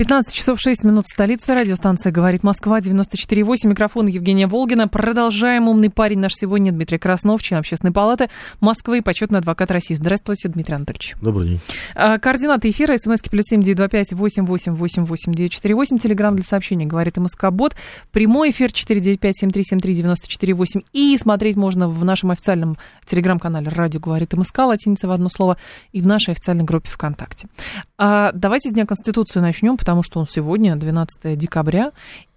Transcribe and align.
15 0.00 0.34
часов 0.34 0.58
6 0.58 0.82
минут 0.84 1.04
в 1.04 1.12
столице. 1.12 1.52
Радиостанция 1.52 2.10
«Говорит 2.10 2.42
Москва», 2.42 2.80
94,8. 2.80 3.68
Микрофон 3.68 4.06
Евгения 4.06 4.46
Волгина. 4.46 4.88
Продолжаем. 4.88 5.68
Умный 5.68 5.90
парень 5.90 6.20
наш 6.20 6.32
сегодня 6.32 6.72
Дмитрий 6.72 6.96
Краснов, 6.96 7.42
член 7.42 7.60
Общественной 7.60 7.92
палаты 7.92 8.30
Москвы 8.60 8.98
и 8.98 9.00
почетный 9.02 9.40
адвокат 9.40 9.70
России. 9.70 9.92
Здравствуйте, 9.92 10.48
Дмитрий 10.48 10.76
Анатольевич. 10.76 11.16
Добрый 11.20 11.48
день. 11.48 11.60
А, 11.94 12.18
координаты 12.18 12.70
эфира. 12.70 12.96
СМСки 12.96 13.28
плюс 13.28 13.44
семь 13.44 13.60
девять 13.60 13.76
два 13.76 13.88
пять 13.88 14.10
восемь 14.14 14.46
восемь 14.46 14.72
восемь 14.72 15.04
восемь 15.04 15.34
девять 15.34 15.52
четыре 15.52 15.74
восемь. 15.74 15.98
Телеграмм 15.98 16.34
для 16.34 16.44
сообщений 16.44 16.86
«Говорит 16.86 17.18
МСК 17.18 17.50
Бот». 17.50 17.76
Прямой 18.10 18.52
эфир 18.52 18.72
четыре 18.72 19.00
девять 19.02 19.20
пять 19.20 19.36
семь 19.36 19.50
три 19.50 19.64
семь 19.64 19.80
три 19.80 19.94
девяносто 19.94 20.28
четыре 20.28 20.54
восемь. 20.54 20.80
И 20.94 21.18
смотреть 21.20 21.56
можно 21.56 21.90
в 21.90 22.02
нашем 22.06 22.30
официальном 22.30 22.78
телеграм-канале 23.04 23.68
«Радио 23.68 24.00
говорит 24.00 24.32
МСК», 24.32 24.60
латиница 24.60 25.08
в 25.08 25.10
одно 25.10 25.28
слово, 25.28 25.58
и 25.92 26.00
в 26.00 26.06
нашей 26.06 26.32
официальной 26.32 26.64
группе 26.64 26.88
ВКонтакте. 26.88 27.48
А, 27.98 28.32
давайте 28.32 28.70
с 28.70 28.72
Дня 28.72 28.86
Конституции 28.86 29.40
начнем, 29.40 29.76
потому 29.76 29.89
что 30.02 30.20
он 30.20 30.26
сегодня, 30.26 30.76
12 30.76 31.36
декабря, 31.38 31.92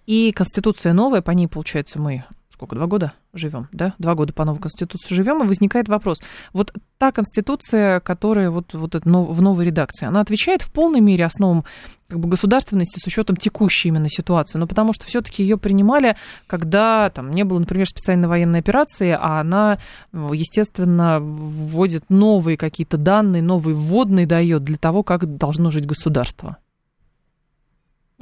и 0.06 0.32
Конституция 0.32 0.94
новая, 0.94 1.22
по 1.22 1.32
ней, 1.32 1.48
получается, 1.48 2.00
мы 2.00 2.26
сколько, 2.64 2.76
два 2.76 2.88
года 2.88 3.14
живем, 3.34 3.68
да? 3.74 3.94
Два 3.98 4.16
года 4.16 4.32
по 4.32 4.46
новой 4.46 4.60
Конституции 4.60 5.14
живем, 5.14 5.44
и 5.44 5.48
возникает 5.48 5.90
вопрос. 5.90 6.20
Вот 6.54 6.72
та 6.98 7.12
Конституция, 7.12 8.00
которая 8.00 8.52
вот, 8.52 8.74
вот 8.74 8.96
это, 8.96 9.10
в 9.10 9.42
новой 9.42 9.66
редакции, 9.66 10.06
она 10.06 10.22
отвечает 10.22 10.62
в 10.62 10.72
полной 10.72 11.02
мере 11.02 11.26
основам 11.26 11.66
как 12.08 12.20
бы, 12.20 12.30
государственности 12.30 13.00
с 13.00 13.08
учетом 13.08 13.36
текущей 13.36 13.90
именно 13.90 14.08
ситуации, 14.08 14.60
но 14.60 14.68
потому 14.68 14.94
что 14.94 15.06
все-таки 15.06 15.44
ее 15.44 15.58
принимали, 15.58 16.16
когда 16.48 17.10
там 17.10 17.32
не 17.32 17.44
было, 17.44 17.60
например, 17.60 17.88
специальной 17.88 18.30
военной 18.30 18.60
операции, 18.60 19.12
а 19.12 19.42
она, 19.42 19.80
естественно, 20.14 21.20
вводит 21.20 22.10
новые 22.10 22.56
какие-то 22.56 22.98
данные, 22.98 23.42
новые 23.42 23.76
вводные 23.76 24.26
дает 24.26 24.64
для 24.64 24.78
того, 24.78 25.04
как 25.04 25.38
должно 25.38 25.70
жить 25.72 25.86
государство. 25.86 26.58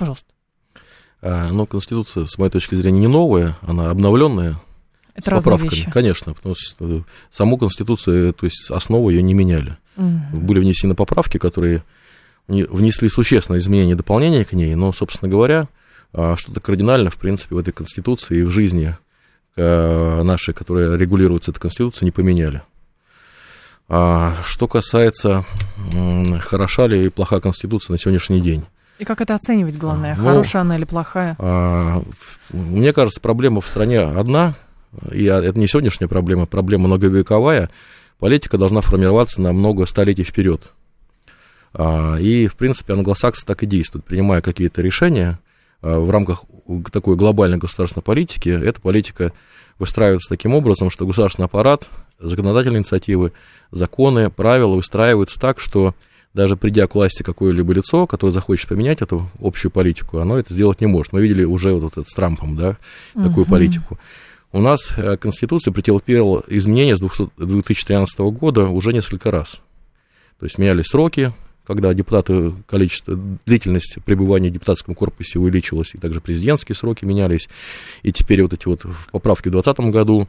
Пожалуйста. 0.01 0.25
А, 1.21 1.51
но 1.51 1.67
Конституция, 1.67 2.25
с 2.25 2.35
моей 2.39 2.51
точки 2.51 2.73
зрения, 2.73 2.99
не 2.99 3.07
новая, 3.07 3.55
она 3.61 3.91
обновленная. 3.91 4.59
Это 5.13 5.29
с 5.29 5.33
поправками, 5.35 5.69
вещи. 5.69 5.91
конечно, 5.91 6.33
потому 6.33 6.55
что 6.57 6.99
э, 6.99 7.01
саму 7.29 7.57
Конституцию, 7.59 8.33
то 8.33 8.45
есть 8.47 8.71
основу 8.71 9.11
ее 9.11 9.21
не 9.21 9.35
меняли. 9.35 9.77
Угу. 9.97 10.37
Были 10.37 10.59
внесены 10.59 10.95
поправки, 10.95 11.37
которые 11.37 11.83
внесли 12.47 13.09
существенные 13.09 13.59
изменения 13.59 13.91
и 13.91 13.95
дополнения 13.95 14.43
к 14.43 14.53
ней, 14.53 14.73
но, 14.73 14.91
собственно 14.91 15.29
говоря, 15.29 15.67
а, 16.13 16.35
что-то 16.35 16.59
кардинально, 16.61 17.11
в 17.11 17.17
принципе, 17.17 17.53
в 17.53 17.59
этой 17.59 17.71
Конституции 17.71 18.39
и 18.39 18.43
в 18.43 18.49
жизни 18.49 18.97
э, 19.55 20.23
нашей, 20.23 20.55
которая 20.55 20.95
регулируется 20.95 21.51
этой 21.51 21.59
Конституцией, 21.59 22.05
не 22.05 22.11
поменяли. 22.11 22.63
А 23.87 24.37
что 24.45 24.67
касается, 24.67 25.45
хороша 26.39 26.87
ли 26.87 27.05
и 27.05 27.09
плоха 27.09 27.39
Конституция 27.39 27.93
на 27.93 27.97
сегодняшний 27.99 28.41
день. 28.41 28.65
И 29.01 29.03
как 29.03 29.19
это 29.19 29.33
оценивать, 29.33 29.79
главное, 29.79 30.15
ну, 30.15 30.23
хорошая 30.23 30.61
она 30.61 30.77
или 30.77 30.85
плохая? 30.85 31.35
А, 31.39 32.03
мне 32.51 32.93
кажется, 32.93 33.19
проблема 33.19 33.59
в 33.59 33.67
стране 33.67 33.99
одна, 33.99 34.53
и 35.11 35.23
это 35.23 35.57
не 35.57 35.67
сегодняшняя 35.67 36.05
проблема, 36.05 36.45
проблема 36.45 36.85
многовековая. 36.85 37.71
Политика 38.19 38.59
должна 38.59 38.81
формироваться 38.81 39.41
на 39.41 39.53
много 39.53 39.87
столетий 39.87 40.21
вперед. 40.21 40.75
А, 41.73 42.17
и, 42.17 42.45
в 42.45 42.55
принципе, 42.55 42.93
англосаксы 42.93 43.43
так 43.43 43.63
и 43.63 43.65
действуют, 43.65 44.05
принимая 44.05 44.41
какие-то 44.41 44.83
решения 44.83 45.39
а, 45.81 45.99
в 45.99 46.11
рамках 46.11 46.43
такой 46.91 47.15
глобальной 47.15 47.57
государственной 47.57 48.03
политики. 48.03 48.49
Эта 48.49 48.79
политика 48.79 49.33
выстраивается 49.79 50.29
таким 50.29 50.53
образом, 50.53 50.91
что 50.91 51.07
государственный 51.07 51.47
аппарат, 51.47 51.89
законодательные 52.19 52.81
инициативы, 52.81 53.33
законы, 53.71 54.29
правила 54.29 54.75
выстраиваются 54.75 55.39
так, 55.39 55.59
что 55.59 55.95
даже 56.33 56.55
придя 56.55 56.87
к 56.87 56.95
власти 56.95 57.23
какое-либо 57.23 57.73
лицо, 57.73 58.07
которое 58.07 58.31
захочет 58.31 58.69
поменять 58.69 59.01
эту 59.01 59.29
общую 59.39 59.71
политику, 59.71 60.19
оно 60.19 60.37
это 60.37 60.53
сделать 60.53 60.81
не 60.81 60.87
может. 60.87 61.13
Мы 61.13 61.21
видели 61.21 61.43
уже 61.43 61.73
вот 61.73 61.91
этот 61.91 62.07
с 62.07 62.13
Трампом, 62.13 62.55
да, 62.55 62.77
такую 63.13 63.43
угу. 63.43 63.51
политику. 63.51 63.99
У 64.53 64.59
нас 64.59 64.93
э, 64.97 65.17
Конституция 65.17 65.71
претерпела 65.71 66.43
изменения 66.47 66.95
с 66.95 66.99
2013 66.99 68.19
года 68.19 68.65
уже 68.65 68.91
несколько 68.93 69.31
раз. 69.31 69.61
То 70.39 70.45
есть 70.45 70.57
менялись 70.57 70.87
сроки, 70.87 71.31
когда 71.65 71.93
депутаты, 71.93 72.53
количество, 72.67 73.17
длительность 73.45 73.97
пребывания 74.03 74.49
в 74.49 74.53
депутатском 74.53 74.95
корпусе 74.95 75.39
увеличилась, 75.39 75.93
и 75.93 75.97
также 75.97 76.19
президентские 76.19 76.75
сроки 76.75 77.05
менялись, 77.05 77.47
и 78.03 78.11
теперь 78.11 78.41
вот 78.41 78.53
эти 78.53 78.65
вот 78.65 78.85
поправки 79.11 79.47
в 79.47 79.51
2020 79.51 79.93
году, 79.93 80.27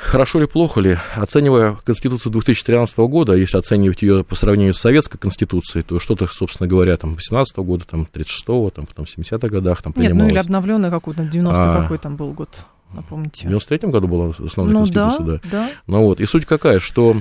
Хорошо 0.00 0.40
ли, 0.40 0.46
плохо 0.46 0.80
ли, 0.80 0.96
оценивая 1.14 1.76
Конституцию 1.84 2.32
2013 2.32 2.98
года, 3.00 3.34
если 3.34 3.58
оценивать 3.58 4.00
ее 4.00 4.24
по 4.24 4.34
сравнению 4.34 4.72
с 4.72 4.78
Советской 4.78 5.18
Конституцией, 5.18 5.82
то 5.82 6.00
что-то, 6.00 6.26
собственно 6.26 6.66
говоря, 6.66 6.96
там, 6.96 7.14
18 7.16 7.56
года, 7.58 7.84
там, 7.84 8.08
36-го, 8.12 8.70
там, 8.70 8.86
потом, 8.86 9.04
70-х 9.04 9.48
годах 9.48 9.82
там 9.82 9.92
принималось. 9.92 10.16
Нет, 10.16 10.22
ну 10.22 10.28
или 10.30 10.38
обновленный 10.38 10.90
какой-то, 10.90 11.24
90 11.24 11.62
а, 11.62 11.82
какой 11.82 11.98
там 11.98 12.16
был 12.16 12.32
год, 12.32 12.48
напомните. 12.94 13.46
В 13.46 13.52
93-м 13.52 13.90
году 13.90 14.08
была 14.08 14.32
основная 14.42 14.72
ну, 14.72 14.80
Конституция, 14.80 15.26
да, 15.26 15.32
да. 15.32 15.40
да. 15.50 15.70
Ну 15.86 16.04
вот, 16.06 16.18
и 16.20 16.24
суть 16.24 16.46
какая, 16.46 16.80
что 16.80 17.18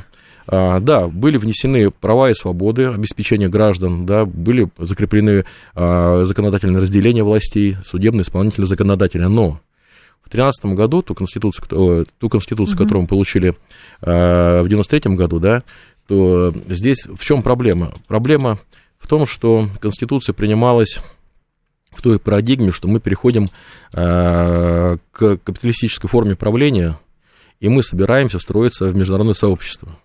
а, 0.48 0.80
да, 0.80 1.08
были 1.08 1.38
внесены 1.38 1.92
права 1.92 2.30
и 2.30 2.34
свободы, 2.34 2.86
обеспечения 2.86 3.50
граждан, 3.50 4.06
да, 4.06 4.24
были 4.26 4.70
закреплены 4.78 5.44
а, 5.76 6.24
законодательные 6.24 6.80
разделения 6.80 7.24
властей, 7.24 7.76
судебные, 7.84 8.24
исполнительные, 8.24 8.68
законодательные, 8.68 9.30
но 9.30 9.60
в 10.24 10.30
2013 10.30 10.66
году 10.76 11.02
ту 11.02 11.16
конституцию, 11.16 12.06
ту 12.18 12.30
конституцию 12.30 12.76
угу. 12.76 12.84
которую 12.84 13.02
мы 13.04 13.08
получили 13.08 13.56
э, 14.02 14.62
в 14.62 14.68
93 14.68 15.16
году, 15.16 15.40
да, 15.40 15.64
то 16.08 16.54
здесь 16.68 17.06
в 17.06 17.24
чем 17.24 17.42
проблема? 17.44 17.94
Проблема 18.08 18.60
в 19.00 19.08
том, 19.08 19.26
что 19.26 19.68
конституция 19.80 20.34
принималась 20.34 21.00
в 21.92 22.02
той 22.02 22.20
парадигме, 22.20 22.72
что 22.72 22.88
мы 22.88 23.00
переходим 23.00 23.48
э, 23.94 24.98
к 25.12 25.38
капиталистической 25.38 26.08
форме 26.08 26.36
правления, 26.36 27.00
и 27.60 27.70
мы 27.70 27.84
собираемся 27.84 28.40
встроиться 28.40 28.86
в 28.86 28.96
международное 28.96 29.34
сообщество. 29.34 29.98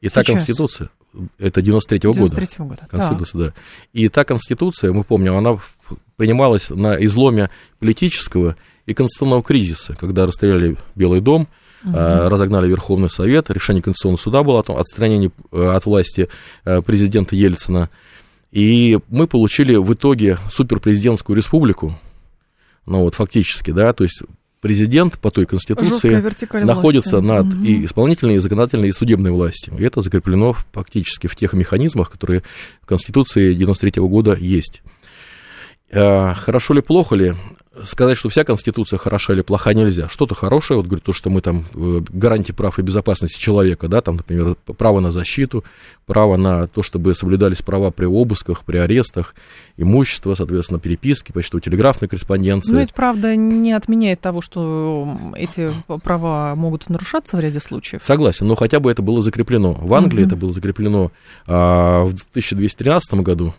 И 0.00 0.08
Сейчас. 0.08 0.14
та 0.14 0.24
конституция, 0.24 0.90
это 1.38 1.60
93-го 1.60 2.12
93 2.12 2.48
года. 2.58 2.64
года. 2.64 2.86
Конституция, 2.88 3.38
да. 3.38 3.46
да. 3.46 3.54
И 3.92 4.08
та 4.08 4.24
конституция, 4.24 4.92
мы 4.92 5.04
помним, 5.04 5.36
она 5.36 5.58
принималась 6.16 6.70
на 6.70 6.94
изломе 7.04 7.50
политического 7.78 8.56
и 8.88 8.94
конституционного 8.94 9.42
кризиса, 9.42 9.94
когда 9.94 10.24
расстреляли 10.24 10.78
Белый 10.94 11.20
дом, 11.20 11.46
угу. 11.84 11.92
разогнали 11.94 12.68
Верховный 12.68 13.10
Совет, 13.10 13.50
решение 13.50 13.82
Конституционного 13.82 14.20
суда 14.20 14.42
было 14.42 14.60
о 14.60 14.62
том, 14.62 14.78
отстранении 14.78 15.30
э, 15.52 15.68
от 15.68 15.84
власти 15.84 16.28
э, 16.64 16.80
президента 16.80 17.36
Ельцина. 17.36 17.90
И 18.50 18.98
мы 19.08 19.26
получили 19.26 19.76
в 19.76 19.92
итоге 19.92 20.38
суперпрезидентскую 20.50 21.36
республику, 21.36 21.98
ну 22.86 23.00
вот 23.00 23.14
фактически, 23.14 23.72
да, 23.72 23.92
то 23.92 24.04
есть 24.04 24.22
президент 24.62 25.18
по 25.18 25.30
той 25.30 25.44
конституции 25.44 26.08
находится 26.64 27.20
власти. 27.20 27.28
над 27.28 27.54
угу. 27.54 27.64
и 27.64 27.84
исполнительной, 27.84 28.36
и 28.36 28.38
законодательной, 28.38 28.88
и 28.88 28.92
судебной 28.92 29.32
властью. 29.32 29.74
И 29.78 29.82
это 29.84 30.00
закреплено 30.00 30.56
фактически 30.72 31.26
в 31.26 31.36
тех 31.36 31.52
механизмах, 31.52 32.10
которые 32.10 32.42
в 32.80 32.86
Конституции 32.86 33.52
93 33.52 34.02
года 34.04 34.32
есть. 34.32 34.80
Хорошо 35.90 36.74
ли, 36.74 36.82
плохо 36.82 37.14
ли? 37.14 37.34
Сказать, 37.84 38.16
что 38.16 38.28
вся 38.28 38.44
Конституция 38.44 38.98
хороша 38.98 39.32
или 39.32 39.42
плоха 39.42 39.72
нельзя. 39.72 40.08
Что-то 40.08 40.34
хорошее, 40.34 40.78
вот 40.78 40.86
говорит, 40.86 41.04
то, 41.04 41.12
что 41.12 41.30
мы 41.30 41.40
там 41.40 41.64
э, 41.74 42.00
гарантии 42.08 42.52
прав 42.52 42.78
и 42.78 42.82
безопасности 42.82 43.38
человека, 43.40 43.88
да, 43.88 44.00
там, 44.00 44.16
например, 44.16 44.56
право 44.76 45.00
на 45.00 45.10
защиту, 45.10 45.64
право 46.06 46.36
на 46.36 46.66
то, 46.66 46.82
чтобы 46.82 47.14
соблюдались 47.14 47.62
права 47.62 47.90
при 47.90 48.06
обысках, 48.06 48.64
при 48.64 48.78
арестах, 48.78 49.34
имущество, 49.76 50.34
соответственно, 50.34 50.80
переписки, 50.80 51.32
почтово-телеграфной 51.32 52.08
корреспонденции. 52.08 52.72
Ну, 52.72 52.80
это, 52.80 52.94
правда, 52.94 53.36
не 53.36 53.72
отменяет 53.72 54.20
того, 54.20 54.40
что 54.40 55.08
эти 55.36 55.72
права 56.02 56.54
могут 56.54 56.88
нарушаться 56.88 57.36
в 57.36 57.40
ряде 57.40 57.60
случаев. 57.60 58.02
Согласен, 58.02 58.46
но 58.46 58.54
хотя 58.54 58.80
бы 58.80 58.90
это 58.90 59.02
было 59.02 59.20
закреплено. 59.20 59.72
В 59.74 59.94
Англии 59.94 60.22
угу. 60.22 60.26
это 60.28 60.36
было 60.36 60.52
закреплено 60.52 61.12
а, 61.46 62.04
в 62.04 62.14
1213 62.30 63.14
году, 63.20 63.54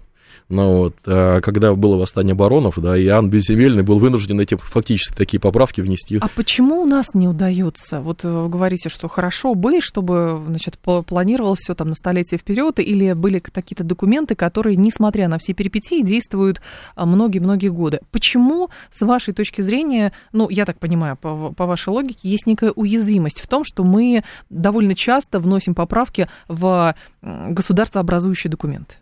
Но 0.50 0.78
вот, 0.78 0.96
а, 1.06 1.42
когда 1.42 1.76
было 1.76 1.96
восстание 1.96 2.34
баронов, 2.34 2.80
да, 2.80 3.00
Иоанн 3.00 3.30
Безземельный 3.30 3.84
был 3.84 4.00
вынужден 4.00 4.40
эти 4.40 4.56
фактически 4.56 5.16
такие 5.16 5.40
поправки 5.40 5.82
внести. 5.82 6.18
А 6.20 6.28
почему 6.28 6.82
у 6.82 6.86
нас 6.86 7.14
не 7.14 7.28
удается? 7.28 8.02
Вот 8.02 8.26
э, 8.26 8.28
вы 8.28 8.50
говорите, 8.50 8.90
что 8.90 9.08
хорошо 9.08 9.54
бы, 9.54 9.80
чтобы, 9.80 10.42
значит, 10.48 10.80
планировалось 10.80 11.60
все 11.60 11.76
там 11.76 11.90
на 11.90 11.96
столетие 11.96 12.40
вперед, 12.40 12.80
или 12.80 13.14
были 13.14 13.38
какие-то 13.38 13.84
документы, 13.84 14.34
которые, 14.34 14.76
несмотря 14.76 15.28
на 15.28 15.38
все 15.38 15.54
перипетии, 15.54 16.02
действуют 16.02 16.62
а, 16.96 17.06
многие-многие 17.06 17.70
годы. 17.70 18.00
Почему, 18.12 18.70
с 18.92 19.02
вашей 19.02 19.36
точки 19.36 19.62
зрения, 19.62 20.14
ну, 20.34 20.50
я 20.50 20.66
так 20.66 20.80
понимаю, 20.80 21.16
по, 21.16 21.54
по 21.54 21.68
вашей 21.68 21.90
логике, 21.90 22.22
есть 22.24 22.48
некая 22.48 22.72
уязвимость 22.72 23.40
в 23.40 23.48
том, 23.48 23.64
что 23.64 23.84
мы 23.84 24.24
довольно 24.50 24.96
часто 24.96 25.40
вносим 25.40 25.76
поправки 25.76 26.28
в 26.48 26.96
государствообразующие 27.22 28.50
документы? 28.50 28.96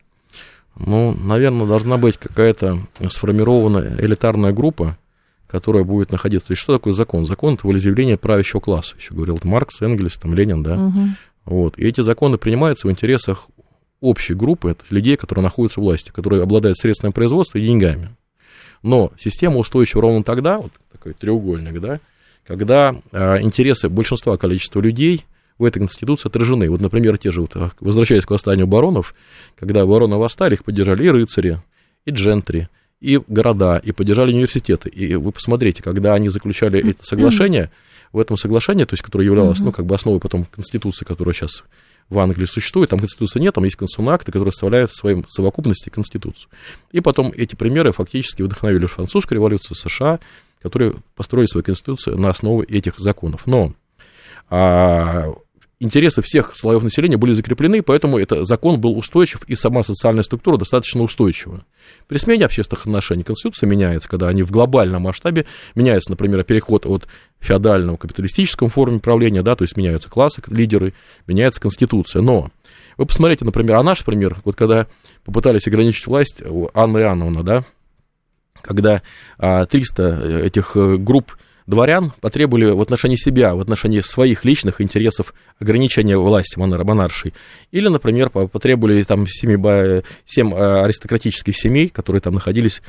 Ну, 0.79 1.13
наверное, 1.13 1.67
должна 1.67 1.97
быть 1.97 2.17
какая-то 2.17 2.79
сформированная 3.09 3.95
элитарная 3.99 4.51
группа, 4.51 4.97
которая 5.47 5.83
будет 5.83 6.11
находиться. 6.11 6.47
То 6.47 6.51
есть, 6.51 6.61
что 6.61 6.73
такое 6.73 6.93
закон? 6.93 7.25
Закон 7.25 7.55
это 7.55 7.65
волеизъявление 7.65 8.17
правящего 8.17 8.59
класса, 8.59 8.95
еще 8.97 9.13
говорил 9.13 9.39
Маркс, 9.43 9.81
Энгельс, 9.81 10.17
там, 10.17 10.33
Ленин, 10.33 10.61
да. 10.63 10.75
Угу. 10.75 10.99
Вот. 11.45 11.79
И 11.79 11.87
эти 11.87 12.01
законы 12.01 12.37
принимаются 12.37 12.87
в 12.87 12.91
интересах 12.91 13.47
общей 14.01 14.33
группы, 14.33 14.71
это 14.71 14.83
людей, 14.89 15.17
которые 15.17 15.43
находятся 15.43 15.79
в 15.79 15.83
власти, 15.83 16.11
которые 16.11 16.43
обладают 16.43 16.77
средствами 16.77 17.11
производства 17.11 17.57
и 17.57 17.65
деньгами. 17.65 18.15
Но 18.83 19.11
система 19.17 19.57
устойчива 19.57 20.01
ровно 20.01 20.23
тогда, 20.23 20.59
вот 20.59 20.71
такой 20.91 21.13
треугольник, 21.13 21.79
да, 21.79 21.99
когда 22.45 22.95
а, 23.11 23.41
интересы 23.41 23.89
большинства 23.89 24.37
количества 24.37 24.81
людей– 24.81 25.25
в 25.57 25.63
этой 25.63 25.79
конституции 25.79 26.27
отражены. 26.29 26.69
Вот, 26.69 26.81
например, 26.81 27.17
те 27.17 27.31
же, 27.31 27.41
вот, 27.41 27.55
а, 27.55 27.71
возвращаясь 27.79 28.25
к 28.25 28.31
восстанию 28.31 28.67
баронов, 28.67 29.15
когда 29.55 29.85
бароны 29.85 30.17
восстали, 30.17 30.55
их 30.55 30.63
поддержали 30.63 31.05
и 31.05 31.09
рыцари, 31.09 31.61
и 32.05 32.11
джентри, 32.11 32.69
и 32.99 33.19
города, 33.27 33.77
и 33.77 33.91
поддержали 33.91 34.31
университеты. 34.31 34.89
И 34.89 35.15
вы 35.15 35.31
посмотрите, 35.31 35.83
когда 35.83 36.13
они 36.13 36.29
заключали 36.29 36.91
это 36.91 36.99
соглашение, 37.03 37.71
в 38.13 38.19
этом 38.19 38.37
соглашении, 38.37 38.85
то 38.85 38.93
есть, 38.93 39.03
которое 39.03 39.25
являлось, 39.25 39.59
ну, 39.59 39.71
как 39.71 39.85
бы 39.85 39.93
основой 39.93 40.19
потом 40.19 40.45
Конституции, 40.45 41.05
которая 41.05 41.33
сейчас 41.33 41.63
в 42.09 42.19
Англии 42.19 42.45
существует, 42.45 42.89
там 42.89 42.99
Конституции 42.99 43.39
нет, 43.39 43.53
там 43.53 43.65
есть 43.65 43.75
конституционные 43.75 44.15
акты, 44.15 44.31
которые 44.31 44.53
составляют 44.53 44.91
в 44.91 44.95
своей 44.95 45.23
совокупности 45.27 45.89
Конституцию. 45.89 46.49
И 46.91 47.01
потом 47.01 47.33
эти 47.35 47.55
примеры 47.55 47.91
фактически 47.91 48.43
вдохновили 48.43 48.85
французскую 48.85 49.37
революцию 49.37 49.75
США, 49.75 50.19
которые 50.61 50.95
построили 51.15 51.47
свою 51.47 51.65
Конституцию 51.65 52.17
на 52.17 52.29
основе 52.29 52.65
этих 52.65 52.97
законов. 52.97 53.45
Но 53.45 53.73
а, 54.49 55.33
интересы 55.79 56.21
всех 56.21 56.55
слоев 56.55 56.83
населения 56.83 57.17
были 57.17 57.33
закреплены, 57.33 57.81
поэтому 57.81 58.17
этот 58.17 58.47
закон 58.47 58.79
был 58.79 58.97
устойчив, 58.97 59.43
и 59.47 59.55
сама 59.55 59.83
социальная 59.83 60.23
структура 60.23 60.57
достаточно 60.57 61.03
устойчива. 61.03 61.65
При 62.07 62.17
смене 62.17 62.45
общественных 62.45 62.85
отношений 62.85 63.23
Конституция 63.23 63.67
меняется, 63.67 64.09
когда 64.09 64.27
они 64.27 64.43
в 64.43 64.51
глобальном 64.51 65.03
масштабе 65.03 65.45
меняются, 65.75 66.11
например, 66.11 66.43
переход 66.43 66.85
от 66.85 67.07
феодального 67.39 67.97
к 67.97 68.01
капиталистическому 68.01 68.69
форме 68.69 68.99
правления, 68.99 69.43
да, 69.43 69.55
то 69.55 69.63
есть 69.63 69.77
меняются 69.77 70.09
классы, 70.09 70.41
лидеры, 70.47 70.93
меняется 71.27 71.61
Конституция. 71.61 72.21
Но 72.21 72.49
вы 72.97 73.05
посмотрите, 73.05 73.45
например, 73.45 73.75
а 73.75 73.83
наш 73.83 74.03
пример, 74.03 74.37
вот 74.43 74.55
когда 74.55 74.87
попытались 75.23 75.67
ограничить 75.67 76.07
власть 76.07 76.41
Анна 76.73 76.97
Иоанновна, 76.97 77.43
да, 77.43 77.65
когда 78.61 79.01
300 79.37 80.03
э, 80.03 80.45
этих 80.47 80.75
э, 80.75 80.97
групп 80.97 81.37
дворян 81.67 82.13
потребовали 82.21 82.71
в 82.71 82.81
отношении 82.81 83.17
себя, 83.17 83.53
в 83.53 83.59
отношении 83.59 83.99
своих 83.99 84.45
личных 84.45 84.81
интересов 84.81 85.33
ограничения 85.59 86.17
власти 86.17 86.57
монаршей. 86.57 87.33
Или, 87.71 87.89
например, 87.89 88.29
потребовали 88.29 89.03
там 89.03 89.27
семь, 89.27 89.61
семь 90.25 90.53
э, 90.53 90.83
аристократических 90.83 91.55
семей, 91.55 91.89
которые 91.89 92.21
там 92.21 92.33
находились 92.33 92.81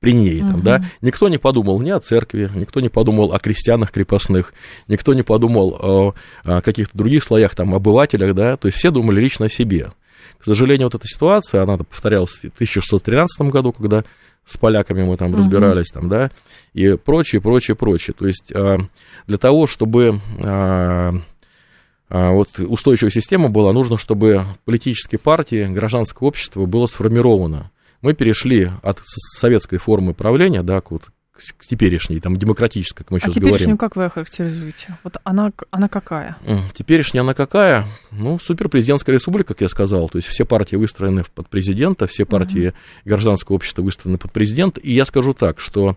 при 0.00 0.12
ней, 0.12 0.40
там, 0.40 0.56
угу. 0.56 0.62
да, 0.62 0.84
никто 1.00 1.28
не 1.28 1.38
подумал 1.38 1.80
ни 1.80 1.90
о 1.90 1.98
церкви, 1.98 2.50
никто 2.54 2.80
не 2.80 2.90
подумал 2.90 3.32
о 3.32 3.38
крестьянах 3.38 3.90
крепостных, 3.90 4.52
никто 4.86 5.14
не 5.14 5.22
подумал 5.22 5.78
о, 5.80 6.14
о 6.44 6.60
каких-то 6.60 6.96
других 6.96 7.24
слоях, 7.24 7.54
там, 7.54 7.74
обывателях, 7.74 8.34
да, 8.34 8.56
то 8.56 8.68
есть 8.68 8.78
все 8.78 8.90
думали 8.90 9.20
лично 9.20 9.46
о 9.46 9.48
себе. 9.48 9.92
К 10.38 10.44
сожалению, 10.44 10.88
вот 10.88 10.94
эта 10.94 11.06
ситуация, 11.06 11.62
она 11.62 11.78
повторялась 11.78 12.32
в 12.32 12.54
1613 12.54 13.48
году, 13.50 13.72
когда 13.72 14.04
с 14.44 14.56
поляками 14.56 15.02
мы 15.02 15.16
там 15.16 15.34
разбирались, 15.34 15.90
там, 15.90 16.08
да, 16.08 16.30
и 16.72 16.96
прочее, 16.96 17.40
прочее, 17.40 17.76
прочее. 17.76 18.14
То 18.18 18.26
есть 18.26 18.52
а, 18.54 18.78
для 19.26 19.38
того, 19.38 19.66
чтобы 19.66 20.20
а, 20.42 21.14
а, 22.08 22.30
вот 22.32 22.58
устойчивая 22.58 23.10
система 23.10 23.48
была, 23.48 23.72
нужно, 23.72 23.98
чтобы 23.98 24.44
политические 24.64 25.18
партии, 25.18 25.66
гражданское 25.66 26.26
общество 26.26 26.66
было 26.66 26.86
сформировано. 26.86 27.70
Мы 28.02 28.14
перешли 28.14 28.70
от 28.82 29.00
советской 29.04 29.78
формы 29.78 30.12
правления, 30.12 30.62
да, 30.62 30.80
к 30.80 30.90
вот 30.90 31.04
к 31.34 31.66
теперешней, 31.66 32.20
там, 32.20 32.36
демократической, 32.36 32.98
как 32.98 33.10
мы 33.10 33.18
сейчас 33.18 33.32
а 33.32 33.34
теперешнюю 33.34 33.58
говорим. 33.58 33.78
как 33.78 33.96
вы 33.96 34.04
охарактеризуете? 34.04 34.96
Вот 35.02 35.16
она, 35.24 35.50
она 35.72 35.88
какая? 35.88 36.36
Теперешняя 36.74 37.22
она 37.22 37.34
какая? 37.34 37.86
Ну, 38.12 38.38
суперпрезидентская 38.38 39.14
республика, 39.14 39.54
как 39.54 39.60
я 39.60 39.68
сказал. 39.68 40.08
То 40.08 40.18
есть 40.18 40.28
все 40.28 40.44
партии 40.44 40.76
выстроены 40.76 41.24
под 41.34 41.48
президента, 41.48 42.06
все 42.06 42.24
партии 42.24 42.68
uh-huh. 42.68 42.74
гражданского 43.04 43.56
общества 43.56 43.82
выстроены 43.82 44.16
под 44.16 44.30
президента. 44.30 44.80
И 44.80 44.92
я 44.92 45.04
скажу 45.04 45.34
так, 45.34 45.58
что 45.58 45.96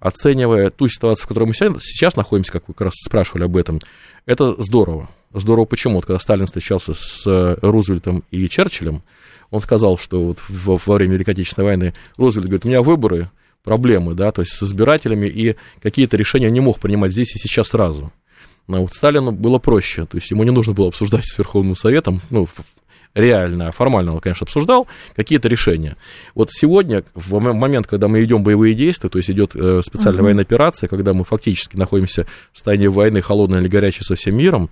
оценивая 0.00 0.70
ту 0.70 0.88
ситуацию, 0.88 1.26
в 1.26 1.28
которой 1.28 1.44
мы 1.44 1.54
сейчас 1.54 2.16
находимся, 2.16 2.52
как 2.52 2.68
вы 2.68 2.74
как 2.74 2.86
раз 2.86 2.94
спрашивали 2.94 3.44
об 3.44 3.56
этом, 3.56 3.80
это 4.24 4.60
здорово. 4.62 5.10
Здорово 5.34 5.66
почему? 5.66 5.96
Вот 5.96 6.06
когда 6.06 6.18
Сталин 6.18 6.46
встречался 6.46 6.94
с 6.94 7.26
Рузвельтом 7.60 8.24
и 8.30 8.48
Черчиллем, 8.48 9.02
он 9.50 9.60
сказал, 9.60 9.98
что 9.98 10.22
вот 10.24 10.38
во 10.48 10.78
время 10.94 11.14
Великой 11.14 11.30
Отечественной 11.30 11.66
войны 11.66 11.94
Рузвельт 12.16 12.46
говорит, 12.46 12.64
у 12.64 12.68
меня 12.68 12.82
выборы, 12.82 13.30
проблемы, 13.68 14.14
да, 14.14 14.32
то 14.32 14.40
есть 14.40 14.52
с 14.52 14.62
избирателями, 14.62 15.26
и 15.26 15.56
какие-то 15.82 16.16
решения 16.16 16.50
не 16.50 16.60
мог 16.60 16.80
принимать 16.80 17.12
здесь 17.12 17.36
и 17.36 17.38
сейчас 17.38 17.68
сразу. 17.68 18.10
Но 18.66 18.80
вот 18.80 18.94
Сталину 18.94 19.30
было 19.30 19.58
проще, 19.58 20.06
то 20.06 20.16
есть 20.16 20.30
ему 20.30 20.42
не 20.42 20.50
нужно 20.50 20.72
было 20.72 20.88
обсуждать 20.88 21.26
с 21.26 21.36
Верховным 21.36 21.74
Советом, 21.74 22.22
ну, 22.30 22.48
реально, 23.14 23.70
формально 23.72 24.14
он, 24.14 24.20
конечно, 24.20 24.46
обсуждал 24.46 24.86
какие-то 25.16 25.48
решения. 25.48 25.96
Вот 26.34 26.48
сегодня, 26.50 27.04
в 27.14 27.38
момент, 27.40 27.86
когда 27.86 28.08
мы 28.08 28.24
идем 28.24 28.42
боевые 28.42 28.72
действия, 28.72 29.10
то 29.10 29.18
есть 29.18 29.30
идет 29.30 29.50
э, 29.54 29.82
специальная 29.84 30.20
uh-huh. 30.20 30.24
военная 30.24 30.44
операция, 30.44 30.88
когда 30.88 31.12
мы 31.12 31.24
фактически 31.24 31.76
находимся 31.76 32.26
в 32.52 32.56
состоянии 32.56 32.86
войны, 32.86 33.20
холодной 33.20 33.60
или 33.60 33.68
горячей 33.68 34.04
со 34.04 34.14
всем 34.14 34.34
миром, 34.34 34.70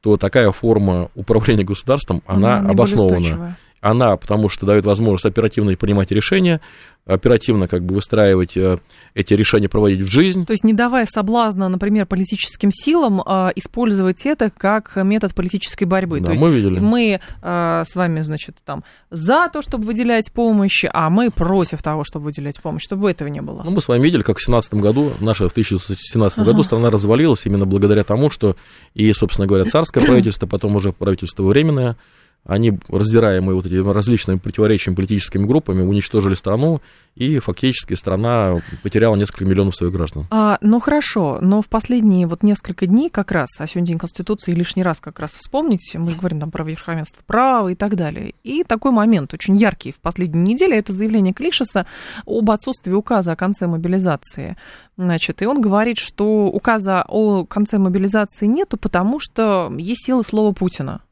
то 0.00 0.16
такая 0.16 0.50
форма 0.52 1.10
управления 1.14 1.64
государством, 1.64 2.22
она, 2.26 2.58
она 2.58 2.70
обоснована 2.70 3.58
она, 3.80 4.16
потому 4.16 4.48
что 4.48 4.66
дает 4.66 4.84
возможность 4.84 5.26
оперативно 5.26 5.74
принимать 5.76 6.10
решения, 6.10 6.60
оперативно 7.06 7.68
как 7.68 7.84
бы 7.84 7.94
выстраивать 7.94 8.56
э, 8.56 8.78
эти 9.14 9.32
решения, 9.32 9.68
проводить 9.68 10.00
в 10.00 10.10
жизнь. 10.10 10.44
То 10.44 10.52
есть 10.52 10.62
не 10.62 10.74
давая 10.74 11.06
соблазна, 11.06 11.68
например, 11.68 12.06
политическим 12.06 12.70
силам 12.70 13.22
а, 13.24 13.50
использовать 13.56 14.26
это 14.26 14.50
как 14.50 14.96
метод 14.96 15.34
политической 15.34 15.84
борьбы. 15.84 16.20
Да, 16.20 16.26
то 16.26 16.32
есть 16.32 16.42
мы 16.42 16.50
видели. 16.50 16.78
Мы 16.78 17.20
а, 17.40 17.84
с 17.84 17.94
вами, 17.94 18.20
значит, 18.20 18.56
там 18.64 18.84
за 19.10 19.48
то, 19.50 19.62
чтобы 19.62 19.84
выделять 19.84 20.30
помощь, 20.32 20.84
а 20.92 21.08
мы 21.08 21.30
против 21.30 21.82
того, 21.82 22.04
чтобы 22.04 22.26
выделять 22.26 22.60
помощь, 22.60 22.82
чтобы 22.82 23.10
этого 23.10 23.28
не 23.28 23.40
было. 23.40 23.62
Ну, 23.64 23.70
мы 23.70 23.80
с 23.80 23.88
вами 23.88 24.02
видели, 24.02 24.22
как 24.22 24.36
в 24.38 24.44
2017 24.44 24.74
году, 24.74 25.12
наша 25.20 25.48
в 25.48 25.54
2017 25.54 26.38
ага. 26.38 26.46
году 26.46 26.62
страна 26.62 26.90
развалилась 26.90 27.46
именно 27.46 27.64
благодаря 27.64 28.04
тому, 28.04 28.30
что 28.30 28.56
и, 28.94 29.10
собственно 29.14 29.46
говоря, 29.46 29.64
царское 29.64 30.00
правительство, 30.04 30.46
потом 30.46 30.76
уже 30.76 30.92
правительство 30.92 31.42
временное, 31.44 31.96
они, 32.44 32.78
раздираемые 32.88 33.54
вот 33.54 33.66
этими 33.66 33.90
различными 33.92 34.38
противоречиями 34.38 34.96
политическими 34.96 35.44
группами, 35.44 35.82
уничтожили 35.82 36.34
страну, 36.34 36.80
и 37.14 37.40
фактически 37.40 37.94
страна 37.94 38.54
потеряла 38.82 39.16
несколько 39.16 39.44
миллионов 39.44 39.76
своих 39.76 39.92
граждан. 39.92 40.26
А, 40.30 40.56
ну 40.62 40.80
хорошо, 40.80 41.38
но 41.42 41.60
в 41.60 41.66
последние 41.66 42.26
вот 42.26 42.42
несколько 42.42 42.86
дней 42.86 43.10
как 43.10 43.32
раз, 43.32 43.48
а 43.58 43.66
сегодня 43.66 43.88
День 43.88 43.98
Конституции, 43.98 44.52
лишний 44.52 44.82
раз 44.82 44.98
как 44.98 45.18
раз 45.18 45.32
вспомнить, 45.32 45.92
мы 45.94 46.14
говорим 46.14 46.40
там 46.40 46.50
про 46.50 46.64
верховенство 46.64 47.22
права 47.26 47.68
и 47.68 47.74
так 47.74 47.96
далее. 47.96 48.34
И 48.44 48.64
такой 48.64 48.92
момент 48.92 49.34
очень 49.34 49.56
яркий 49.56 49.92
в 49.92 50.00
последние 50.00 50.54
недели, 50.54 50.76
это 50.76 50.92
заявление 50.92 51.34
Клишеса 51.34 51.86
об 52.24 52.50
отсутствии 52.50 52.92
указа 52.92 53.32
о 53.32 53.36
конце 53.36 53.66
мобилизации. 53.66 54.56
Значит, 54.96 55.42
и 55.42 55.46
он 55.46 55.60
говорит, 55.60 55.98
что 55.98 56.46
указа 56.46 57.04
о 57.06 57.44
конце 57.44 57.78
мобилизации 57.78 58.46
нету, 58.46 58.78
потому 58.78 59.20
что 59.20 59.70
есть 59.76 60.06
силы 60.06 60.24
слова 60.24 60.52
Путина. 60.52 61.02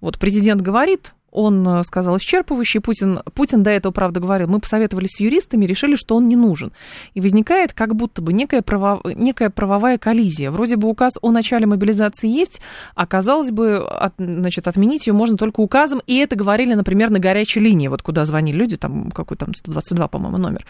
Вот 0.00 0.18
президент 0.18 0.60
говорит, 0.60 1.12
он 1.32 1.66
э, 1.66 1.82
сказал 1.84 2.18
исчерпывающий, 2.18 2.80
Путин, 2.80 3.20
Путин 3.34 3.62
до 3.62 3.70
этого, 3.70 3.90
правда, 3.90 4.20
говорил, 4.20 4.48
мы 4.48 4.60
посоветовались 4.60 5.16
с 5.16 5.20
юристами, 5.20 5.64
решили, 5.64 5.96
что 5.96 6.14
он 6.14 6.28
не 6.28 6.36
нужен. 6.36 6.72
И 7.14 7.20
возникает 7.20 7.72
как 7.72 7.96
будто 7.96 8.20
бы 8.20 8.32
некая, 8.34 8.60
право, 8.60 9.00
некая 9.04 9.48
правовая 9.48 9.96
коллизия. 9.96 10.50
Вроде 10.50 10.76
бы 10.76 10.88
указ 10.88 11.14
о 11.22 11.32
начале 11.32 11.66
мобилизации 11.66 12.28
есть, 12.28 12.60
а 12.94 13.06
казалось 13.06 13.50
бы, 13.50 13.78
от, 13.78 14.12
значит, 14.18 14.68
отменить 14.68 15.06
ее 15.06 15.14
можно 15.14 15.38
только 15.38 15.60
указом, 15.60 16.02
и 16.06 16.18
это 16.18 16.36
говорили, 16.36 16.74
например, 16.74 17.08
на 17.08 17.18
горячей 17.18 17.60
линии, 17.60 17.88
вот 17.88 18.02
куда 18.02 18.26
звонили 18.26 18.56
люди, 18.56 18.76
там 18.76 19.10
какой 19.10 19.38
там 19.38 19.54
122, 19.54 20.08
по-моему, 20.08 20.36
номер. 20.36 20.66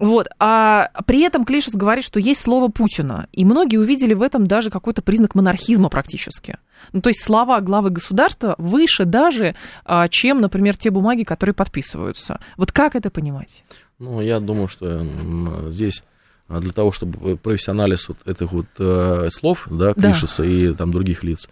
Вот. 0.00 0.26
А 0.40 0.90
при 1.06 1.20
этом 1.22 1.44
Клишес 1.44 1.74
говорит, 1.74 2.04
что 2.04 2.18
есть 2.18 2.40
слово 2.40 2.68
Путина, 2.68 3.28
и 3.32 3.44
многие 3.44 3.76
увидели 3.76 4.14
в 4.14 4.22
этом 4.22 4.48
даже 4.48 4.70
какой-то 4.70 5.02
признак 5.02 5.36
монархизма 5.36 5.88
практически. 5.88 6.58
Ну, 6.92 7.00
то 7.00 7.08
есть 7.08 7.22
слова 7.22 7.60
главы 7.60 7.90
государства 7.90 8.54
выше 8.58 9.04
даже 9.04 9.54
а, 9.84 10.08
чем, 10.08 10.40
например, 10.40 10.76
те 10.76 10.90
бумаги, 10.90 11.22
которые 11.22 11.54
подписываются. 11.54 12.40
Вот 12.56 12.72
как 12.72 12.96
это 12.96 13.10
понимать? 13.10 13.64
Ну, 13.98 14.20
я 14.20 14.40
думаю, 14.40 14.68
что 14.68 15.00
здесь 15.70 16.02
а, 16.48 16.60
для 16.60 16.72
того, 16.72 16.92
чтобы 16.92 17.36
провести 17.36 17.70
анализ 17.70 18.08
вот 18.08 18.18
этих 18.26 18.52
вот 18.52 18.66
э, 18.78 19.28
слов, 19.30 19.66
да, 19.70 19.94
Клишеса 19.94 20.42
да. 20.42 20.48
и 20.48 20.74
там 20.74 20.92
других 20.92 21.24
лиц, 21.24 21.48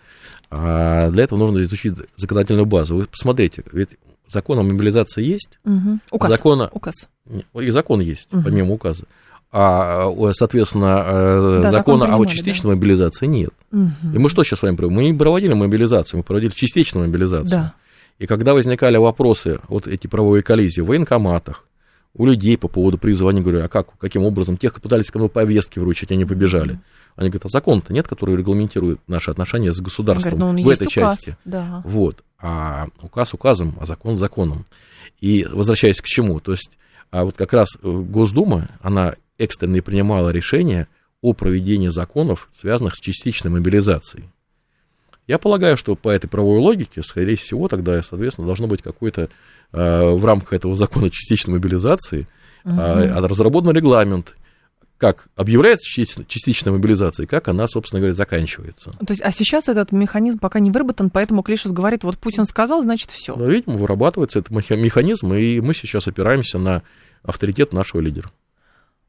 а 0.50 1.10
для 1.10 1.24
этого 1.24 1.38
нужно 1.38 1.62
изучить 1.62 1.94
законодательную 2.16 2.66
базу. 2.66 2.96
Вы 2.96 3.06
посмотрите, 3.06 3.64
ведь 3.72 3.90
закон 4.28 4.58
о 4.58 4.62
мобилизации 4.62 5.24
есть, 5.24 5.58
угу. 5.64 5.98
указ. 6.10 6.30
Закона... 6.30 6.68
указ. 6.72 6.94
И 7.54 7.70
закон 7.70 8.00
есть, 8.00 8.32
угу. 8.32 8.42
помимо 8.42 8.74
указа. 8.74 9.04
А, 9.54 10.10
соответственно, 10.32 11.04
э, 11.06 11.60
да, 11.62 11.70
закона 11.70 12.06
закон 12.06 12.22
о 12.22 12.26
частичной 12.26 12.70
да. 12.70 12.76
мобилизации 12.76 13.26
нет. 13.26 13.50
Угу. 13.70 14.14
И 14.14 14.18
мы 14.18 14.30
что 14.30 14.42
сейчас 14.44 14.60
с 14.60 14.62
вами 14.62 14.76
проводим? 14.76 14.96
Мы 14.96 15.10
не 15.10 15.18
проводили 15.18 15.52
мобилизацию, 15.52 16.18
мы 16.18 16.24
проводили 16.24 16.50
частичную 16.50 17.06
мобилизацию. 17.06 17.60
Да. 17.60 17.74
И 18.18 18.26
когда 18.26 18.54
возникали 18.54 18.96
вопросы, 18.96 19.60
вот 19.68 19.86
эти 19.86 20.06
правовые 20.06 20.42
коллизии 20.42 20.80
в 20.80 20.86
военкоматах, 20.86 21.66
у 22.14 22.24
людей 22.24 22.56
по 22.56 22.68
поводу 22.68 22.96
призыва, 22.96 23.30
они 23.30 23.42
говорят, 23.42 23.66
а 23.66 23.68
как, 23.68 23.98
каким 23.98 24.24
образом, 24.24 24.56
тех, 24.56 24.72
кто 24.72 24.82
пытались 24.82 25.10
кому 25.10 25.28
повестки 25.28 25.78
вручить, 25.78 26.12
они 26.12 26.24
побежали. 26.24 26.78
Они 27.16 27.28
говорят, 27.28 27.46
а 27.46 27.48
закон-то 27.48 27.92
нет, 27.92 28.08
который 28.08 28.36
регламентирует 28.36 29.00
наши 29.06 29.30
отношения 29.30 29.72
с 29.72 29.80
государством 29.80 30.38
говорят, 30.38 30.56
ну, 30.56 30.64
в 30.64 30.68
этой 30.70 30.86
указ. 30.86 31.18
части. 31.18 31.36
Да. 31.44 31.82
Вот. 31.84 32.22
А 32.38 32.86
указ 33.02 33.34
указом, 33.34 33.76
а 33.80 33.84
закон 33.84 34.16
законом. 34.16 34.64
И 35.20 35.46
возвращаясь 35.50 36.00
к 36.00 36.06
чему, 36.06 36.40
то 36.40 36.52
есть 36.52 36.70
а 37.12 37.24
вот 37.24 37.36
как 37.36 37.52
раз 37.52 37.68
э, 37.82 37.86
Госдума, 37.86 38.68
она 38.80 39.14
экстренно 39.44 39.82
принимала 39.82 40.30
решение 40.30 40.88
о 41.20 41.32
проведении 41.32 41.88
законов, 41.88 42.48
связанных 42.54 42.94
с 42.94 43.00
частичной 43.00 43.50
мобилизацией. 43.50 44.30
Я 45.28 45.38
полагаю, 45.38 45.76
что 45.76 45.94
по 45.94 46.08
этой 46.08 46.28
правовой 46.28 46.58
логике, 46.58 47.02
скорее 47.02 47.36
всего, 47.36 47.68
тогда, 47.68 48.02
соответственно, 48.02 48.46
должно 48.46 48.66
быть 48.66 48.82
какой-то 48.82 49.28
э, 49.72 50.10
в 50.10 50.24
рамках 50.24 50.52
этого 50.52 50.74
закона 50.74 51.10
частичной 51.10 51.54
мобилизации 51.54 52.26
угу. 52.64 52.74
э, 52.74 53.20
разработан 53.20 53.70
регламент, 53.70 54.34
как 54.98 55.26
объявляется 55.36 55.84
частичная 56.26 56.72
мобилизация, 56.72 57.24
и 57.24 57.26
как 57.26 57.48
она, 57.48 57.66
собственно 57.66 58.00
говоря, 58.00 58.14
заканчивается. 58.14 58.92
То 58.92 59.10
есть, 59.10 59.20
а 59.22 59.32
сейчас 59.32 59.68
этот 59.68 59.90
механизм 59.90 60.38
пока 60.38 60.60
не 60.60 60.70
выработан, 60.70 61.10
поэтому 61.10 61.42
Клишес 61.42 61.72
говорит, 61.72 62.04
вот 62.04 62.18
Путин 62.18 62.44
сказал, 62.44 62.82
значит, 62.82 63.10
все. 63.10 63.34
Ну, 63.34 63.48
видимо, 63.48 63.78
вырабатывается 63.78 64.40
этот 64.40 64.52
механизм, 64.52 65.34
и 65.34 65.60
мы 65.60 65.74
сейчас 65.74 66.06
опираемся 66.06 66.58
на 66.58 66.82
авторитет 67.24 67.72
нашего 67.72 68.00
лидера. 68.00 68.30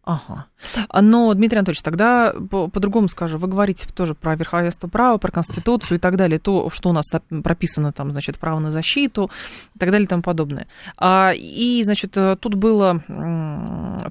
Ага. 0.06 0.48
Но, 1.02 1.34
Дмитрий 1.34 1.60
Анатольевич, 1.60 1.82
тогда 1.82 2.34
по- 2.50 2.68
по-другому 2.68 3.08
скажу. 3.08 3.38
Вы 3.38 3.48
говорите 3.48 3.88
тоже 3.94 4.14
про 4.14 4.36
верховенство 4.36 4.88
права, 4.90 5.18
про 5.18 5.32
Конституцию 5.32 5.98
и 5.98 6.00
так 6.00 6.18
далее. 6.18 6.40
То, 6.40 6.70
что 6.70 6.90
у 6.90 6.94
нас 6.94 7.06
прописано, 7.44 7.94
там, 7.94 8.12
значит, 8.12 8.38
право 8.38 8.60
на 8.60 8.72
защиту 8.72 9.32
и 9.76 9.80
так 9.80 9.92
далее 9.92 10.06
и 10.06 10.08
тому 10.08 10.22
подобное. 10.22 10.68
А, 10.98 11.32
и, 11.34 11.82
значит, 11.86 12.18
тут 12.40 12.56
было 12.56 13.02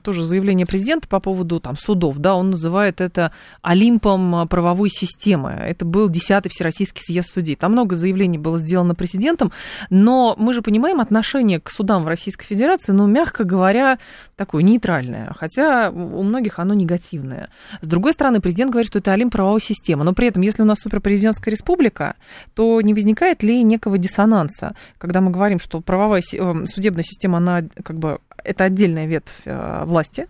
тоже 0.03 0.25
заявление 0.25 0.67
президента 0.67 1.09
по 1.09 1.21
поводу 1.21 1.61
там, 1.61 1.77
судов. 1.77 2.17
Да, 2.19 2.37
он 2.37 2.51
называет 2.51 3.03
это 3.03 3.33
Олимпом 3.61 4.49
правовой 4.49 4.89
системы. 4.89 5.51
Это 5.51 5.85
был 5.85 6.09
10-й 6.09 6.49
Всероссийский 6.49 7.03
съезд 7.05 7.35
судей. 7.35 7.55
Там 7.55 7.73
много 7.73 7.97
заявлений 7.97 8.39
было 8.39 8.59
сделано 8.59 8.95
президентом, 8.95 9.53
но 9.91 10.35
мы 10.39 10.55
же 10.55 10.63
понимаем 10.63 11.01
отношение 11.01 11.61
к 11.61 11.71
судам 11.71 12.05
в 12.05 12.09
Российской 12.09 12.47
Федерации, 12.47 12.93
ну, 12.93 13.07
мягко 13.07 13.45
говоря, 13.45 13.99
такое 14.37 14.63
нейтральное. 14.63 15.35
Хотя 15.37 15.82
у 15.91 16.23
многих 16.23 16.59
оно 16.59 16.75
негативное. 16.75 17.49
С 17.81 17.87
другой 17.87 18.13
стороны, 18.13 18.41
президент 18.41 18.71
говорит, 18.71 18.89
что 18.89 18.99
это 18.99 19.13
олимп 19.13 19.33
правовой 19.33 19.61
системы. 19.61 20.05
Но 20.05 20.13
при 20.13 20.29
этом, 20.29 20.43
если 20.43 20.63
у 20.63 20.67
нас 20.67 20.79
суперпрезидентская 20.79 21.53
республика, 21.53 22.17
то 22.55 22.81
не 22.81 22.95
возникает 22.95 23.43
ли 23.43 23.63
некого 23.63 23.99
диссонанса, 23.99 24.75
когда 24.99 25.21
мы 25.21 25.31
говорим, 25.31 25.61
что 25.61 25.81
правовая 25.81 26.23
э, 26.33 26.65
судебная 26.67 27.05
система, 27.05 27.39
она 27.39 27.63
как 27.83 27.99
бы 27.99 28.19
это 28.45 28.65
отдельная 28.65 29.07
ветвь 29.07 29.33
э, 29.45 29.85
власти. 29.85 30.29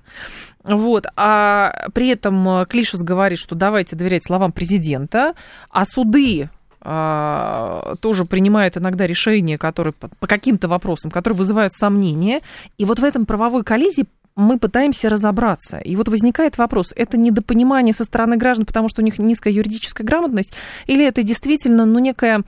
Вот. 0.65 1.07
А 1.17 1.89
при 1.93 2.09
этом 2.09 2.67
Клишес 2.67 3.01
говорит, 3.01 3.39
что 3.39 3.55
давайте 3.55 3.97
доверять 3.97 4.25
словам 4.25 4.53
президента, 4.53 5.35
а 5.71 5.85
суды 5.85 6.49
а, 6.85 7.95
тоже 8.01 8.25
принимают 8.25 8.77
иногда 8.77 9.07
решения, 9.07 9.57
которые 9.57 9.93
по 9.93 10.27
каким-то 10.27 10.67
вопросам, 10.67 11.11
которые 11.13 11.39
вызывают 11.39 11.73
сомнения. 11.73 12.43
И 12.77 12.85
вот 12.85 12.99
в 12.99 13.05
этом 13.05 13.25
правовой 13.25 13.63
коллизии 13.63 14.07
мы 14.37 14.59
пытаемся 14.59 15.09
разобраться. 15.09 15.79
И 15.79 15.97
вот 15.97 16.09
возникает 16.09 16.59
вопрос, 16.59 16.93
это 16.95 17.17
недопонимание 17.17 17.95
со 17.95 18.05
стороны 18.05 18.37
граждан, 18.37 18.67
потому 18.67 18.89
что 18.89 19.03
у 19.03 19.05
них 19.05 19.19
низкая 19.19 19.53
юридическая 19.53 20.07
грамотность, 20.07 20.53
или 20.87 21.07
это 21.07 21.23
действительно 21.23 21.85
ну, 21.85 21.99
некое 21.99 22.43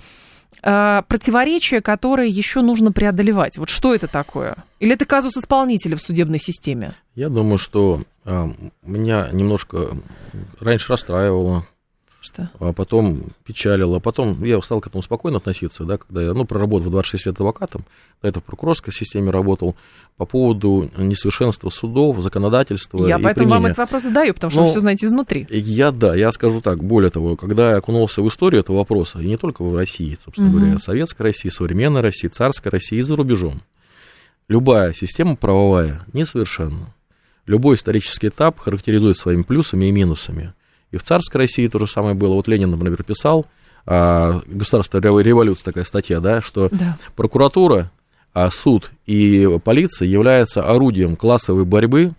э, 0.62 1.02
противоречие, 1.06 1.80
которое 1.80 2.28
еще 2.28 2.62
нужно 2.62 2.92
преодолевать? 2.92 3.58
Вот 3.58 3.68
что 3.68 3.94
это 3.94 4.08
такое? 4.08 4.56
Или 4.80 4.94
это 4.94 5.04
казус 5.04 5.36
исполнителя 5.36 5.96
в 5.96 6.02
судебной 6.02 6.38
системе? 6.38 6.92
Я 7.14 7.28
думаю, 7.28 7.58
что 7.58 8.00
э, 8.24 8.48
меня 8.82 9.28
немножко 9.32 9.96
раньше 10.60 10.88
расстраивало 10.88 11.66
что? 12.24 12.50
А 12.58 12.72
потом 12.72 13.22
печалило. 13.44 13.98
А 13.98 14.00
потом 14.00 14.42
я 14.42 14.60
стал 14.62 14.80
к 14.80 14.86
этому 14.86 15.02
спокойно 15.02 15.38
относиться, 15.38 15.84
да, 15.84 15.98
когда 15.98 16.22
я, 16.22 16.32
ну, 16.32 16.44
проработал 16.44 16.90
26 16.90 17.26
лет 17.26 17.34
адвокатом, 17.36 17.84
до 18.22 18.28
этого 18.28 18.42
в 18.42 18.46
прокурорской 18.46 18.92
системе 18.92 19.30
работал, 19.30 19.76
по 20.16 20.26
поводу 20.26 20.90
несовершенства 20.96 21.70
судов, 21.70 22.20
законодательства 22.20 23.06
Я 23.06 23.18
и 23.18 23.22
поэтому 23.22 23.46
применения. 23.46 23.52
вам 23.54 23.66
этот 23.66 23.78
вопрос 23.78 24.02
задаю, 24.02 24.34
потому 24.34 24.50
что 24.50 24.60
Но, 24.60 24.66
вы 24.66 24.70
все 24.72 24.80
знаете 24.80 25.06
изнутри. 25.06 25.46
Я, 25.50 25.90
да, 25.90 26.14
я 26.14 26.32
скажу 26.32 26.60
так, 26.60 26.82
более 26.82 27.10
того, 27.10 27.36
когда 27.36 27.70
я 27.70 27.76
окунулся 27.76 28.22
в 28.22 28.28
историю 28.28 28.60
этого 28.60 28.78
вопроса, 28.78 29.20
и 29.20 29.26
не 29.26 29.36
только 29.36 29.62
в 29.62 29.76
России, 29.76 30.18
собственно 30.24 30.50
угу. 30.50 30.58
говоря, 30.58 30.78
Советской 30.78 31.22
России, 31.22 31.48
современной 31.48 32.00
России, 32.00 32.28
царской 32.28 32.70
России 32.72 32.98
и 32.98 33.02
за 33.02 33.16
рубежом, 33.16 33.60
любая 34.48 34.92
система 34.92 35.36
правовая 35.36 36.04
несовершенна. 36.12 36.94
Любой 37.46 37.76
исторический 37.76 38.28
этап 38.28 38.58
характеризует 38.58 39.18
своими 39.18 39.42
плюсами 39.42 39.86
и 39.86 39.92
минусами. 39.92 40.54
И 40.94 40.96
в 40.96 41.02
царской 41.02 41.40
России 41.40 41.66
то 41.66 41.80
же 41.80 41.88
самое 41.88 42.14
было. 42.14 42.34
Вот 42.34 42.46
Ленин, 42.46 42.70
например, 42.70 43.02
писал, 43.02 43.46
а, 43.84 44.42
государственная 44.46 45.22
революция 45.22 45.64
такая 45.64 45.82
статья, 45.82 46.20
да, 46.20 46.40
что 46.40 46.68
да. 46.70 46.96
прокуратура, 47.16 47.90
а 48.32 48.48
суд 48.52 48.92
и 49.04 49.58
полиция 49.64 50.06
являются 50.06 50.62
орудием 50.62 51.16
классовой 51.16 51.64
борьбы 51.64 52.12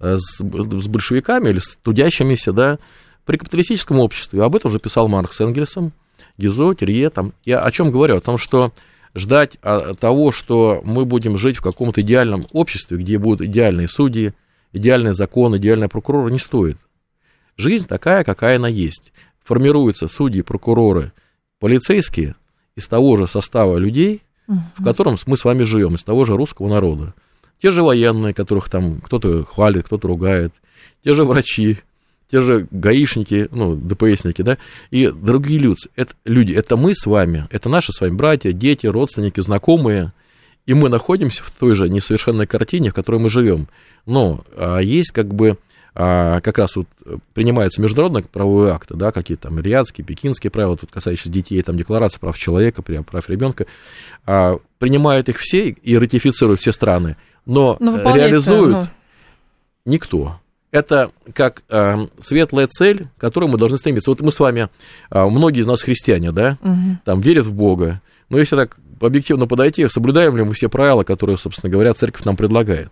э, 0.00 0.16
с, 0.16 0.38
с 0.38 0.88
большевиками 0.88 1.50
или 1.50 1.58
с 1.58 1.76
трудящимися, 1.82 2.52
да, 2.52 2.78
при 3.26 3.36
капиталистическом 3.36 4.00
обществе. 4.00 4.42
Об 4.42 4.56
этом 4.56 4.70
уже 4.70 4.78
писал 4.78 5.08
Маркс 5.08 5.36
с 5.36 5.40
Энгельсом, 5.42 5.92
Гизо, 6.38 6.74
Терье. 6.74 7.10
Там. 7.10 7.34
Я 7.44 7.60
о 7.60 7.70
чем 7.70 7.90
говорю? 7.90 8.16
О 8.16 8.20
том, 8.22 8.38
что 8.38 8.72
ждать 9.14 9.58
а, 9.62 9.92
того, 9.92 10.32
что 10.32 10.80
мы 10.82 11.04
будем 11.04 11.36
жить 11.36 11.58
в 11.58 11.62
каком-то 11.62 12.00
идеальном 12.00 12.46
обществе, 12.52 12.96
где 12.96 13.18
будут 13.18 13.42
идеальные 13.42 13.88
судьи, 13.88 14.32
идеальный 14.72 15.12
закон, 15.12 15.56
идеальный 15.58 15.88
прокурор, 15.88 16.30
не 16.30 16.38
стоит. 16.38 16.78
Жизнь 17.56 17.86
такая, 17.86 18.24
какая 18.24 18.56
она 18.56 18.68
есть. 18.68 19.12
Формируются 19.44 20.08
судьи, 20.08 20.42
прокуроры, 20.42 21.12
полицейские 21.60 22.34
из 22.76 22.88
того 22.88 23.16
же 23.16 23.26
состава 23.28 23.76
людей, 23.76 24.22
угу. 24.48 24.58
в 24.78 24.84
котором 24.84 25.16
мы 25.26 25.36
с 25.36 25.44
вами 25.44 25.64
живем, 25.64 25.94
из 25.94 26.04
того 26.04 26.24
же 26.24 26.36
русского 26.36 26.68
народа. 26.68 27.14
Те 27.62 27.70
же 27.70 27.82
военные, 27.82 28.34
которых 28.34 28.68
там 28.68 29.00
кто-то 29.00 29.44
хвалит, 29.44 29.86
кто-то 29.86 30.08
ругает, 30.08 30.52
те 31.04 31.14
же 31.14 31.24
врачи, 31.24 31.78
те 32.30 32.40
же 32.40 32.66
гаишники, 32.70 33.48
ну, 33.52 33.76
ДПСники, 33.76 34.42
да, 34.42 34.58
и 34.90 35.08
другие 35.08 35.60
люди. 35.60 35.88
Это, 35.94 36.14
люди, 36.24 36.52
это 36.52 36.76
мы 36.76 36.94
с 36.94 37.06
вами, 37.06 37.46
это 37.50 37.68
наши 37.68 37.92
с 37.92 38.00
вами 38.00 38.14
братья, 38.14 38.52
дети, 38.52 38.86
родственники, 38.86 39.40
знакомые, 39.40 40.12
и 40.66 40.74
мы 40.74 40.88
находимся 40.88 41.42
в 41.42 41.50
той 41.50 41.74
же 41.74 41.88
несовершенной 41.88 42.46
картине, 42.46 42.90
в 42.90 42.94
которой 42.94 43.20
мы 43.20 43.28
живем. 43.28 43.68
Но 44.06 44.44
а, 44.56 44.78
есть 44.78 45.10
как 45.12 45.32
бы 45.32 45.58
как 45.94 46.58
раз 46.58 46.74
вот 46.74 46.88
принимаются 47.34 47.80
международные 47.80 48.24
правовые 48.24 48.72
акты, 48.72 48.94
да, 48.94 49.12
какие-то 49.12 49.48
там 49.48 49.60
риадские, 49.60 50.04
пекинские 50.04 50.50
правила, 50.50 50.76
тут 50.76 50.90
касающиеся 50.90 51.30
детей, 51.30 51.62
там 51.62 51.76
декларация 51.76 52.18
прав 52.18 52.36
человека, 52.36 52.82
прав 52.82 53.30
ребенка, 53.30 53.66
а, 54.26 54.58
принимают 54.78 55.28
их 55.28 55.38
все 55.38 55.68
и 55.68 55.96
ратифицируют 55.96 56.60
все 56.60 56.72
страны, 56.72 57.16
но, 57.46 57.76
но 57.78 58.14
реализуют 58.14 58.72
ну... 58.72 58.86
никто. 59.84 60.40
Это 60.72 61.12
как 61.32 61.62
э, 61.68 62.08
светлая 62.20 62.66
цель, 62.66 63.06
к 63.16 63.20
которой 63.20 63.48
мы 63.48 63.58
должны 63.58 63.78
стремиться. 63.78 64.10
Вот 64.10 64.20
мы 64.22 64.32
с 64.32 64.40
вами, 64.40 64.68
э, 65.08 65.24
многие 65.24 65.60
из 65.60 65.66
нас 65.66 65.82
христиане, 65.82 66.32
да, 66.32 66.58
угу. 66.60 66.98
там 67.04 67.20
верят 67.20 67.46
в 67.46 67.52
Бога, 67.52 68.00
но 68.28 68.38
если 68.38 68.56
так 68.56 68.76
объективно 69.00 69.46
подойти, 69.46 69.88
соблюдаем 69.88 70.36
ли 70.36 70.42
мы 70.42 70.54
все 70.54 70.68
правила, 70.68 71.04
которые, 71.04 71.38
собственно 71.38 71.70
говоря, 71.70 71.94
церковь 71.94 72.24
нам 72.24 72.36
предлагает? 72.36 72.90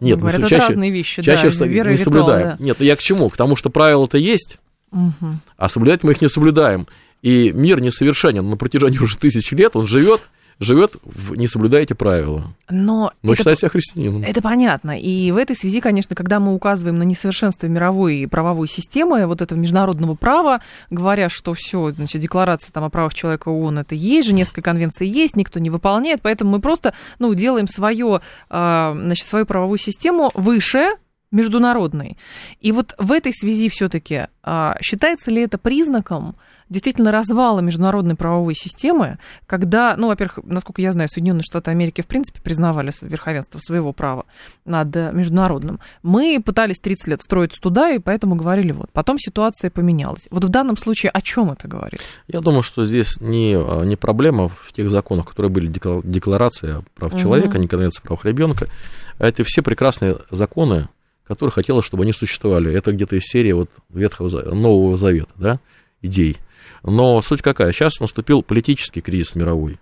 Нет, 0.00 0.16
ну, 0.16 0.20
говорят, 0.20 0.40
мы 0.42 0.48
чаще, 0.48 0.66
разные 0.68 0.90
вещи, 0.90 1.22
чаще 1.22 1.42
да, 1.42 1.48
не 1.48 1.52
соблюдаем. 1.52 1.92
Ритуал, 1.92 2.56
да. 2.58 2.64
Нет, 2.64 2.80
я 2.80 2.96
к 2.96 3.00
чему? 3.00 3.28
К 3.28 3.36
тому, 3.36 3.56
что 3.56 3.68
правила-то 3.68 4.16
есть, 4.16 4.58
угу. 4.92 5.40
а 5.56 5.68
соблюдать 5.68 6.04
мы 6.04 6.12
их 6.12 6.20
не 6.20 6.28
соблюдаем. 6.28 6.86
И 7.20 7.50
мир 7.52 7.80
несовершенен 7.80 8.48
на 8.48 8.56
протяжении 8.56 8.98
уже 8.98 9.18
тысяч 9.18 9.50
лет, 9.50 9.74
он 9.74 9.86
живет 9.88 10.22
живет, 10.60 10.96
не 11.30 11.46
соблюдая 11.46 11.82
эти 11.82 11.92
правила. 11.92 12.52
Но, 12.68 13.12
Но 13.22 13.32
это, 13.32 13.38
считает 13.38 13.58
себя 13.58 13.68
христианином. 13.68 14.22
это 14.22 14.42
понятно. 14.42 14.98
И 14.98 15.30
в 15.30 15.36
этой 15.36 15.54
связи, 15.54 15.80
конечно, 15.80 16.16
когда 16.16 16.40
мы 16.40 16.54
указываем 16.54 16.98
на 16.98 17.04
несовершенство 17.04 17.66
мировой 17.66 18.26
правовой 18.30 18.68
системы, 18.68 19.26
вот 19.26 19.40
этого 19.40 19.58
международного 19.58 20.14
права, 20.14 20.60
говоря, 20.90 21.28
что 21.28 21.54
все, 21.54 21.92
значит, 21.92 22.20
декларация 22.20 22.72
там, 22.72 22.84
о 22.84 22.90
правах 22.90 23.14
человека 23.14 23.48
ООН 23.48 23.80
это 23.80 23.94
есть, 23.94 24.28
Женевская 24.28 24.62
конвенция 24.62 25.06
есть, 25.06 25.36
никто 25.36 25.60
не 25.60 25.70
выполняет, 25.70 26.20
поэтому 26.22 26.52
мы 26.52 26.60
просто 26.60 26.94
ну, 27.18 27.32
делаем 27.34 27.68
свое, 27.68 28.20
а, 28.50 28.94
значит, 28.94 29.26
свою 29.26 29.46
правовую 29.46 29.78
систему 29.78 30.30
выше 30.34 30.88
международной. 31.30 32.16
И 32.60 32.72
вот 32.72 32.94
в 32.98 33.12
этой 33.12 33.32
связи 33.32 33.68
все-таки 33.68 34.28
а, 34.42 34.76
считается 34.80 35.30
ли 35.30 35.42
это 35.42 35.58
признаком 35.58 36.36
действительно 36.68 37.12
развала 37.12 37.60
международной 37.60 38.14
правовой 38.14 38.54
системы, 38.54 39.18
когда, 39.46 39.96
ну, 39.96 40.08
во-первых, 40.08 40.40
насколько 40.44 40.82
я 40.82 40.92
знаю, 40.92 41.08
Соединенные 41.08 41.42
Штаты 41.42 41.70
Америки 41.70 42.02
в 42.02 42.06
принципе 42.06 42.40
признавали 42.40 42.92
верховенство 43.02 43.58
своего 43.58 43.92
права 43.92 44.26
над 44.64 44.94
международным. 45.12 45.80
Мы 46.02 46.42
пытались 46.44 46.78
30 46.78 47.08
лет 47.08 47.22
строиться 47.22 47.58
туда, 47.60 47.90
и 47.90 47.98
поэтому 47.98 48.34
говорили, 48.34 48.72
вот, 48.72 48.90
потом 48.92 49.18
ситуация 49.18 49.70
поменялась. 49.70 50.26
Вот 50.30 50.44
в 50.44 50.48
данном 50.48 50.76
случае 50.76 51.10
о 51.10 51.22
чем 51.22 51.50
это 51.50 51.68
говорит? 51.68 52.00
Я 52.26 52.40
думаю, 52.40 52.62
что 52.62 52.84
здесь 52.84 53.18
не, 53.20 53.54
не 53.86 53.96
проблема 53.96 54.48
в 54.48 54.72
тех 54.72 54.90
законах, 54.90 55.28
которые 55.28 55.50
были 55.50 55.66
декларации 55.66 56.84
прав 56.94 57.12
угу. 57.12 57.20
человека, 57.20 57.58
не 57.58 57.66
конвенция 57.66 58.02
прав 58.02 58.24
ребенка. 58.24 58.66
Это 59.18 59.42
все 59.44 59.62
прекрасные 59.62 60.18
законы, 60.30 60.88
которые 61.28 61.52
хотелось, 61.52 61.84
чтобы 61.84 62.02
они 62.02 62.12
существовали. 62.12 62.72
Это 62.72 62.92
где-то 62.92 63.16
из 63.16 63.24
серии 63.24 63.52
вот 63.52 63.70
Ветхого, 63.90 64.28
Нового 64.54 64.96
Завета, 64.96 65.30
да, 65.36 65.60
идей. 66.02 66.38
Но 66.82 67.20
суть 67.22 67.42
какая? 67.42 67.72
Сейчас 67.72 68.00
наступил 68.00 68.42
политический 68.42 69.00
кризис 69.00 69.34
мировой. 69.34 69.78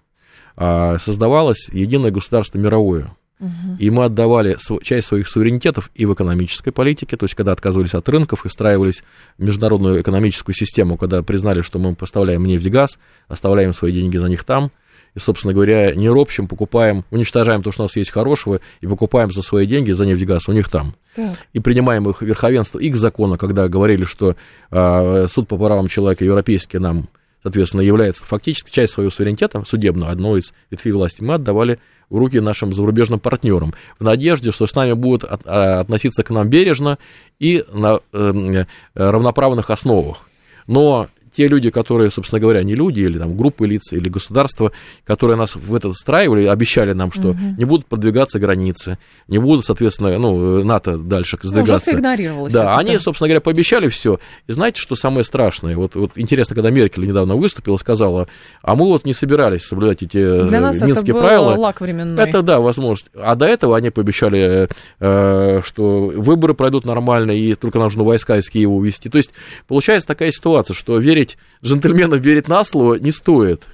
А 0.57 0.99
создавалось 0.99 1.69
единое 1.73 2.11
государство 2.11 2.59
мировое. 2.59 3.15
Угу. 3.39 3.77
И 3.79 3.91
мы 3.91 4.05
отдавали 4.05 4.57
часть 4.83 5.07
своих 5.09 5.29
суверенитетов 5.29 5.91
и 5.95 6.07
в 6.07 6.15
экономической 6.15 6.71
политике, 6.71 7.19
то 7.19 7.25
есть 7.25 7.35
когда 7.35 7.53
отказывались 7.53 7.95
от 7.95 8.09
рынков 8.09 8.47
и 8.47 8.49
встраивались 8.49 9.05
в 9.37 9.43
международную 9.43 10.01
экономическую 10.01 10.55
систему, 10.55 10.97
когда 10.97 11.23
признали, 11.23 11.61
что 11.61 11.79
мы 11.79 11.95
поставляем 11.95 12.47
нефть 12.47 12.67
и 12.67 12.71
газ, 12.71 12.99
оставляем 13.29 13.75
свои 13.75 13.93
деньги 13.93 14.17
за 14.17 14.29
них 14.29 14.45
там, 14.45 14.73
и, 15.17 15.19
собственно 15.19 15.55
говоря, 15.55 15.95
не 15.95 16.09
ропщим, 16.11 16.47
покупаем, 16.47 17.05
уничтожаем 17.11 17.63
то, 17.63 17.73
что 17.73 17.83
у 17.83 17.85
нас 17.87 17.97
есть 17.97 18.11
хорошего, 18.11 18.61
и 18.83 18.87
покупаем 18.87 19.31
за 19.31 19.41
свои 19.41 19.67
деньги, 19.67 19.91
за 19.91 20.05
нефть 20.05 20.23
и 20.23 20.27
газ 20.27 20.47
у 20.47 20.53
них 20.53 20.69
там. 20.69 20.95
Так. 21.17 21.39
И 21.55 21.59
принимаем 21.59 22.09
их 22.09 22.21
верховенство 22.21 22.79
их 22.79 22.97
закона, 22.97 23.39
когда 23.39 23.67
говорили, 23.67 24.05
что 24.05 24.37
э, 24.71 25.27
суд 25.29 25.49
по 25.49 25.57
правам 25.57 25.89
человека 25.89 26.23
европейский 26.23 26.79
нам, 26.79 27.09
соответственно, 27.43 27.81
является 27.81 28.25
фактически 28.27 28.71
часть 28.71 28.93
своего 28.93 29.11
суверенитета 29.11 29.65
судебного, 29.65 30.13
одной 30.13 30.41
из 30.41 30.53
ветвей 30.71 30.93
власти, 30.93 31.23
мы 31.23 31.35
отдавали 31.35 31.79
в 32.11 32.19
руки 32.19 32.39
нашим 32.39 32.75
зарубежным 32.75 33.19
партнерам, 33.19 33.73
в 33.99 34.05
надежде, 34.05 34.53
что 34.53 34.67
с 34.67 34.75
нами 34.75 34.93
будут 34.93 35.25
от, 35.25 35.41
а, 35.47 35.81
относиться 35.81 36.25
к 36.25 36.31
нам 36.31 36.51
бережно 36.51 36.99
и 37.41 37.65
на 37.73 38.01
э, 38.13 38.65
равноправных 38.95 39.71
основах. 39.71 40.29
Но 40.67 41.09
те 41.37 41.49
люди, 41.49 41.71
которые, 41.71 42.11
собственно 42.11 42.41
говоря, 42.41 42.63
не 42.63 42.75
люди, 42.75 43.01
или 43.01 43.19
там 43.19 43.37
группы 43.37 43.67
лиц, 43.67 43.93
или 43.93 44.09
государства, 44.09 44.73
которые 45.05 45.37
нас 45.37 45.55
в 45.55 45.75
это 45.75 45.93
встраивали, 45.93 46.47
обещали 46.47 46.95
нам, 46.95 47.13
что 47.13 47.31
угу. 47.31 47.39
не 47.59 47.65
будут 47.65 47.87
продвигаться 47.87 48.39
границы, 48.39 48.99
не 49.29 49.39
будут, 49.39 49.65
соответственно, 49.65 50.19
ну, 50.19 50.65
НАТО 50.65 50.97
дальше 50.97 51.39
сдвигаться. 51.43 51.93
Ну, 51.93 52.45
уже 52.45 52.55
да, 52.55 52.63
это, 52.63 52.79
они, 52.79 52.95
да. 52.95 53.01
собственно 53.01 53.29
говоря, 53.29 53.41
пообещали 53.41 53.89
все. 53.89 54.19
И 54.47 54.53
знаете, 54.53 54.81
что 54.81 54.95
самое 54.95 55.25
страшное? 55.25 55.77
Вот, 55.77 55.95
вот 55.95 56.13
интересно, 56.17 56.55
когда 56.55 56.71
Меркель 56.71 57.07
недавно 57.07 57.37
выступила, 57.37 57.77
сказала, 57.77 58.29
а 58.63 58.75
мы 58.75 58.87
вот 58.87 59.05
не 59.05 59.13
собирались 59.13 59.63
соблюдать 59.63 60.03
эти 60.03 60.39
Для 60.49 60.61
нас 60.61 60.81
минские 60.81 61.13
это 61.13 61.21
правила. 61.21 61.55
лак 61.55 61.81
временной. 61.81 62.25
Это, 62.25 62.43
да, 62.43 62.61
возможность. 62.61 63.11
А 63.15 63.35
до 63.35 63.47
этого 63.47 63.77
они 63.77 63.91
пообещали, 63.91 64.69
э, 65.01 65.61
что 65.65 66.13
выборы 66.15 66.55
пройдут 66.55 66.87
нормально, 66.87 67.33
и 67.33 67.55
только 67.55 67.79
нужно 67.79 68.05
войска 68.05 68.39
из 68.39 68.49
Киева 68.49 68.73
увести. 68.73 69.11
То 69.11 69.19
есть, 69.19 69.33
получается 69.69 70.09
такая 70.09 70.31
ситуация, 70.31 70.75
что 70.75 70.99
верить 70.99 71.26
верить, 71.27 71.39
джентльменам 71.65 72.21
верить 72.21 72.49
на 72.49 72.65
слово 72.65 72.95
не 72.95 73.13
стоит. 73.13 73.65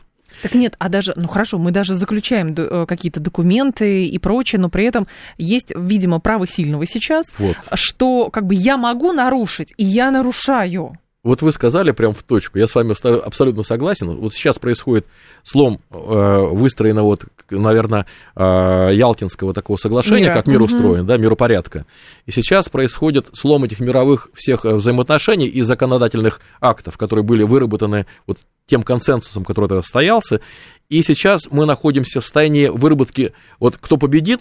Так 0.43 0.55
нет, 0.55 0.77
а 0.79 0.89
даже, 0.89 1.13
ну 1.15 1.29
хорошо, 1.29 1.59
мы 1.59 1.73
даже 1.73 1.95
заключаем 1.95 2.55
э, 2.57 2.87
какие-то 2.87 3.21
документы 3.21 4.07
и 4.07 4.19
прочее, 4.19 4.61
но 4.61 4.71
при 4.71 4.87
этом 4.87 5.07
есть, 5.37 5.73
видимо, 5.77 6.21
право 6.21 6.47
сильного 6.47 6.87
сейчас, 6.87 7.27
вот. 7.39 7.57
что 7.75 8.31
как 8.31 8.47
бы 8.47 8.55
я 8.55 8.77
могу 8.77 9.13
нарушить, 9.13 9.75
и 9.77 9.85
я 9.85 10.11
нарушаю. 10.11 10.99
Вот 11.25 11.41
вы 11.41 11.53
сказали 11.53 11.93
прям 11.93 12.15
в 12.15 12.25
точку, 12.25 12.59
я 12.59 12.67
с 12.67 12.75
вами 12.75 12.97
абсолютно 13.25 13.63
согласен. 13.63 14.17
Вот 14.17 14.35
сейчас 14.35 14.59
происходит 14.59 15.07
слом 15.45 15.81
э, 15.91 15.95
выстроено 15.95 17.05
вот, 17.05 17.25
наверное, 17.49 18.07
э, 18.35 18.89
Ялтинского 18.93 19.55
такого 19.55 19.77
соглашения, 19.77 20.25
Мира. 20.25 20.35
как 20.35 20.49
мир 20.49 20.57
угу. 20.57 20.65
устроен, 20.65 21.07
да, 21.07 21.17
миропорядка. 21.19 21.87
И 22.27 22.33
сейчас 22.33 22.69
происходит 22.69 23.29
слом 23.35 23.63
этих 23.63 23.79
мировых 23.79 24.31
всех 24.35 24.65
э, 24.65 24.75
взаимоотношений 24.75 25.47
и 25.47 25.63
законодательных 25.63 26.41
актов, 26.61 26.99
которые 26.99 27.25
были 27.25 27.45
выработаны 27.45 28.07
вот 28.27 28.39
тем 28.67 28.83
консенсусом, 28.83 29.45
который 29.45 29.69
тогда 29.69 29.83
состоялся. 29.83 30.41
И 30.89 31.03
сейчас 31.03 31.43
мы 31.53 31.67
находимся 31.67 32.21
в 32.21 32.25
состоянии 32.25 32.67
выработки, 32.67 33.33
вот 33.61 33.77
кто 33.81 33.97
победит, 33.97 34.41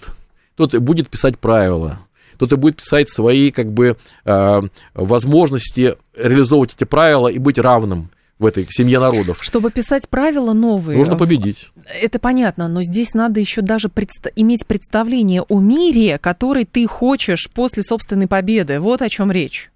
тот 0.56 0.76
будет 0.78 1.10
писать 1.10 1.38
правила 1.38 2.00
то 2.48 2.56
и 2.56 2.60
будет 2.60 2.78
писать 2.78 3.10
свои 3.10 3.52
как 3.52 3.72
бы 3.72 3.98
э, 4.26 4.62
возможности 4.94 5.96
реализовывать 6.16 6.74
эти 6.76 6.84
правила 6.84 7.28
и 7.28 7.38
быть 7.38 7.58
равным 7.58 8.10
в 8.42 8.46
этой 8.46 8.68
семье 8.70 9.00
народов. 9.00 9.38
Чтобы 9.42 9.70
писать 9.70 10.10
правила 10.10 10.52
новые. 10.54 10.98
Нужно 10.98 11.16
победить. 11.16 11.70
Это 12.02 12.18
понятно, 12.18 12.68
но 12.68 12.82
здесь 12.82 13.14
надо 13.14 13.40
еще 13.40 13.62
даже 13.62 13.88
предста- 13.88 14.32
иметь 14.36 14.66
представление 14.66 15.44
о 15.44 15.60
мире, 15.60 16.18
который 16.18 16.66
ты 16.66 16.88
хочешь 16.88 17.50
после 17.54 17.84
собственной 17.84 18.28
победы. 18.28 18.80
Вот 18.80 19.04
о 19.04 19.10
чем 19.10 19.32
речь. 19.32 19.71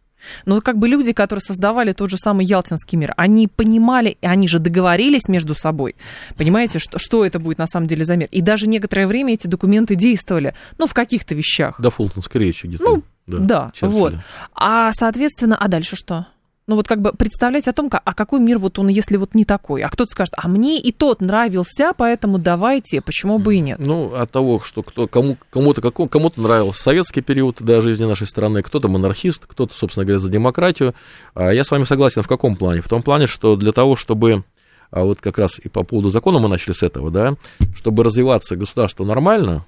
Но 0.46 0.62
как 0.62 0.78
бы 0.78 0.88
люди, 0.88 1.14
которые 1.14 1.42
создавали 1.42 1.94
тот 1.94 2.10
же 2.10 2.18
самый 2.18 2.46
Ялтинский 2.46 2.98
мир, 2.98 3.14
они 3.18 3.48
понимали, 3.48 4.18
они 4.22 4.48
же 4.48 4.60
договорились 4.60 5.28
между 5.28 5.56
собой, 5.56 5.96
понимаете, 6.38 6.80
что, 6.80 7.00
что 7.00 7.26
это 7.26 7.40
будет 7.40 7.58
на 7.58 7.68
самом 7.68 7.88
деле 7.88 8.06
за 8.06 8.16
мир. 8.16 8.28
И 8.32 8.42
даже 8.42 8.68
некоторое 8.68 9.08
время 9.08 9.34
эти 9.34 9.48
документы 9.48 9.96
действовали, 9.96 10.54
ну, 10.78 10.88
в 10.88 10.94
каких-то 10.94 11.36
вещах. 11.36 11.80
До 11.80 11.90
Фултонской 11.90 12.42
речи 12.42 12.66
где-то. 12.66 12.84
Ну, 12.84 13.04
да, 13.28 13.72
да 13.80 13.88
вот. 13.88 14.16
А, 14.54 14.92
соответственно, 14.94 15.58
а 15.58 15.68
дальше 15.68 15.96
что? 15.96 16.28
Ну 16.68 16.76
вот 16.76 16.88
как 16.88 17.02
бы 17.02 17.12
представлять 17.14 17.68
о 17.68 17.74
том, 17.74 17.90
а 17.92 18.14
какой 18.14 18.40
мир 18.40 18.58
вот 18.58 18.80
он, 18.80 18.88
если 18.88 19.18
вот 19.18 19.36
не 19.36 19.46
такой. 19.46 19.82
А 19.82 19.90
кто-то 19.90 20.12
скажет, 20.12 20.34
а 20.38 20.48
мне 20.48 20.80
и 20.80 20.92
тот 20.92 21.22
нравился, 21.22 21.94
поэтому 21.96 22.40
давайте, 22.40 23.02
почему 23.02 23.38
бы 23.38 23.56
и 23.56 23.60
нет. 23.60 23.78
Ну, 23.80 24.14
от 24.14 24.32
того, 24.32 24.60
что 24.62 24.82
кто, 24.82 25.08
кому, 25.08 25.38
кому-то, 25.50 25.82
кому-то 25.92 26.42
нравился 26.42 26.82
советский 26.82 27.22
период 27.22 27.58
да, 27.60 27.82
жизни 27.82 28.06
нашей 28.06 28.28
страны, 28.28 28.64
кто-то 28.64 28.88
монархист, 28.88 29.46
кто-то, 29.46 29.76
собственно 29.76 30.06
говоря, 30.06 30.20
за 30.20 30.32
демократию. 30.32 30.96
А 31.36 31.52
я 31.54 31.64
с 31.64 31.72
вами 31.72 31.84
согласен 31.84 32.24
в 32.24 32.28
каком 32.28 32.56
плане? 32.56 32.82
В 32.82 32.90
том 32.90 33.04
плане, 33.04 33.28
что 33.28 33.56
для 33.56 33.72
того, 33.72 33.96
чтобы 33.96 34.44
а 34.92 35.04
вот 35.04 35.20
как 35.20 35.38
раз 35.38 35.60
и 35.60 35.68
по 35.68 35.84
поводу 35.84 36.10
закона 36.10 36.40
мы 36.40 36.48
начали 36.48 36.74
с 36.74 36.84
этого, 36.84 37.12
да, 37.12 37.36
чтобы 37.76 38.04
развиваться 38.04 38.56
государство 38.56 39.04
нормально, 39.04 39.66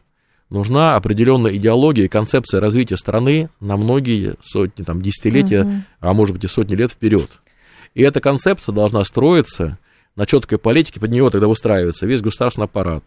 нужна 0.50 0.96
определенная 0.96 1.56
идеология 1.56 2.06
и 2.06 2.10
концепция 2.10 2.62
развития 2.62 2.98
страны 2.98 3.50
на 3.60 3.78
многие 3.78 4.36
сотни, 4.42 4.84
там, 4.84 5.02
десятилетия, 5.02 5.62
угу. 5.62 5.72
а 6.00 6.14
может 6.14 6.36
быть 6.36 6.44
и 6.44 6.48
сотни 6.48 6.76
лет 6.76 6.92
вперед. 6.92 7.30
И 7.94 8.02
эта 8.02 8.22
концепция 8.22 8.74
должна 8.74 9.04
строиться 9.04 9.80
на 10.16 10.26
четкой 10.26 10.58
политике, 10.58 11.00
под 11.00 11.12
нее 11.12 11.30
тогда 11.30 11.48
выстраивается 11.48 12.06
весь 12.06 12.22
государственный 12.22 12.66
аппарат, 12.66 13.04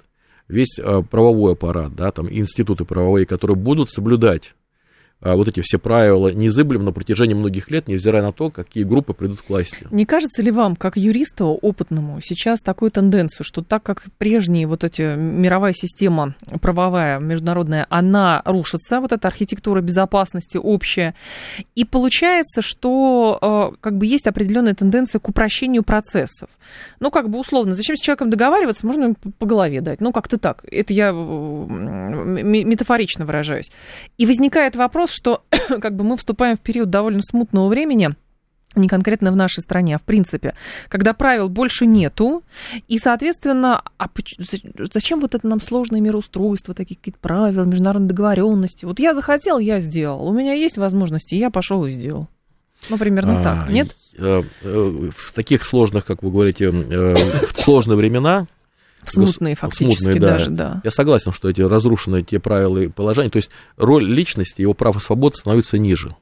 весь 0.49 0.79
э, 0.79 1.03
правовой 1.11 1.53
аппарат, 1.53 1.95
да, 1.95 2.11
там, 2.13 2.29
институты 2.31 2.85
правовые, 2.85 3.27
которые 3.27 3.57
будут 3.57 3.91
соблюдать 3.91 4.53
вот 5.23 5.49
эти 5.49 5.61
все 5.61 5.79
правила 5.79 6.29
незыблем 6.29 6.85
на 6.85 6.93
протяжении 6.93 7.35
многих 7.35 7.71
лет, 7.71 7.89
невзирая 7.89 8.23
на 8.23 8.33
то, 8.33 8.51
какие 8.51 8.85
группы 8.85 9.13
придут 9.13 9.43
к 9.43 9.49
власти. 9.49 9.87
Не 9.91 10.07
кажется 10.07 10.43
ли 10.43 10.51
вам, 10.51 10.77
как 10.77 10.97
юристу 10.97 11.47
опытному, 11.47 12.21
сейчас 12.23 12.61
такую 12.61 12.91
тенденцию, 12.91 13.45
что 13.45 13.63
так 13.63 13.83
как 13.83 14.05
прежние 14.19 14.67
вот 14.67 14.85
эти 14.85 15.17
мировая 15.17 15.73
система 15.73 16.35
правовая, 16.61 17.21
международная, 17.21 17.87
она 17.91 18.43
рушится, 18.45 19.01
вот 19.01 19.13
эта 19.13 19.29
архитектура 19.29 19.81
безопасности 19.81 20.57
общая, 20.57 21.15
и 21.75 21.85
получается, 21.85 22.63
что 22.63 23.39
э, 23.41 23.77
как 23.81 23.99
бы 23.99 24.07
есть 24.07 24.27
определенная 24.27 24.75
тенденция 24.75 25.19
к 25.19 25.29
упрощению 25.29 25.83
процессов. 25.83 26.49
Ну, 27.01 27.11
как 27.11 27.29
бы 27.29 27.39
условно, 27.39 27.75
зачем 27.75 27.97
с 27.97 28.01
человеком 28.01 28.31
договариваться, 28.31 28.87
можно 28.87 29.15
по 29.15 29.47
голове 29.47 29.81
дать, 29.81 30.01
ну, 30.01 30.13
как-то 30.13 30.39
так. 30.39 30.65
Это 30.71 30.93
я 30.93 31.13
метафорично 31.13 33.27
выражаюсь. 33.27 33.71
И 34.19 34.27
возникает 34.27 34.77
вопрос, 34.77 35.10
вопрос, 35.11 35.13
что 35.13 35.43
как 35.81 35.97
бы 35.97 36.05
мы 36.05 36.17
вступаем 36.17 36.57
в 36.57 36.61
период 36.61 36.91
довольно 36.91 37.23
смутного 37.23 37.69
времени, 37.69 38.11
не 38.77 38.87
конкретно 38.87 39.33
в 39.33 39.37
нашей 39.37 39.61
стране, 39.61 39.97
а 39.97 39.99
в 39.99 40.03
принципе, 40.03 40.55
когда 40.89 41.13
правил 41.13 41.49
больше 41.49 41.87
нету, 41.87 42.45
и, 42.87 42.99
соответственно, 42.99 43.83
а 43.99 44.09
зачем 44.93 45.21
вот 45.21 45.35
это 45.35 45.47
нам 45.49 45.61
сложное 45.61 46.01
мироустройство, 46.01 46.73
такие 46.73 46.97
какие-то 46.97 47.19
правила, 47.21 47.65
международные 47.65 48.09
договоренности? 48.09 48.85
Вот 48.85 49.01
я 49.01 49.15
захотел, 49.15 49.59
я 49.59 49.81
сделал, 49.81 50.27
у 50.27 50.33
меня 50.33 50.53
есть 50.53 50.79
возможности, 50.79 51.35
я 51.35 51.51
пошел 51.51 51.85
и 51.85 51.91
сделал. 51.91 52.29
Ну, 52.89 52.97
примерно 52.97 53.41
а, 53.41 53.43
так, 53.43 53.71
нет? 53.71 53.95
Э, 54.17 54.43
э, 54.63 55.11
в 55.15 55.33
таких 55.33 55.67
сложных, 55.67 56.07
как 56.07 56.23
вы 56.23 56.31
говорите, 56.31 56.67
э, 56.67 57.15
в 57.53 57.59
сложные 57.59 57.97
времена 57.97 58.47
смутные 59.07 59.55
фактически 59.55 60.03
смутные, 60.03 60.21
да. 60.21 60.27
даже, 60.27 60.51
да. 60.51 60.81
Я 60.85 60.91
согласен, 60.91 61.33
что 61.33 61.49
эти 61.49 61.61
разрушенные 61.61 62.23
те 62.23 62.39
правила 62.39 62.79
и 62.79 62.89
положения, 62.89 63.31
то 63.31 63.37
есть 63.37 63.51
роль 63.77 64.05
личности, 64.05 64.63
его 64.63 64.75
прав 64.75 64.97
и 64.97 65.01
свобод 65.01 65.37
становится 65.37 65.79
ниже. 65.79 66.17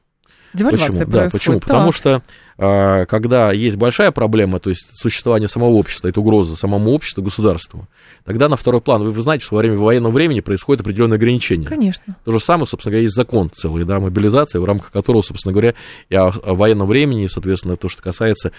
Девальвация 0.54 1.04
Почему? 1.04 1.10
Да, 1.10 1.28
почему? 1.30 1.54
Так. 1.56 1.64
Потому 1.64 1.92
что 1.92 2.22
когда 2.58 3.52
есть 3.52 3.76
большая 3.76 4.10
проблема, 4.10 4.58
то 4.58 4.68
есть 4.68 4.90
существование 4.92 5.46
самого 5.46 5.70
общества, 5.70 6.08
это 6.08 6.20
угроза 6.20 6.56
самому 6.56 6.90
обществу, 6.90 7.22
государству, 7.22 7.86
тогда 8.24 8.48
на 8.48 8.56
второй 8.56 8.80
план, 8.80 9.02
вы, 9.02 9.10
вы 9.10 9.22
знаете, 9.22 9.44
что 9.44 9.54
во 9.54 9.60
время 9.60 9.76
военного 9.76 10.10
времени 10.10 10.40
происходит 10.40 10.80
определенные 10.80 11.16
ограничения. 11.16 11.68
Конечно. 11.68 12.16
То 12.24 12.32
же 12.32 12.40
самое, 12.40 12.66
собственно 12.66 12.90
говоря, 12.90 13.02
есть 13.02 13.14
закон 13.14 13.48
целый, 13.54 13.84
да, 13.84 14.00
мобилизация, 14.00 14.60
в 14.60 14.64
рамках 14.64 14.90
которого, 14.90 15.22
собственно 15.22 15.52
говоря, 15.52 15.74
и 16.08 16.16
о, 16.16 16.30
о 16.30 16.54
военном 16.54 16.88
времени, 16.88 17.28
соответственно, 17.28 17.76
то, 17.76 17.88
что 17.88 18.02
касается 18.02 18.50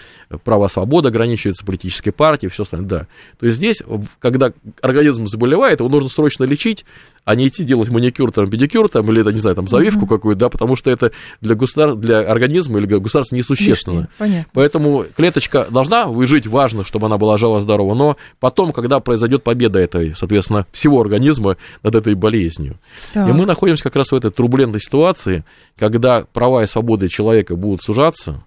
права 0.44 0.68
свободы, 0.68 1.08
ограничивается 1.08 1.66
политической 1.66 2.10
партии, 2.10 2.46
все 2.46 2.62
остальное, 2.62 2.88
да. 2.88 3.06
То 3.38 3.44
есть 3.44 3.58
здесь, 3.58 3.82
когда 4.18 4.54
организм 4.80 5.26
заболевает, 5.26 5.80
его 5.80 5.90
нужно 5.90 6.08
срочно 6.08 6.44
лечить, 6.44 6.86
а 7.24 7.34
не 7.34 7.48
идти 7.48 7.64
делать 7.64 7.90
маникюр, 7.90 8.32
там, 8.32 8.48
педикюр, 8.48 8.88
там, 8.88 9.10
или, 9.12 9.30
не 9.30 9.38
знаю, 9.38 9.56
там, 9.56 9.68
завивку 9.68 10.06
какую-то, 10.06 10.40
да, 10.40 10.48
потому 10.48 10.74
что 10.74 10.90
это 10.90 11.12
для, 11.42 11.54
государ... 11.54 11.94
для 11.94 12.20
организма 12.20 12.78
или 12.78 12.86
для 12.86 12.98
государства 12.98 13.36
несущественно. 13.36 13.89
Лишнее, 13.92 14.08
Понятно. 14.18 14.50
Поэтому 14.52 15.04
клеточка 15.16 15.66
должна 15.70 16.06
выжить, 16.06 16.46
важно, 16.46 16.84
чтобы 16.84 17.06
она 17.06 17.18
была 17.18 17.38
жива-здорова, 17.38 17.94
но 17.94 18.16
потом, 18.38 18.72
когда 18.72 19.00
произойдет 19.00 19.42
победа 19.42 19.78
этой, 19.78 20.14
соответственно, 20.16 20.66
всего 20.72 21.00
организма 21.00 21.56
над 21.82 21.94
этой 21.94 22.14
болезнью. 22.14 22.78
Так. 23.12 23.28
И 23.28 23.32
мы 23.32 23.46
находимся 23.46 23.82
как 23.82 23.96
раз 23.96 24.12
в 24.12 24.14
этой 24.14 24.30
турбулентной 24.30 24.80
ситуации, 24.80 25.44
когда 25.78 26.24
права 26.32 26.62
и 26.62 26.66
свободы 26.66 27.08
человека 27.08 27.56
будут 27.56 27.82
сужаться, 27.82 28.44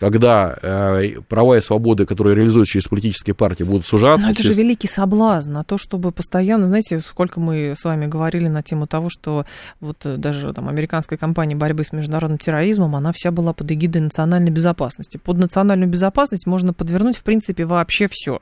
когда 0.00 0.58
э, 0.60 1.20
права 1.28 1.58
и 1.58 1.60
свободы, 1.60 2.06
которые 2.06 2.34
реализуются 2.34 2.72
через 2.72 2.88
политические 2.88 3.34
партии, 3.34 3.62
будут 3.64 3.86
сужаться. 3.86 4.26
Но 4.26 4.32
это 4.32 4.42
через- 4.42 4.56
же 4.56 4.62
великий 4.62 4.88
соблазн 4.88 5.52
на 5.52 5.62
то, 5.64 5.76
чтобы 5.78 6.10
постоянно, 6.10 6.66
знаете, 6.66 7.00
сколько 7.00 7.38
мы 7.38 7.74
с 7.76 7.84
вами 7.84 8.06
говорили 8.06 8.48
на 8.48 8.62
тему 8.62 8.86
того, 8.86 9.10
что 9.10 9.44
вот 9.80 9.98
э, 10.04 10.16
даже 10.16 10.52
там 10.54 10.68
американская 10.68 11.18
компания 11.18 11.54
борьбы 11.54 11.84
с 11.84 11.92
международным 11.92 12.38
терроризмом, 12.38 12.96
она 12.96 13.12
вся 13.14 13.30
была 13.30 13.52
под 13.52 13.70
эгидой 13.70 14.00
национальной 14.02 14.50
безопасности. 14.50 15.18
Под 15.18 15.36
национальную 15.36 15.90
безопасность 15.90 16.46
можно 16.46 16.72
подвернуть, 16.72 17.16
в 17.16 17.22
принципе, 17.22 17.66
вообще 17.66 18.08
все. 18.10 18.40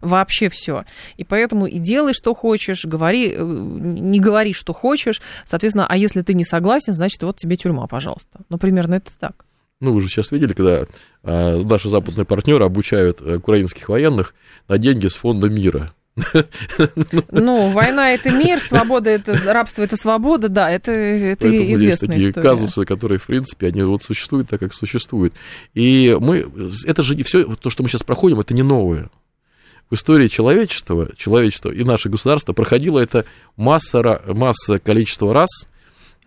Вообще 0.00 0.48
все. 0.50 0.84
И 1.16 1.24
поэтому 1.24 1.66
и 1.66 1.78
делай, 1.78 2.12
что 2.12 2.34
хочешь, 2.34 2.84
говори, 2.84 3.32
э, 3.32 3.42
не 3.42 4.20
говори, 4.20 4.52
что 4.52 4.74
хочешь. 4.74 5.22
Соответственно, 5.44 5.86
а 5.88 5.96
если 5.96 6.22
ты 6.22 6.34
не 6.34 6.44
согласен, 6.44 6.94
значит, 6.94 7.22
вот 7.22 7.36
тебе 7.36 7.56
тюрьма, 7.56 7.86
пожалуйста. 7.86 8.40
Ну, 8.48 8.58
примерно 8.58 8.94
это 8.96 9.10
так. 9.18 9.44
Ну, 9.80 9.92
вы 9.92 10.00
же 10.00 10.08
сейчас 10.08 10.32
видели, 10.32 10.54
когда 10.54 10.86
э, 11.22 11.56
наши 11.62 11.88
западные 11.88 12.24
партнеры 12.24 12.64
обучают 12.64 13.20
э, 13.20 13.36
украинских 13.36 13.88
военных 13.88 14.34
на 14.66 14.76
деньги 14.76 15.06
с 15.06 15.14
фонда 15.14 15.48
мира. 15.48 15.92
Ну, 17.30 17.70
война 17.70 18.10
это 18.10 18.30
мир, 18.30 18.60
свобода 18.60 19.10
это 19.10 19.34
рабство 19.52 19.82
это 19.82 19.96
свобода, 19.96 20.48
да, 20.48 20.68
это, 20.68 20.90
это 20.90 21.42
Поэтому 21.42 21.62
есть 21.62 21.74
известная 21.74 22.08
такие 22.08 22.30
история. 22.30 22.48
казусы, 22.48 22.84
которые, 22.84 23.18
в 23.18 23.26
принципе, 23.26 23.68
они 23.68 23.82
вот 23.82 24.02
существуют 24.02 24.48
так, 24.48 24.58
как 24.58 24.74
существуют. 24.74 25.34
И 25.74 26.16
мы, 26.20 26.50
это 26.84 27.02
же 27.04 27.14
не 27.14 27.22
все, 27.22 27.44
то, 27.44 27.70
что 27.70 27.84
мы 27.84 27.88
сейчас 27.88 28.02
проходим, 28.02 28.40
это 28.40 28.54
не 28.54 28.62
новое. 28.62 29.10
В 29.90 29.94
истории 29.94 30.28
человечества, 30.28 31.10
человечества 31.16 31.70
и 31.70 31.84
наше 31.84 32.08
государство 32.08 32.52
проходило 32.52 32.98
это 32.98 33.24
масса, 33.56 34.20
масса 34.26 34.78
количество 34.78 35.32
раз. 35.32 35.48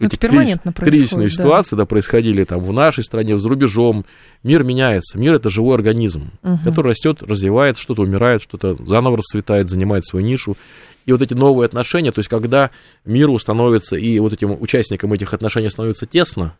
Ну, 0.02 0.08
Эти 0.08 0.16
это 0.16 0.28
перманентно 0.28 0.72
кризис- 0.74 0.90
кризисные 0.90 1.28
да. 1.28 1.34
ситуации, 1.34 1.76
да, 1.76 1.86
происходили 1.86 2.44
там 2.44 2.60
в 2.64 2.74
нашей 2.74 3.04
стране, 3.04 3.38
за 3.38 3.48
рубежом. 3.48 4.06
Мир 4.44 4.64
меняется. 4.64 5.18
Мир 5.20 5.36
это 5.36 5.50
живой 5.50 5.76
организм, 5.76 6.32
Мгм. 6.42 6.60
который 6.64 6.90
растет, 6.90 7.22
развивается, 7.22 7.82
что-то 7.84 8.02
умирает, 8.02 8.42
что-то 8.42 8.76
заново 8.84 9.18
расцветает, 9.18 9.70
занимает 9.70 10.06
свою 10.06 10.26
нишу. 10.26 10.58
И 11.06 11.12
вот 11.12 11.22
эти 11.22 11.34
новые 11.34 11.66
отношения, 11.66 12.12
то 12.12 12.20
есть 12.20 12.30
когда 12.30 12.72
миру 13.06 13.38
становится 13.40 13.96
и 13.96 14.18
вот 14.20 14.34
этим 14.34 14.56
участникам 14.60 15.14
этих 15.14 15.34
отношений 15.34 15.70
становится 15.70 16.06
тесно, 16.06 16.56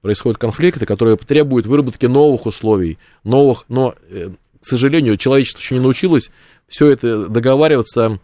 происходят 0.00 0.38
конфликты, 0.38 0.86
которые 0.86 1.16
требуют 1.16 1.66
выработки 1.66 2.06
новых 2.06 2.46
условий, 2.46 2.98
новых, 3.24 3.64
но, 3.68 3.94
э, 4.10 4.30
к 4.60 4.66
сожалению, 4.66 5.16
человечество 5.16 5.60
еще 5.60 5.74
не 5.76 5.80
научилось 5.80 6.30
все 6.68 6.90
это 6.90 7.26
договариваться 7.28 8.18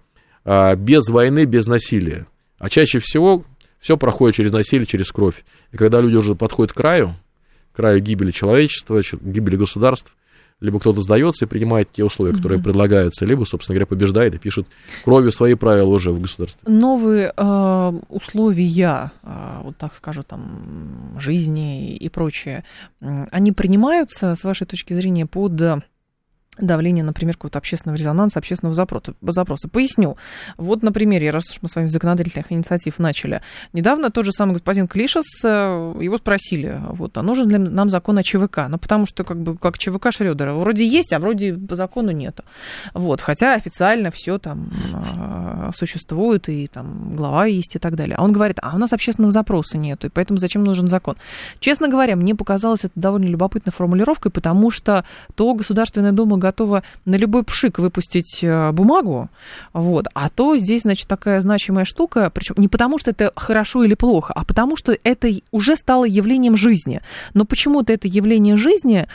а, 0.45 0.75
без 0.75 1.09
войны, 1.09 1.45
без 1.45 1.67
насилия. 1.67 2.27
А 2.59 2.69
чаще 2.71 2.99
всего 2.99 3.45
все 3.81 3.97
проходит 3.97 4.37
через 4.37 4.53
насилие, 4.53 4.87
через 4.87 5.11
кровь. 5.11 5.45
И 5.73 5.77
когда 5.77 6.01
люди 6.01 6.17
уже 6.17 6.35
подходят 6.35 6.73
к 6.73 6.77
краю, 6.77 7.15
к 7.73 7.77
краю 7.77 8.01
гибели 8.01 8.31
человечества, 8.31 9.01
гибели 9.21 9.57
государств, 9.57 10.15
либо 10.61 10.79
кто-то 10.79 11.01
сдается 11.01 11.47
и 11.47 11.49
принимает 11.49 11.91
те 11.91 12.05
условия, 12.05 12.35
которые 12.35 12.63
предлагаются, 12.63 13.25
либо, 13.25 13.45
собственно 13.45 13.75
говоря, 13.75 13.87
побеждает 13.87 14.35
и 14.35 14.39
пишет 14.39 14.67
кровью 15.05 15.33
свои 15.33 15.55
правила 15.55 15.89
уже 15.89 16.13
в 16.13 16.21
государстве. 16.21 16.61
Новые 16.71 17.33
э, 17.35 17.93
условия, 18.11 19.13
э, 19.23 19.61
вот 19.63 19.79
так 19.79 19.95
скажу, 19.95 20.23
там, 20.23 21.17
жизни 21.19 21.97
и 21.97 22.09
прочее, 22.11 22.65
они 23.01 23.53
принимаются, 23.53 24.35
с 24.35 24.45
вашей 24.45 24.67
точки 24.67 24.93
зрения, 24.93 25.25
под 25.25 25.57
давление, 26.61 27.05
например, 27.05 27.35
какого-то 27.35 27.59
общественного 27.59 27.97
резонанса, 27.97 28.39
общественного 28.39 28.75
запроса. 28.75 29.15
запроса. 29.21 29.69
Поясню. 29.69 30.17
Вот 30.57 30.83
на 30.83 30.93
примере, 30.93 31.31
раз 31.31 31.51
уж 31.51 31.59
мы 31.63 31.69
с 31.69 31.77
вами 31.77 31.87
законодательных 31.87 32.53
инициатив 32.53 32.99
начали. 32.99 33.43
Недавно 33.73 34.11
тот 34.11 34.25
же 34.25 34.33
самый 34.33 34.53
господин 34.53 34.89
Клишес, 34.89 35.25
э, 35.45 35.95
его 36.01 36.19
спросили, 36.19 36.81
вот, 36.91 37.17
а 37.17 37.23
нужен 37.23 37.49
ли 37.49 37.59
нам 37.59 37.89
закон 37.89 38.19
о 38.19 38.23
ЧВК? 38.23 38.67
Ну, 38.69 38.79
потому 38.79 39.07
что, 39.07 39.25
как 39.25 39.41
бы, 39.41 39.57
как 39.57 39.79
ЧВК 39.79 40.13
Шрёдера, 40.13 40.55
вроде 40.55 40.87
есть, 40.87 41.13
а 41.13 41.19
вроде 41.19 41.55
по 41.55 41.77
закону 41.77 42.11
нету. 42.11 42.45
Вот, 42.95 43.21
хотя 43.21 43.55
официально 43.55 44.11
все 44.11 44.39
там 44.39 44.71
э, 44.93 45.71
существует, 45.75 46.49
и 46.49 46.67
там 46.67 47.17
глава 47.17 47.47
есть 47.47 47.77
и 47.77 47.79
так 47.79 47.97
далее. 47.97 48.17
А 48.17 48.25
он 48.25 48.33
говорит, 48.33 48.59
а 48.63 48.75
у 48.75 48.79
нас 48.79 48.93
общественного 48.93 49.33
запроса 49.33 49.79
нету, 49.79 50.07
и 50.07 50.11
поэтому 50.11 50.39
зачем 50.39 50.65
нужен 50.65 50.89
закон? 50.89 51.17
Честно 51.61 51.89
говоря, 51.89 52.17
мне 52.17 52.35
показалось 52.35 52.85
это 52.85 52.93
довольно 52.95 53.27
любопытной 53.27 53.73
формулировкой, 53.73 54.31
потому 54.31 54.71
что 54.71 55.05
то 55.35 55.55
Государственная 55.55 56.13
Дума 56.13 56.37
готова 56.51 56.83
на 57.05 57.17
любой 57.17 57.43
пшик 57.43 57.79
выпустить 57.79 58.43
э, 58.43 58.73
бумагу, 58.73 59.29
вот, 59.73 60.07
а 60.15 60.29
то 60.29 60.57
здесь, 60.59 60.83
значит, 60.83 61.09
такая 61.09 61.41
значимая 61.41 61.85
штука, 61.85 62.31
причем 62.31 62.57
не 62.59 62.69
потому, 62.69 62.99
что 62.99 63.11
это 63.11 63.33
хорошо 63.37 63.85
или 63.85 63.95
плохо, 63.95 64.33
а 64.35 64.45
потому, 64.45 64.77
что 64.77 64.97
это 65.05 65.29
уже 65.53 65.77
стало 65.77 66.05
явлением 66.05 66.57
жизни. 66.57 67.01
Но 67.35 67.45
почему-то 67.45 67.93
это 67.93 68.09
явление 68.09 68.57
жизни 68.57 69.07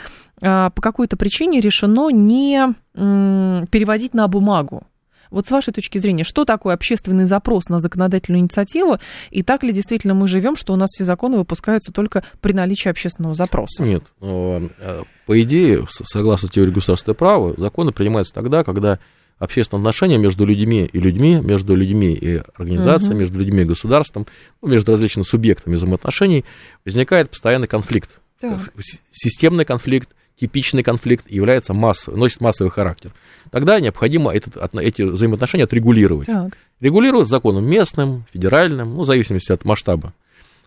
а, 0.41 0.69
по 0.69 0.82
какой-то 0.82 1.17
причине 1.17 1.60
решено 1.60 2.10
не 2.10 2.74
переводить 2.93 4.13
на 4.13 4.28
бумагу. 4.28 4.84
Вот 5.32 5.48
с 5.48 5.52
вашей 5.52 5.74
точки 5.74 5.98
зрения, 5.98 6.24
что 6.24 6.46
такое 6.46 6.74
общественный 6.74 7.26
запрос 7.26 7.70
на 7.70 7.80
законодательную 7.80 8.42
инициативу, 8.42 8.98
и 9.32 9.44
так 9.44 9.64
ли 9.64 9.72
действительно 9.74 10.14
мы 10.14 10.28
живем, 10.28 10.56
что 10.56 10.74
у 10.74 10.76
нас 10.76 10.90
все 10.92 11.04
законы 11.06 11.38
выпускаются 11.38 11.92
только 11.92 12.24
при 12.42 12.54
наличии 12.54 12.90
общественного 12.90 13.34
запроса? 13.36 13.84
Нет. 13.84 14.04
э, 14.22 14.70
э, 14.80 15.04
По 15.26 15.42
идее, 15.42 15.86
согласно 15.90 16.50
теории 16.50 16.72
государственного 16.72 17.16
права, 17.18 17.54
законы 17.58 17.92
принимаются 17.92 18.34
тогда, 18.34 18.64
когда 18.64 19.00
общественные 19.38 19.82
отношения 19.82 20.18
между 20.18 20.46
людьми 20.46 20.90
и 20.92 21.00
людьми, 21.00 21.42
между 21.42 21.76
людьми 21.76 22.14
и 22.14 22.42
организациями, 22.56 23.16
Мгм. 23.16 23.20
между 23.22 23.40
людьми 23.40 23.62
и 23.64 23.66
государством, 23.66 24.28
ну, 24.62 24.70
между 24.70 24.94
различными 24.94 25.24
субъектами 25.26 25.76
взаимоотношений, 25.76 26.46
возникает 26.86 27.30
постоянный 27.32 27.68
конфликт. 27.68 28.10
Так. 28.40 28.72
С- 28.78 29.02
Системный 29.12 29.66
конфликт, 29.66 30.10
типичный 30.39 30.84
конфликт 30.84 31.30
является 31.30 31.74
массовый, 31.74 32.19
носит 32.19 32.41
массовый 32.41 32.71
характер. 32.71 33.12
Тогда 33.52 33.80
необходимо 33.80 34.34
этот, 34.34 34.58
эти 34.76 35.02
взаимоотношения 35.02 35.63
отрегулировать. 35.63 36.28
Так. 36.28 36.58
Регулировать 36.82 37.30
законом 37.30 37.65
местным, 37.65 38.26
федеральным, 38.32 38.95
ну, 38.95 39.02
в 39.02 39.06
зависимости 39.06 39.52
от 39.52 39.63
масштаба. 39.63 40.13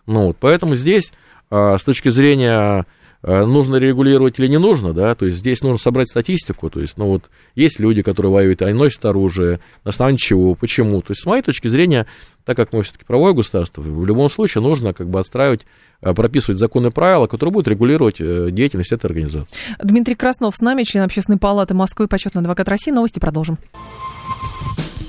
Ну, 0.07 0.29
вот, 0.29 0.39
поэтому 0.41 0.75
здесь, 0.75 1.13
а, 1.51 1.77
с 1.77 1.85
точки 1.85 2.09
зрения, 2.09 2.87
нужно 3.23 3.77
регулировать 3.77 4.39
или 4.39 4.47
не 4.47 4.59
нужно, 4.59 4.93
да, 4.93 5.15
то 5.15 5.27
есть 5.27 5.39
здесь 5.39 5.63
нужно 5.63 5.79
собрать 5.79 6.09
статистику, 6.09 6.71
то 6.71 6.81
есть, 6.81 6.97
ну, 6.97 7.07
вот, 7.07 7.31
есть 7.57 7.81
люди, 7.81 8.03
которые 8.03 8.33
воюют, 8.33 8.63
они 8.63 8.73
носят 8.79 9.05
оружие, 9.05 9.61
на 9.85 9.91
основании 9.91 10.19
чего, 10.19 10.55
почему. 10.55 11.03
То 11.03 11.11
есть, 11.11 11.23
с 11.23 11.27
моей 11.27 11.43
точки 11.43 11.67
зрения, 11.69 12.07
так 12.45 12.57
как 12.57 12.73
мы 12.73 12.83
все-таки 12.83 13.05
правовое 13.05 13.33
государство, 13.33 13.83
в 13.83 14.07
любом 14.07 14.31
случае 14.31 14.63
нужно 14.63 14.95
как 14.95 15.09
бы 15.09 15.19
отстраивать, 15.19 15.67
а, 16.01 16.15
прописывать 16.15 16.59
законы 16.59 16.89
и 16.89 16.91
правила, 16.91 17.27
которые 17.27 17.53
будут 17.53 17.69
регулировать 17.69 18.21
э, 18.21 18.51
деятельность 18.53 18.93
этой 18.93 19.07
организации. 19.07 19.53
Дмитрий 19.83 20.15
Краснов 20.15 20.55
с 20.57 20.61
нами, 20.61 20.85
член 20.85 21.03
Общественной 21.03 21.39
палаты 21.39 21.75
Москвы, 21.75 22.07
почетный 22.07 22.41
адвокат 22.41 22.69
России. 22.69 22.93
Новости 22.93 23.19
продолжим. 23.19 23.59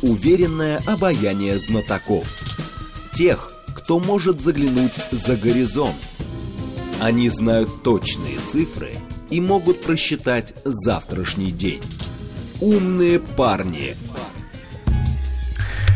Уверенное 0.01 0.81
обаяние 0.87 1.59
знатоков. 1.59 2.25
Тех, 3.13 3.51
кто 3.75 3.99
может 3.99 4.41
заглянуть 4.41 4.95
за 5.11 5.35
горизонт. 5.35 5.95
Они 7.01 7.29
знают 7.29 7.69
точные 7.81 8.39
цифры 8.39 8.89
и 9.29 9.39
могут 9.39 9.81
просчитать 9.81 10.53
завтрашний 10.65 11.51
день. 11.51 11.81
Умные 12.59 13.19
парни. 13.19 13.95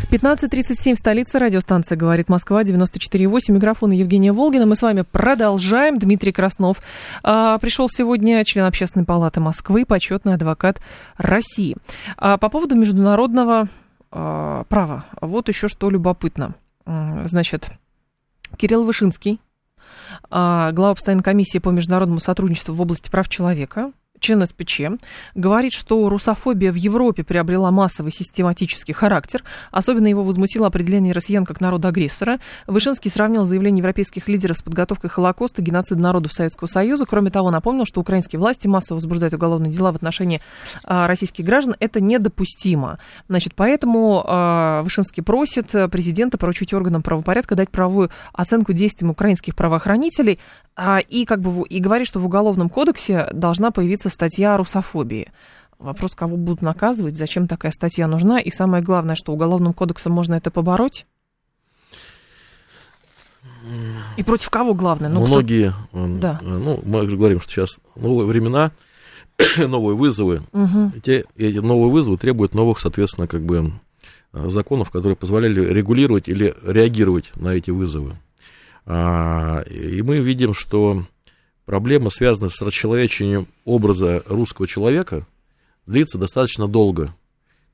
15.37, 0.10 0.96
столица, 0.96 1.39
радиостанция 1.39 1.98
«Говорит 1.98 2.30
Москва», 2.30 2.63
94.8, 2.63 3.28
микрофон 3.50 3.92
Евгения 3.92 4.32
Волгина. 4.32 4.66
Мы 4.66 4.78
с 4.78 4.82
вами 4.82 5.02
продолжаем. 5.02 6.00
Дмитрий 6.00 6.32
Краснов 6.32 6.78
а, 7.22 7.58
пришел 7.58 7.89
сегодня, 7.89 8.46
член 8.46 8.63
Общественной 8.63 9.06
палаты 9.06 9.42
Москвы, 9.42 9.86
почетный 9.86 10.36
адвокат 10.36 10.80
России. 11.18 11.76
А, 12.16 12.38
по 12.38 12.48
поводу 12.48 12.76
международного 12.76 13.68
а, 14.12 14.63
права, 14.70 15.06
вот 15.20 15.50
еще 15.50 15.68
что 15.68 15.89
любопытно. 15.89 16.56
Значит, 16.86 17.72
Кирилл 18.58 18.86
Вышинский, 18.86 19.39
глава 20.30 20.96
постоянной 20.96 21.24
комиссии 21.24 21.60
по 21.60 21.70
международному 21.70 22.20
сотрудничеству 22.20 22.76
в 22.76 22.82
области 22.82 23.10
прав 23.10 23.30
человека, 23.30 23.92
член 24.24 24.46
СПЧ, 24.48 24.82
говорит, 25.36 25.74
что 25.74 26.08
русофобия 26.10 26.72
в 26.72 26.76
Европе 26.76 27.24
приобрела 27.24 27.70
массовый 27.70 28.12
систематический 28.12 28.94
характер. 28.94 29.44
Особенно 29.70 30.08
его 30.08 30.24
возмутило 30.24 30.66
определение 30.66 31.14
россиян 31.14 31.46
как 31.46 31.62
народа-агрессора. 31.62 32.40
Вышинский 32.66 33.12
сравнил 33.12 33.46
заявление 33.46 33.82
европейских 33.82 34.28
лидеров 34.28 34.58
с 34.58 34.64
подготовкой 34.64 35.10
Холокоста, 35.10 35.62
геноцида 35.62 36.02
народов 36.02 36.34
Советского 36.34 36.68
Союза. 36.68 37.06
Кроме 37.06 37.30
того, 37.30 37.52
напомнил, 37.52 37.86
что 37.86 38.02
украинские 38.02 38.40
власти 38.40 38.68
массово 38.68 38.96
возбуждают 38.96 39.34
уголовные 39.34 39.72
дела 39.72 39.92
в 39.92 39.96
отношении 39.96 40.42
а, 40.86 41.08
российских 41.08 41.44
граждан. 41.44 41.76
Это 41.80 42.00
недопустимо. 42.00 43.00
Значит, 43.28 43.54
поэтому 43.56 44.24
а, 44.26 44.82
Вышинский 44.84 45.22
просит 45.22 45.72
президента 45.92 46.38
поручить 46.38 46.74
органам 46.74 47.02
правопорядка 47.04 47.56
дать 47.56 47.70
правовую 47.70 48.10
оценку 48.32 48.72
действиям 48.72 49.12
украинских 49.12 49.56
правоохранителей 49.56 50.40
а, 50.76 51.00
и 51.00 51.26
как 51.26 51.42
бы 51.42 51.68
и 51.68 51.80
говорит, 51.80 52.08
что 52.08 52.20
в 52.20 52.26
уголовном 52.26 52.70
кодексе 52.70 53.28
должна 53.32 53.72
появиться 53.72 54.10
статья 54.13 54.54
о 54.54 54.58
русофобии. 54.58 55.32
Вопрос, 55.80 56.15
кого 56.15 56.38
будут 56.38 56.62
наказывать, 56.62 57.17
зачем 57.17 57.47
такая 57.47 57.71
статья 57.71 58.08
нужна, 58.08 58.39
и 58.39 58.49
самое 58.49 58.82
главное, 58.82 59.15
что 59.15 59.34
уголовным 59.34 59.73
кодексом 59.73 60.13
можно 60.13 60.36
это 60.36 60.49
побороть? 60.49 61.06
И 64.17 64.23
против 64.23 64.49
кого 64.49 64.73
главное? 64.73 65.10
Ну, 65.10 65.26
Многие, 65.26 65.73
кто... 65.89 66.08
да. 66.19 66.39
ну, 66.41 66.82
мы 66.86 67.06
говорим, 67.06 67.41
что 67.41 67.52
сейчас 67.52 67.80
новые 67.95 68.28
времена, 68.28 68.71
новые 69.58 69.95
вызовы. 69.95 70.43
Угу. 70.52 70.93
Эти, 70.95 71.26
эти 71.36 71.58
новые 71.58 71.91
вызовы 71.91 72.17
требуют 72.17 72.54
новых, 72.54 72.80
соответственно, 72.80 73.28
как 73.28 73.43
бы 73.43 73.73
законов, 74.34 74.89
которые 74.91 75.15
позволяли 75.15 75.62
регулировать 75.62 76.28
или 76.28 76.54
реагировать 76.63 77.32
на 77.36 77.49
эти 77.49 77.71
вызовы. 77.71 78.13
А, 78.86 79.62
и 79.62 80.02
мы 80.02 80.19
видим, 80.19 80.54
что 80.54 81.06
проблема, 81.65 82.10
связанная 82.10 82.49
с 82.49 82.62
расчеловечением 82.62 83.47
образа 83.65 84.23
русского 84.28 84.67
человека, 84.67 85.26
длится 85.86 86.17
достаточно 86.17 86.67
долго. 86.67 87.08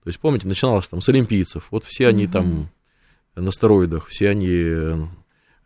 То 0.03 0.07
есть, 0.07 0.19
помните, 0.19 0.47
начиналось 0.47 0.87
там 0.87 1.01
с 1.01 1.09
олимпийцев. 1.09 1.67
Вот 1.71 1.85
все 1.85 2.07
они 2.07 2.25
угу. 2.25 2.31
там 2.31 2.69
на 3.35 3.51
стероидах, 3.51 4.07
все 4.07 4.29
они 4.29 4.49
э, 4.49 4.97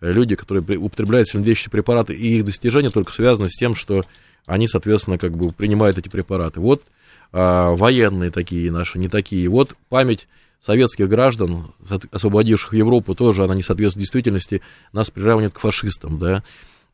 люди, 0.01 0.35
которые 0.35 0.77
употребляют 0.77 1.27
сильнодействующие 1.27 1.71
препараты, 1.71 2.13
и 2.13 2.37
их 2.37 2.45
достижения 2.45 2.89
только 2.89 3.13
связаны 3.13 3.49
с 3.49 3.57
тем, 3.57 3.75
что 3.75 4.03
они, 4.45 4.67
соответственно, 4.67 5.17
как 5.17 5.35
бы 5.37 5.51
принимают 5.51 5.97
эти 5.97 6.09
препараты. 6.09 6.59
Вот 6.59 6.83
а, 7.31 7.71
военные 7.71 8.31
такие 8.31 8.71
наши, 8.71 8.99
не 8.99 9.07
такие. 9.07 9.47
Вот 9.49 9.75
память 9.89 10.27
советских 10.59 11.09
граждан, 11.09 11.73
освободивших 12.11 12.73
Европу, 12.73 13.15
тоже 13.15 13.43
она 13.43 13.55
не 13.55 13.61
соответствует 13.61 14.03
действительности, 14.03 14.61
нас 14.91 15.09
приравнивает 15.09 15.53
к 15.53 15.59
фашистам, 15.59 16.19
да. 16.19 16.43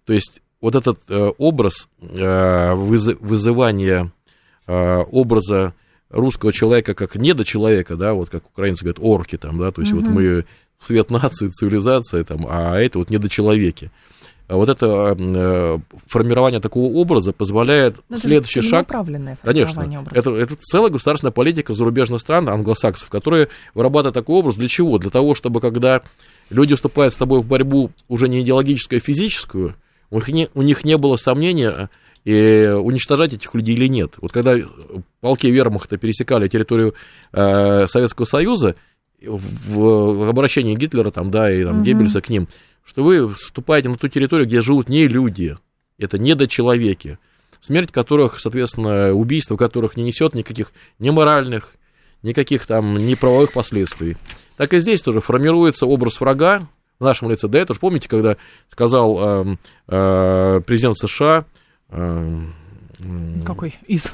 То 0.06 0.14
есть 0.14 0.42
вот 0.62 0.76
этот 0.76 1.00
э, 1.08 1.32
образ 1.38 1.88
э, 2.02 2.74
вызывания 2.74 4.12
э, 4.68 4.98
образа 5.12 5.74
русского 6.10 6.52
человека 6.52 6.94
как 6.94 7.16
недочеловека, 7.16 7.96
да, 7.96 8.14
вот 8.14 8.30
как 8.30 8.46
украинцы 8.48 8.84
говорят, 8.84 9.00
орки 9.02 9.38
там, 9.38 9.60
да, 9.60 9.72
то 9.72 9.82
есть 9.82 9.94
угу. 9.94 10.02
вот 10.02 10.10
мы 10.10 10.46
свет 10.78 11.12
нации, 11.12 11.50
цивилизация 11.50 12.24
там, 12.24 12.46
а 12.50 12.78
это 12.78 13.00
вот 13.00 13.10
недочеловеки. 13.10 13.92
А 14.48 14.56
вот 14.56 14.68
это 14.68 15.16
э, 15.16 15.78
формирование 16.08 16.60
такого 16.60 16.92
образа 16.94 17.34
позволяет 17.34 17.98
Но 18.10 18.18
следующий 18.18 18.62
шаг... 18.62 18.88
Конечно, 19.44 19.84
образа. 19.84 20.20
это, 20.20 20.32
это 20.32 20.56
целая 20.60 20.90
государственная 20.90 21.32
политика 21.32 21.74
зарубежных 21.74 22.20
стран, 22.20 22.50
англосаксов, 22.50 23.10
которые 23.10 23.50
вырабатывают 23.76 24.16
такой 24.16 24.38
образ. 24.38 24.56
Для 24.56 24.68
чего? 24.68 24.98
Для 24.98 25.12
того, 25.12 25.36
чтобы 25.36 25.62
когда 25.62 26.02
люди 26.50 26.74
вступают 26.74 27.14
с 27.14 27.18
тобой 27.18 27.42
в 27.42 27.46
борьбу 27.46 27.92
уже 28.08 28.28
не 28.28 28.42
идеологическую, 28.42 28.98
а 28.98 29.06
физическую, 29.06 29.76
у 30.12 30.16
них 30.16 30.28
не, 30.30 30.50
у 30.54 30.62
них 30.62 30.84
не 30.84 30.98
было 30.98 31.16
сомнения, 31.16 31.90
и 32.26 32.68
уничтожать 32.68 33.34
этих 33.34 33.54
людей 33.56 33.76
или 33.76 33.88
нет. 33.88 34.16
Вот 34.18 34.32
когда 34.32 34.56
полки 35.22 35.48
вермахта 35.48 35.98
пересекали 35.98 36.48
территорию 36.48 36.94
э, 37.32 37.88
Советского 37.88 38.26
Союза, 38.26 38.76
в, 39.22 40.26
в 40.26 40.30
обращении 40.30 40.76
Гитлера 40.76 41.12
там, 41.12 41.32
да, 41.32 41.52
и 41.52 41.64
там, 41.64 41.78
угу. 41.78 41.84
Геббельса 41.84 42.22
к 42.22 42.30
ним, 42.30 42.48
что 42.86 43.04
вы 43.04 43.34
вступаете 43.34 43.90
на 43.90 43.98
ту 43.98 44.08
территорию, 44.08 44.48
где 44.48 44.62
живут 44.62 44.90
не 44.90 45.08
люди, 45.08 45.58
это 45.98 46.18
недочеловеки, 46.18 47.20
смерть 47.60 47.92
которых, 47.92 48.40
соответственно, 48.40 49.14
убийство 49.14 49.58
которых 49.58 49.98
не 49.98 50.04
несет 50.04 50.34
никаких 50.36 50.72
ни 50.98 51.10
моральных, 51.10 51.76
никаких 52.22 52.66
там 52.66 52.96
ни 52.96 53.16
правовых 53.16 53.52
последствий. 53.54 54.18
Так 54.58 54.74
и 54.74 54.80
здесь 54.80 55.02
тоже 55.02 55.22
формируется 55.22 55.86
образ 55.86 56.20
врага 56.20 56.68
в 57.00 57.04
нашем 57.04 57.30
лице. 57.30 57.48
Да 57.48 57.60
это 57.60 57.74
же 57.74 57.80
помните, 57.80 58.10
когда 58.10 58.38
сказал 58.70 59.18
э, 59.20 59.58
э, 59.88 60.62
президент 60.66 60.98
США... 60.98 61.46
Э, 61.90 62.42
Какой 63.46 63.76
из? 63.88 64.14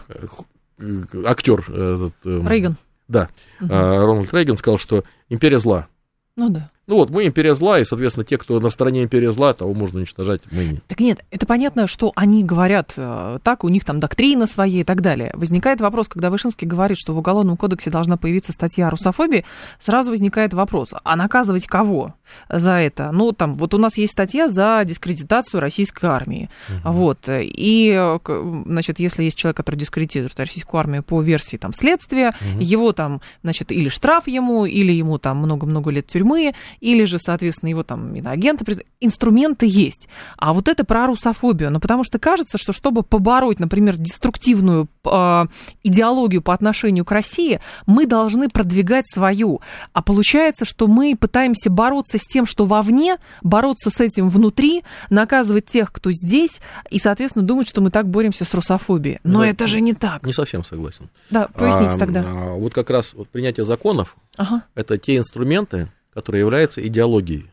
Актер. 1.25 1.59
Этот, 1.61 2.13
э, 2.25 2.41
Рейган. 2.47 2.77
Да, 3.07 3.29
угу. 3.61 3.69
Рональд 3.69 4.33
Рейган 4.33 4.57
сказал, 4.57 4.77
что 4.79 5.03
империя 5.29 5.59
зла. 5.59 5.87
Ну 6.35 6.49
да. 6.49 6.71
Ну 6.87 6.97
вот, 6.97 7.09
мы 7.09 7.25
империя 7.25 7.55
зла, 7.55 7.79
и, 7.79 7.83
соответственно, 7.83 8.25
те, 8.25 8.37
кто 8.37 8.59
на 8.59 8.69
стороне 8.69 9.03
империи 9.03 9.27
зла, 9.27 9.53
того 9.53 9.73
можно 9.73 9.97
уничтожать, 9.99 10.41
мы 10.51 10.65
не. 10.65 10.81
Так 10.87 10.99
нет, 10.99 11.25
это 11.31 11.47
понятно, 11.47 11.87
что 11.87 12.11
они 12.15 12.43
говорят 12.43 12.93
э, 12.95 13.39
так, 13.41 13.63
у 13.63 13.69
них 13.69 13.83
там 13.83 13.99
доктрина 13.99 14.45
своя 14.45 14.81
и 14.81 14.83
так 14.83 15.01
далее. 15.01 15.31
Возникает 15.33 15.81
вопрос, 15.81 16.07
когда 16.07 16.29
Вышинский 16.29 16.67
говорит, 16.67 16.99
что 16.99 17.13
в 17.13 17.17
Уголовном 17.17 17.57
кодексе 17.57 17.89
должна 17.89 18.17
появиться 18.17 18.51
статья 18.51 18.87
о 18.87 18.91
русофобии, 18.91 19.45
сразу 19.79 20.11
возникает 20.11 20.53
вопрос, 20.53 20.89
а 21.03 21.15
наказывать 21.15 21.65
кого 21.65 22.13
за 22.49 22.73
это? 22.73 23.11
Ну, 23.11 23.31
там, 23.31 23.55
вот 23.55 23.73
у 23.73 23.79
нас 23.79 23.97
есть 23.97 24.13
статья 24.13 24.47
за 24.47 24.83
дискредитацию 24.85 25.61
российской 25.61 26.05
армии. 26.05 26.51
Угу. 26.69 26.93
Вот, 26.93 27.19
и, 27.27 28.17
значит, 28.65 28.99
если 28.99 29.23
есть 29.23 29.37
человек, 29.37 29.57
который 29.57 29.77
дискредитирует 29.77 30.39
российскую 30.39 30.79
армию 30.79 31.01
по 31.01 31.19
версии 31.21 31.57
там 31.57 31.73
следствия, 31.73 32.35
угу. 32.39 32.61
его 32.61 32.91
там, 32.91 33.21
значит, 33.41 33.71
или 33.71 33.89
штраф 33.89 34.27
ему, 34.27 34.65
или 34.65 34.91
ему 34.91 35.17
там 35.17 35.37
много-много 35.37 35.89
лет 35.89 36.05
тюрьмы, 36.05 36.53
или 36.79 37.05
же, 37.05 37.19
соответственно, 37.19 37.69
его 37.69 37.83
там 37.83 38.15
иноагенты, 38.15 38.65
инструменты 38.99 39.65
есть. 39.67 40.07
А 40.37 40.53
вот 40.53 40.67
это 40.67 40.83
про 40.83 41.07
русофобию, 41.07 41.71
ну, 41.71 41.79
потому 41.79 42.03
что 42.03 42.19
кажется, 42.19 42.57
что 42.57 42.73
чтобы 42.73 43.03
побороть, 43.03 43.59
например, 43.59 43.97
деструктивную 43.97 44.87
э, 45.03 45.43
идеологию 45.83 46.41
по 46.41 46.53
отношению 46.53 47.05
к 47.05 47.11
России, 47.11 47.59
мы 47.85 48.05
должны 48.05 48.49
продвигать 48.49 49.05
свою. 49.13 49.61
А 49.93 50.01
получается, 50.01 50.65
что 50.65 50.87
мы 50.87 51.15
пытаемся 51.19 51.69
бороться 51.69 52.17
с 52.17 52.21
тем, 52.21 52.45
что 52.45 52.65
вовне, 52.65 53.17
бороться 53.41 53.89
с 53.89 53.99
этим 53.99 54.29
внутри, 54.29 54.83
наказывать 55.09 55.65
тех, 55.65 55.91
кто 55.91 56.11
здесь, 56.11 56.61
и, 56.89 56.99
соответственно, 56.99 57.45
думать, 57.45 57.67
что 57.67 57.81
мы 57.81 57.91
так 57.91 58.07
боремся 58.07 58.45
с 58.45 58.53
русофобией. 58.53 59.19
Но 59.23 59.39
да, 59.39 59.47
это 59.47 59.67
же 59.67 59.81
не 59.81 59.93
так. 59.93 60.25
Не 60.25 60.33
совсем 60.33 60.63
согласен. 60.63 61.09
Да, 61.29 61.47
поясните 61.47 61.95
а, 61.95 61.97
тогда. 61.97 62.23
А, 62.25 62.53
вот 62.55 62.73
как 62.73 62.89
раз 62.89 63.13
вот 63.13 63.29
принятие 63.29 63.63
законов, 63.63 64.15
ага. 64.37 64.63
это 64.75 64.97
те 64.97 65.17
инструменты, 65.17 65.89
которая 66.15 66.41
является 66.41 66.85
идеологией. 66.87 67.51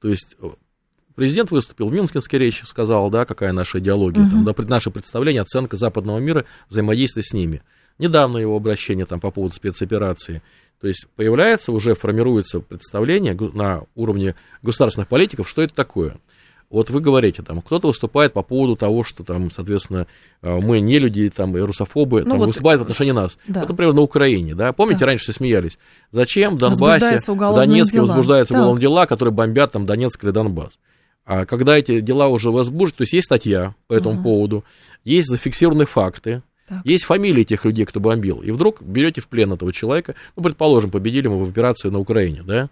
То 0.00 0.08
есть 0.08 0.36
э, 0.42 0.48
президент 1.14 1.50
выступил 1.52 1.88
в 1.88 1.92
Мюнхенской 1.92 2.38
речи, 2.38 2.64
сказал, 2.64 3.08
да, 3.10 3.24
какая 3.24 3.52
наша 3.52 3.78
идеология, 3.78 4.22
угу. 4.22 4.44
там, 4.44 4.44
да, 4.44 4.54
наше 4.64 4.90
представление, 4.90 5.40
оценка 5.40 5.76
западного 5.76 6.18
мира, 6.18 6.44
взаимодействие 6.68 7.22
с 7.24 7.32
ними. 7.32 7.62
Недавно 7.98 8.38
его 8.38 8.56
обращение 8.56 9.06
там, 9.06 9.20
по 9.20 9.30
поводу 9.30 9.54
спецоперации. 9.54 10.42
То 10.80 10.88
есть 10.88 11.06
появляется, 11.14 11.70
уже 11.70 11.94
формируется 11.94 12.60
представление 12.60 13.34
на 13.34 13.84
уровне 13.94 14.34
государственных 14.62 15.08
политиков, 15.08 15.48
что 15.48 15.62
это 15.62 15.74
такое. 15.74 16.16
Вот 16.70 16.88
вы 16.88 17.00
говорите, 17.00 17.42
там, 17.42 17.60
кто-то 17.62 17.88
выступает 17.88 18.32
по 18.32 18.42
поводу 18.42 18.76
того, 18.76 19.02
что, 19.02 19.24
там, 19.24 19.50
соответственно, 19.50 20.06
э, 20.40 20.60
мы 20.60 20.80
не 20.80 21.00
люди, 21.00 21.28
там, 21.28 21.56
и 21.56 21.60
русофобы, 21.60 22.22
ну, 22.22 22.30
там, 22.30 22.38
вот 22.38 22.46
выступают 22.46 22.78
в 22.78 22.82
отношении 22.82 23.10
нас. 23.10 23.38
Да. 23.48 23.62
Это, 23.62 23.70
например, 23.70 23.92
на 23.92 24.02
Украине, 24.02 24.54
да? 24.54 24.72
Помните, 24.72 25.00
да. 25.00 25.06
раньше 25.06 25.24
все 25.24 25.32
смеялись? 25.32 25.78
Зачем 26.12 26.54
в 26.54 26.58
Донбассе, 26.58 27.18
в 27.26 27.36
Донецке 27.36 27.94
дела. 27.94 28.02
возбуждаются 28.02 28.54
так. 28.54 28.60
уголовные 28.60 28.82
дела, 28.82 29.06
которые 29.06 29.34
бомбят, 29.34 29.72
там, 29.72 29.84
Донецк 29.84 30.22
или 30.22 30.30
Донбасс? 30.30 30.78
А 31.26 31.44
когда 31.44 31.76
эти 31.76 32.00
дела 32.00 32.28
уже 32.28 32.50
возбуждены, 32.50 32.98
то 32.98 33.02
есть 33.02 33.12
есть 33.14 33.26
статья 33.26 33.74
по 33.88 33.94
этому 33.94 34.14
угу. 34.14 34.22
поводу, 34.22 34.64
есть 35.04 35.28
зафиксированные 35.28 35.86
факты, 35.86 36.42
так. 36.70 36.82
Есть 36.84 37.02
фамилии 37.02 37.42
тех 37.42 37.64
людей, 37.64 37.84
кто 37.84 37.98
бомбил. 37.98 38.42
И 38.42 38.52
вдруг 38.52 38.80
берете 38.80 39.20
в 39.20 39.26
плен 39.26 39.52
этого 39.52 39.72
человека, 39.72 40.14
ну, 40.36 40.44
предположим, 40.44 40.92
победили 40.92 41.26
мы 41.26 41.44
в 41.44 41.48
операции 41.48 41.88
на 41.88 41.98
Украине, 41.98 42.44
да? 42.44 42.68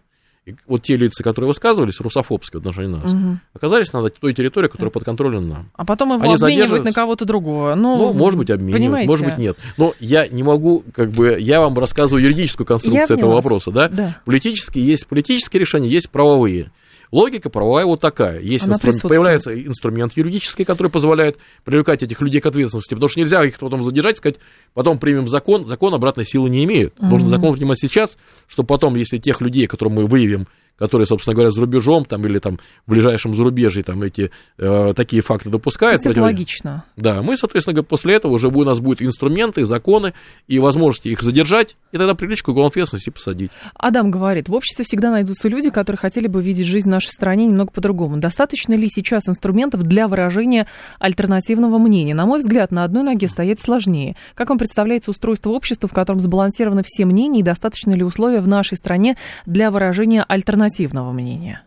И 0.48 0.54
вот 0.66 0.82
те 0.82 0.96
лица, 0.96 1.22
которые 1.22 1.48
высказывались, 1.48 2.00
русофобские 2.00 2.60
в 2.60 2.66
отношении 2.66 2.94
нас, 2.96 3.12
Мгм. 3.12 3.40
оказались 3.52 3.92
на 3.92 4.08
той 4.08 4.32
территории, 4.32 4.68
которая 4.68 4.90
подконтрольна 4.90 5.40
нам. 5.42 5.70
А 5.76 5.84
потом 5.84 6.14
его 6.14 6.22
Они 6.22 6.34
обменивают 6.34 6.84
на 6.84 6.92
кого-то 6.92 7.26
другого. 7.26 7.74
Ну, 7.74 7.98
Ну, 7.98 8.12
может 8.14 8.38
быть, 8.38 8.48
обменивают, 8.48 8.80
понимаете? 8.82 9.08
может 9.10 9.26
быть, 9.26 9.36
нет. 9.38 9.58
Но 9.76 9.92
я 10.00 10.26
не 10.26 10.42
могу, 10.42 10.84
как 10.94 11.10
бы, 11.10 11.36
я 11.38 11.60
вам 11.60 11.78
рассказываю 11.78 12.22
юридическую 12.24 12.64
Я 12.64 12.68
конструкцию 12.68 13.02
этого 13.04 13.16
поняла 13.16 13.34
вас. 13.36 13.44
вопроса, 13.44 13.70
да? 13.70 13.88
Да. 13.88 14.16
Политические 14.24 14.86
есть 14.86 15.06
политические 15.06 15.60
решения, 15.60 15.88
есть 15.88 16.08
правовые. 16.08 16.70
Логика 17.10 17.50
правовая 17.50 17.86
вот 17.86 18.00
такая. 18.00 18.40
Есть 18.40 18.66
присутствует. 18.66 19.02
появляется 19.02 19.66
инструмент 19.66 20.12
юридический, 20.16 20.64
который 20.64 20.88
позволяет 20.88 21.38
привлекать 21.64 22.02
этих 22.02 22.20
людей 22.20 22.40
к 22.40 22.46
ответственности, 22.46 22.94
потому 22.94 23.08
что 23.08 23.20
нельзя 23.20 23.44
их 23.44 23.58
потом 23.58 23.82
задержать 23.82 24.18
сказать, 24.18 24.36
потом 24.74 24.98
примем 24.98 25.28
закон, 25.28 25.66
закон 25.66 25.94
обратной 25.94 26.26
силы 26.26 26.50
не 26.50 26.64
имеет. 26.64 27.00
Нужно 27.00 27.28
закон 27.28 27.54
принимать 27.54 27.78
сейчас, 27.78 28.18
чтобы 28.46 28.66
потом, 28.66 28.94
если 28.94 29.18
тех 29.18 29.40
людей, 29.40 29.66
которых 29.66 29.94
мы 29.94 30.06
выявим, 30.06 30.46
которые, 30.78 31.06
собственно 31.06 31.34
говоря, 31.34 31.50
за 31.50 31.60
рубежом 31.60 32.04
там, 32.04 32.24
или 32.26 32.38
там 32.38 32.58
в 32.86 32.90
ближайшем 32.90 33.34
зарубежье 33.34 33.82
там 33.82 34.02
эти 34.02 34.30
э, 34.58 34.92
такие 34.94 35.22
факты 35.22 35.50
допускают. 35.50 36.04
Это 36.04 36.22
логично. 36.22 36.84
да, 36.96 37.22
мы, 37.22 37.36
соответственно, 37.36 37.82
после 37.82 38.14
этого 38.14 38.32
уже 38.32 38.48
у 38.48 38.64
нас 38.64 38.80
будут 38.80 39.02
инструменты, 39.02 39.64
законы 39.64 40.14
и 40.46 40.58
возможности 40.58 41.08
их 41.08 41.22
задержать, 41.22 41.76
и 41.92 41.98
тогда 41.98 42.14
привлечь 42.14 42.42
к 42.42 42.48
уголовной 42.48 42.68
ответственности 42.68 43.08
и 43.08 43.12
посадить. 43.12 43.50
Адам 43.74 44.10
говорит, 44.10 44.48
в 44.48 44.54
обществе 44.54 44.84
всегда 44.84 45.10
найдутся 45.10 45.48
люди, 45.48 45.70
которые 45.70 45.98
хотели 45.98 46.26
бы 46.26 46.42
видеть 46.42 46.66
жизнь 46.66 46.88
в 46.88 46.90
нашей 46.90 47.10
стране 47.10 47.46
немного 47.46 47.70
по-другому. 47.72 48.18
Достаточно 48.18 48.74
ли 48.74 48.88
сейчас 48.88 49.28
инструментов 49.28 49.82
для 49.82 50.06
выражения 50.06 50.66
альтернативного 50.98 51.78
мнения? 51.78 52.14
На 52.14 52.26
мой 52.26 52.40
взгляд, 52.40 52.70
на 52.70 52.84
одной 52.84 53.02
ноге 53.02 53.28
стоять 53.28 53.60
сложнее. 53.60 54.16
Как 54.34 54.48
вам 54.48 54.58
представляется 54.58 55.10
устройство 55.10 55.50
общества, 55.50 55.88
в 55.88 55.92
котором 55.92 56.20
сбалансированы 56.20 56.82
все 56.84 57.04
мнения, 57.04 57.40
и 57.40 57.42
достаточно 57.42 57.92
ли 57.92 58.02
условия 58.02 58.40
в 58.40 58.48
нашей 58.48 58.76
стране 58.76 59.16
для 59.46 59.70
выражения 59.70 60.24
альтернативного 60.26 60.67
мнения? 61.12 61.62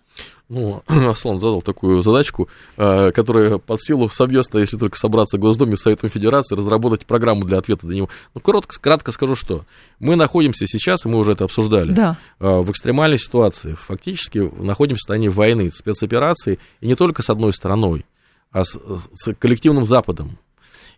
Ну, 0.49 0.83
Аслан 0.87 1.39
задал 1.39 1.61
такую 1.61 2.01
задачку, 2.03 2.49
э, 2.75 3.11
которая 3.11 3.57
под 3.57 3.81
силу 3.81 4.09
совместно, 4.09 4.57
если 4.57 4.77
только 4.77 4.97
собраться 4.97 5.37
в 5.37 5.39
Госдуме 5.39 5.77
с 5.77 5.81
Советом 5.81 6.09
Федерации, 6.09 6.55
разработать 6.55 7.05
программу 7.05 7.45
для 7.45 7.57
ответа 7.57 7.87
на 7.87 7.93
него. 7.93 8.09
Ну, 8.35 8.41
коротко, 8.41 8.77
кратко 8.79 9.13
скажу, 9.13 9.35
что 9.37 9.63
мы 9.99 10.17
находимся 10.17 10.67
сейчас, 10.67 11.05
и 11.05 11.07
мы 11.09 11.19
уже 11.19 11.31
это 11.31 11.45
обсуждали, 11.45 11.93
Да. 11.93 12.17
э, 12.41 12.59
в 12.61 12.69
экстремальной 12.69 13.17
ситуации. 13.19 13.77
Фактически 13.87 14.39
находимся 14.61 14.99
в 14.99 15.01
состоянии 15.03 15.29
войны, 15.29 15.71
спецоперации, 15.73 16.59
и 16.81 16.87
не 16.87 16.95
только 16.95 17.21
с 17.21 17.29
одной 17.29 17.53
стороной, 17.53 18.05
а 18.51 18.65
с, 18.65 18.77
с 19.13 19.33
коллективным 19.39 19.85
Западом. 19.85 20.37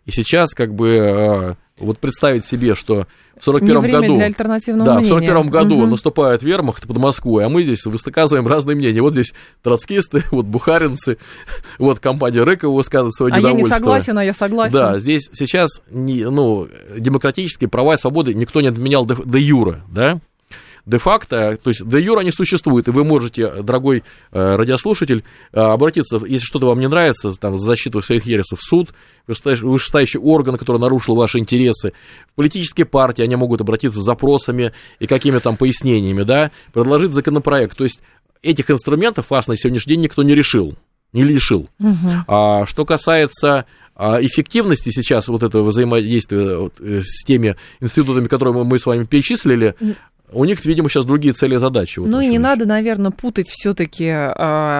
И 0.06 0.10
сейчас, 0.10 0.50
как 0.54 0.74
бы, 0.74 0.88
э, 0.88 1.54
вот 1.78 1.98
представить 1.98 2.44
себе, 2.44 2.74
что 2.74 3.06
в 3.38 3.44
41 3.44 3.74
Не 3.76 3.80
время 3.80 4.00
году... 4.02 4.14
для 4.16 4.26
альтернативного 4.26 4.84
Да, 4.84 4.94
мнения. 4.94 5.06
в 5.06 5.08
41 5.08 5.48
году 5.48 5.76
Мгм. 5.80 5.90
наступает 5.90 6.42
вермахт 6.42 6.86
под 6.86 6.98
Москвой, 6.98 7.44
а 7.44 7.48
мы 7.48 7.64
здесь 7.64 7.84
высказываем 7.86 8.46
разные 8.46 8.76
мнения. 8.76 9.00
Вот 9.02 9.14
здесь 9.14 9.32
троцкисты, 9.62 10.22
вот 10.30 10.46
бухаринцы, 10.46 11.16
вот 11.78 11.98
компания 12.00 12.42
Рыкова 12.44 12.72
высказывает 12.74 13.14
свое 13.14 13.32
А 13.32 13.36
я 13.38 13.42
не 13.42 13.48
недовольство. 13.54 13.78
согласен, 13.78 14.18
а 14.18 14.24
я 14.24 14.34
согласен. 14.34 14.72
Да, 14.74 14.98
здесь 14.98 15.28
сейчас 15.32 15.82
не, 15.90 16.28
ну, 16.30 16.68
демократические 16.96 17.68
права 17.68 17.94
и 17.94 17.98
свободы 17.98 18.34
никто 18.34 18.60
не 18.60 18.68
отменял 18.68 19.04
де, 19.06 19.16
де 19.24 19.38
юра, 19.40 19.80
да? 19.90 20.20
Де-факто, 20.86 21.56
то 21.62 21.70
есть 21.70 21.86
де 21.86 22.00
юра 22.00 22.20
не 22.20 22.30
существует, 22.30 22.88
и 22.88 22.90
вы 22.90 23.04
можете, 23.04 23.62
дорогой 23.62 24.04
э, 24.32 24.56
радиослушатель, 24.56 25.24
э, 25.52 25.60
обратиться, 25.60 26.20
если 26.26 26.44
что-то 26.44 26.66
вам 26.66 26.78
не 26.80 26.88
нравится, 26.88 27.30
там, 27.40 27.56
за 27.56 27.64
защиту 27.64 28.02
своих 28.02 28.26
ересов 28.26 28.58
в 28.60 28.62
суд, 28.62 28.92
вышестоящий, 29.26 30.18
орган, 30.18 30.58
который 30.58 30.78
нарушил 30.78 31.14
ваши 31.14 31.38
интересы, 31.38 31.92
в 32.30 32.34
политические 32.34 32.84
партии 32.84 33.22
они 33.22 33.34
могут 33.36 33.62
обратиться 33.62 33.98
с 33.98 34.04
запросами 34.04 34.72
и 34.98 35.06
какими 35.06 35.38
там 35.38 35.56
пояснениями, 35.56 36.22
да, 36.22 36.50
предложить 36.74 37.14
законопроект, 37.14 37.78
то 37.78 37.84
есть 37.84 38.02
этих 38.42 38.70
инструментов 38.70 39.30
вас 39.30 39.48
на 39.48 39.56
сегодняшний 39.56 39.94
день 39.94 40.04
никто 40.04 40.22
не 40.22 40.34
решил, 40.34 40.76
не 41.14 41.24
лишил. 41.24 41.70
Мгм. 41.78 42.24
А 42.28 42.66
что 42.66 42.84
касается 42.84 43.64
а, 43.96 44.20
эффективности 44.20 44.90
сейчас 44.90 45.28
вот 45.28 45.42
этого 45.44 45.68
взаимодействия 45.68 46.70
э, 46.80 47.02
с 47.04 47.24
теми 47.24 47.56
институтами, 47.80 48.26
которые 48.26 48.54
мы, 48.54 48.64
мы 48.64 48.78
с 48.78 48.86
вами 48.86 49.04
перечислили, 49.04 49.76
у 50.34 50.44
них, 50.44 50.64
видимо, 50.64 50.88
сейчас 50.88 51.04
другие 51.04 51.34
цели 51.34 51.54
и 51.54 51.58
задачи. 51.58 51.98
Вот 51.98 52.08
Ну 52.08 52.20
и 52.20 52.26
не 52.26 52.38
надо, 52.38 52.66
наверное, 52.66 53.10
путать 53.10 53.48
все-таки 53.48 54.12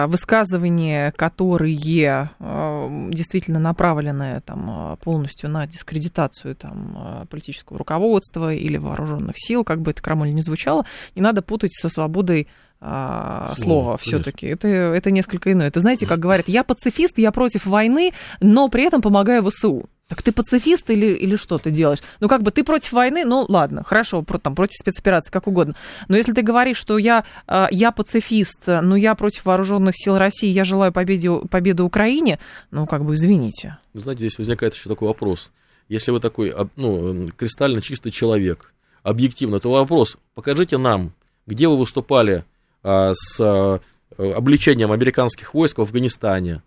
высказывания, 0.07 1.11
которые 1.15 2.29
э, 2.39 3.09
действительно 3.11 3.59
направлены 3.59 4.41
там, 4.45 4.93
э, 4.93 4.97
полностью 5.03 5.49
на 5.49 5.65
дискредитацию 5.67 6.55
там, 6.55 6.97
э, 6.97 7.25
политического 7.27 7.77
руководства 7.77 8.53
или 8.53 8.77
вооруженных 8.77 9.35
сил, 9.37 9.63
как 9.63 9.81
бы 9.81 9.91
это 9.91 10.01
крамоль 10.01 10.33
не 10.33 10.41
звучало, 10.41 10.85
не 11.15 11.21
надо 11.21 11.41
путать 11.41 11.73
со 11.73 11.89
свободой 11.89 12.47
а, 12.81 13.53
конечно. 13.55 13.97
все-таки. 13.97 14.47
Это, 14.47 14.67
это 14.67 15.09
несколько 15.09 15.51
иное. 15.51 15.67
Это 15.67 15.79
знаете, 15.79 16.05
как 16.05 16.19
говорят, 16.19 16.47
я 16.47 16.63
пацифист, 16.63 17.17
я 17.17 17.31
против 17.31 17.65
войны, 17.65 18.11
но 18.41 18.69
при 18.69 18.83
этом 18.83 19.01
помогаю 19.01 19.43
ВСУ. 19.49 19.85
Так 20.07 20.21
ты 20.21 20.31
пацифист 20.31 20.89
или, 20.91 21.07
или 21.07 21.35
что 21.35 21.57
ты 21.57 21.71
делаешь? 21.71 21.99
Ну, 22.19 22.27
как 22.27 22.43
бы 22.43 22.51
ты 22.51 22.63
против 22.63 22.91
войны, 22.91 23.25
ну, 23.25 23.45
ладно, 23.49 23.83
хорошо, 23.83 24.21
про, 24.21 24.37
там, 24.37 24.53
против 24.53 24.77
спецоперации, 24.77 25.31
как 25.31 25.47
угодно. 25.47 25.75
Но 26.07 26.15
если 26.15 26.31
ты 26.31 26.43
говоришь, 26.43 26.77
что 26.77 26.99
я, 26.99 27.25
а, 27.47 27.67
я 27.71 27.91
пацифист, 27.91 28.67
но 28.67 28.95
я 28.95 29.15
против 29.15 29.45
вооруженных 29.45 29.95
сил 29.97 30.19
России, 30.19 30.49
я 30.49 30.63
желаю 30.63 30.91
победе, 30.91 31.31
победы 31.49 31.81
Украине, 31.81 32.37
ну, 32.69 32.85
как 32.85 33.03
бы, 33.03 33.15
извините. 33.15 33.79
Вы 33.93 34.01
знаете, 34.01 34.19
здесь 34.19 34.37
возникает 34.37 34.75
еще 34.75 34.89
такой 34.89 35.07
вопрос. 35.07 35.51
Если 35.89 36.11
вы 36.11 36.19
такой, 36.19 36.53
ну, 36.75 37.31
кристально 37.35 37.81
чистый 37.81 38.11
человек, 38.11 38.73
объективно, 39.01 39.59
то 39.59 39.71
вопрос, 39.71 40.17
покажите 40.35 40.77
нам, 40.77 41.13
где 41.47 41.67
вы 41.67 41.77
выступали 41.77 42.45
а, 42.83 43.13
с 43.15 43.39
а, 43.39 43.79
обличением 44.17 44.91
американских 44.91 45.55
войск 45.55 45.79
в 45.79 45.81
Афганистане, 45.81 46.61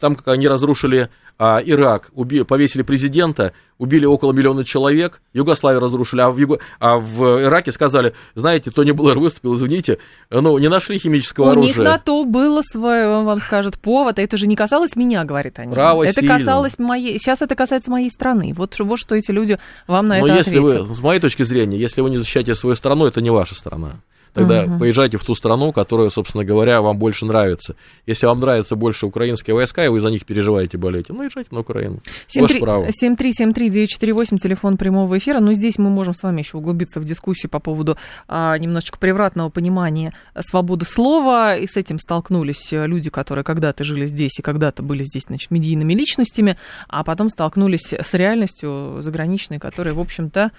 там, 0.00 0.16
как 0.16 0.28
они 0.28 0.48
разрушили 0.48 1.08
а, 1.38 1.60
Ирак, 1.64 2.10
уби- 2.14 2.44
повесили 2.44 2.82
президента, 2.82 3.52
убили 3.78 4.06
около 4.06 4.32
миллиона 4.32 4.64
человек, 4.64 5.20
Югославию 5.34 5.80
разрушили, 5.80 6.22
а 6.22 6.30
в, 6.30 6.38
Юго- 6.38 6.60
а 6.80 6.96
в 6.98 7.42
Ираке 7.42 7.72
сказали, 7.72 8.14
знаете, 8.34 8.70
Тони 8.70 8.92
Блэр 8.92 9.18
выступил, 9.20 9.54
извините, 9.54 9.98
ну, 10.30 10.56
не 10.58 10.68
нашли 10.68 10.98
химического 10.98 11.46
У 11.46 11.50
оружия. 11.50 11.68
них 11.68 11.76
на 11.78 11.98
то 11.98 12.24
было 12.24 12.62
свое, 12.62 13.08
он 13.08 13.26
вам 13.26 13.40
скажет, 13.40 13.78
повод. 13.78 14.18
Это 14.18 14.36
же 14.36 14.46
не 14.46 14.56
касалось 14.56 14.96
меня, 14.96 15.24
говорит 15.24 15.58
они. 15.58 15.72
Право 15.74 16.04
это 16.04 16.14
сильного. 16.20 16.38
касалось 16.38 16.78
моей... 16.78 17.18
Сейчас 17.18 17.42
это 17.42 17.54
касается 17.54 17.90
моей 17.90 18.10
страны. 18.10 18.54
Вот, 18.56 18.76
вот 18.78 18.98
что 18.98 19.14
эти 19.14 19.30
люди 19.30 19.58
вам 19.86 20.08
на 20.08 20.18
Но 20.18 20.26
это 20.26 20.36
если 20.38 20.58
ответят. 20.58 20.88
вы, 20.88 20.94
с 20.94 21.00
моей 21.02 21.20
точки 21.20 21.42
зрения, 21.42 21.78
если 21.78 22.00
вы 22.00 22.10
не 22.10 22.16
защищаете 22.16 22.54
свою 22.54 22.76
страну, 22.76 23.06
это 23.06 23.20
не 23.20 23.30
ваша 23.30 23.54
страна. 23.54 24.00
Тогда 24.36 24.66
Мгм. 24.66 24.78
поезжайте 24.78 25.16
в 25.16 25.24
ту 25.24 25.34
страну, 25.34 25.72
которая, 25.72 26.10
собственно 26.10 26.44
говоря, 26.44 26.82
вам 26.82 26.98
больше 26.98 27.24
нравится. 27.24 27.74
Если 28.04 28.26
вам 28.26 28.38
нравятся 28.38 28.76
больше 28.76 29.06
украинские 29.06 29.56
войска, 29.56 29.82
и 29.82 29.88
вы 29.88 29.98
за 30.00 30.10
них 30.10 30.26
переживаете, 30.26 30.76
болеете, 30.76 31.14
ну, 31.14 31.22
езжайте 31.22 31.48
на 31.52 31.60
Украину. 31.60 32.00
Ваше 32.34 32.60
право. 32.60 32.86
7373948, 33.02 34.38
телефон 34.38 34.76
прямого 34.76 35.16
эфира. 35.16 35.40
Но 35.40 35.54
здесь 35.54 35.78
мы 35.78 35.88
можем 35.88 36.14
с 36.14 36.22
вами 36.22 36.42
еще 36.42 36.58
углубиться 36.58 37.00
в 37.00 37.04
дискуссию 37.04 37.48
по 37.48 37.60
поводу 37.60 37.96
а, 38.28 38.58
немножечко 38.58 38.98
превратного 38.98 39.48
понимания 39.48 40.12
свободы 40.38 40.84
слова. 40.84 41.56
И 41.56 41.66
с 41.66 41.76
этим 41.76 41.98
столкнулись 41.98 42.72
э, 42.72 42.86
люди, 42.86 43.08
которые 43.08 43.42
когда-то 43.42 43.84
жили 43.84 44.06
здесь 44.06 44.38
и 44.38 44.42
когда-то 44.42 44.82
были 44.82 45.02
здесь, 45.02 45.22
значит, 45.28 45.50
медийными 45.50 45.94
личностями, 45.94 46.58
а 46.88 47.04
потом 47.04 47.30
столкнулись 47.30 47.90
с 47.90 48.12
реальностью 48.12 48.96
заграничной, 49.00 49.58
которая, 49.58 49.94
в 49.94 50.00
общем-то, 50.00 50.50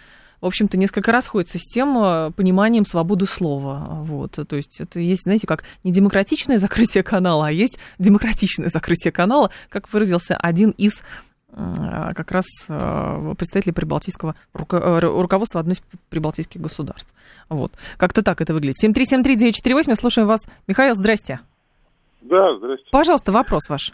в 0.41 0.45
общем-то, 0.45 0.78
несколько 0.78 1.12
расходится 1.12 1.58
с 1.58 1.63
тем 1.63 1.97
э, 1.97 2.32
пониманием 2.32 2.86
свободы 2.86 3.26
слова. 3.26 4.04
Вот. 4.04 4.32
То 4.32 4.56
есть 4.56 4.80
это 4.80 5.00
есть, 5.00 5.23
знаете, 5.23 5.47
как 5.47 5.63
не 5.84 5.91
демократичное 5.91 6.60
закрытие 6.60 7.04
канала, 7.04 7.47
а 7.47 7.52
есть 7.52 7.80
демократичное 8.00 8.69
закрытие 8.69 9.12
канала, 9.12 9.52
как 9.69 9.91
выразился 9.91 10.36
один 10.36 10.71
из 10.71 11.02
как 11.50 12.32
раз 12.32 12.45
э, 12.67 13.34
представителей 13.36 13.73
прибалтийского 13.73 14.36
э, 14.54 14.58
ру- 14.60 15.21
руководства 15.21 15.60
одной 15.60 15.73
из 15.73 15.82
прибалтийских 16.10 16.62
государств. 16.62 17.13
Вот. 17.50 17.71
Как-то 17.97 18.21
так 18.21 18.41
это 18.41 18.54
выглядит. 18.54 18.76
7373948, 18.84 19.84
я 19.88 19.95
слушаю 19.95 20.28
вас. 20.28 20.41
Михаил, 20.67 20.93
здрасте. 20.95 21.39
Да, 22.21 22.58
здрасте. 22.58 22.86
Пожалуйста, 22.91 23.32
вопрос 23.32 23.69
ваш. 23.69 23.93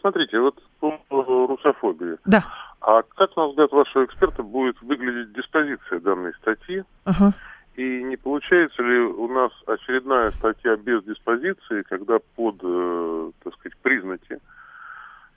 Смотрите, 0.00 0.38
вот 0.38 0.54
по 0.78 0.98
русофобии. 1.10 2.18
Да. 2.26 2.44
А 2.82 3.02
как, 3.02 3.36
на 3.36 3.46
взгляд 3.46 3.70
вашего 3.70 4.04
эксперта, 4.04 4.42
будет 4.42 4.80
выглядеть 4.82 5.32
диспозиция 5.32 6.00
данной 6.00 6.34
статьи? 6.34 6.82
Ага. 7.04 7.32
И 7.76 8.02
не 8.02 8.16
получается 8.16 8.82
ли 8.82 8.98
у 8.98 9.28
нас 9.28 9.52
очередная 9.66 10.30
статья 10.32 10.76
без 10.76 11.02
диспозиции, 11.04 11.82
когда 11.88 12.18
под, 12.36 12.56
э, 12.62 13.30
так 13.44 13.54
сказать, 13.54 13.78
признаки 13.78 14.38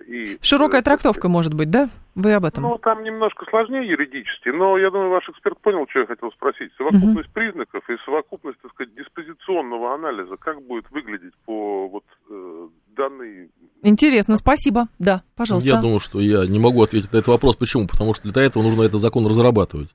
и... 0.08 0.38
Широкая 0.42 0.82
э, 0.82 0.84
трактовка, 0.84 1.30
может 1.30 1.54
быть, 1.54 1.70
да? 1.70 1.90
Вы 2.16 2.34
об 2.34 2.46
этом? 2.46 2.64
Ну, 2.64 2.78
там 2.78 3.04
немножко 3.04 3.46
сложнее 3.50 3.88
юридически, 3.88 4.50
но 4.50 4.78
я 4.78 4.90
думаю, 4.90 5.10
ваш 5.10 5.28
эксперт 5.30 5.60
понял, 5.60 5.86
что 5.90 6.00
я 6.00 6.06
хотел 6.06 6.32
спросить. 6.32 6.72
Совокупность 6.78 7.30
признаков 7.32 7.84
и 7.90 7.94
совокупность, 8.06 8.60
так 8.62 8.72
сказать, 8.72 8.94
диспозиционного 8.96 9.94
анализа, 9.94 10.38
как 10.38 10.62
будет 10.62 10.90
выглядеть 10.92 11.34
по 11.46 11.88
вот 11.90 12.04
э, 12.30 12.68
данной... 12.96 13.50
Интересно, 13.82 14.36
спасибо. 14.38 14.88
Да, 15.00 15.24
пожалуйста. 15.36 15.68
Я 15.68 15.82
думаю, 15.82 16.00
что 16.00 16.20
я 16.20 16.46
не 16.46 16.60
могу 16.60 16.84
ответить 16.84 17.12
на 17.12 17.18
этот 17.18 17.28
вопрос. 17.28 17.56
Почему? 17.56 17.88
Потому 17.88 18.14
что 18.16 18.32
для 18.32 18.44
этого 18.44 18.64
нужно 18.64 18.84
этот 18.84 19.02
закон 19.02 19.26
разрабатывать. 19.28 19.90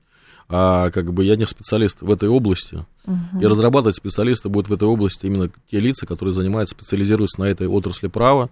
а 0.47 0.91
как 0.91 1.13
бы 1.13 1.23
я 1.23 1.35
не 1.37 1.45
специалист 1.45 2.01
в 2.01 2.11
этой 2.11 2.29
области. 2.29 2.85
Угу. 3.05 3.41
И 3.41 3.45
разрабатывать 3.45 3.95
специалисты 3.95 4.49
будут 4.49 4.69
в 4.69 4.73
этой 4.73 4.87
области 4.87 5.25
именно 5.25 5.49
те 5.69 5.79
лица, 5.79 6.05
которые 6.05 6.33
занимаются, 6.33 6.75
специализируются 6.75 7.41
на 7.41 7.45
этой 7.45 7.67
отрасли 7.67 8.07
права, 8.07 8.49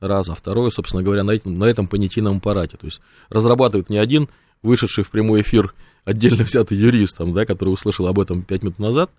раз, 0.00 0.28
а 0.28 0.34
второе, 0.34 0.70
собственно 0.70 1.02
говоря, 1.02 1.24
на 1.24 1.32
этом, 1.32 1.58
на 1.58 1.64
этом 1.64 1.88
понятийном 1.88 2.38
аппарате. 2.38 2.76
То 2.76 2.86
есть 2.86 3.00
разрабатывает 3.28 3.90
не 3.90 3.98
один 3.98 4.28
вышедший 4.62 5.04
в 5.04 5.10
прямой 5.10 5.42
эфир 5.42 5.74
отдельно 6.04 6.44
взятый 6.44 6.78
юрист, 6.78 7.16
там, 7.16 7.34
да, 7.34 7.44
который 7.44 7.70
услышал 7.70 8.06
об 8.06 8.18
этом 8.18 8.42
пять 8.42 8.62
минут 8.62 8.78
назад, 8.78 9.10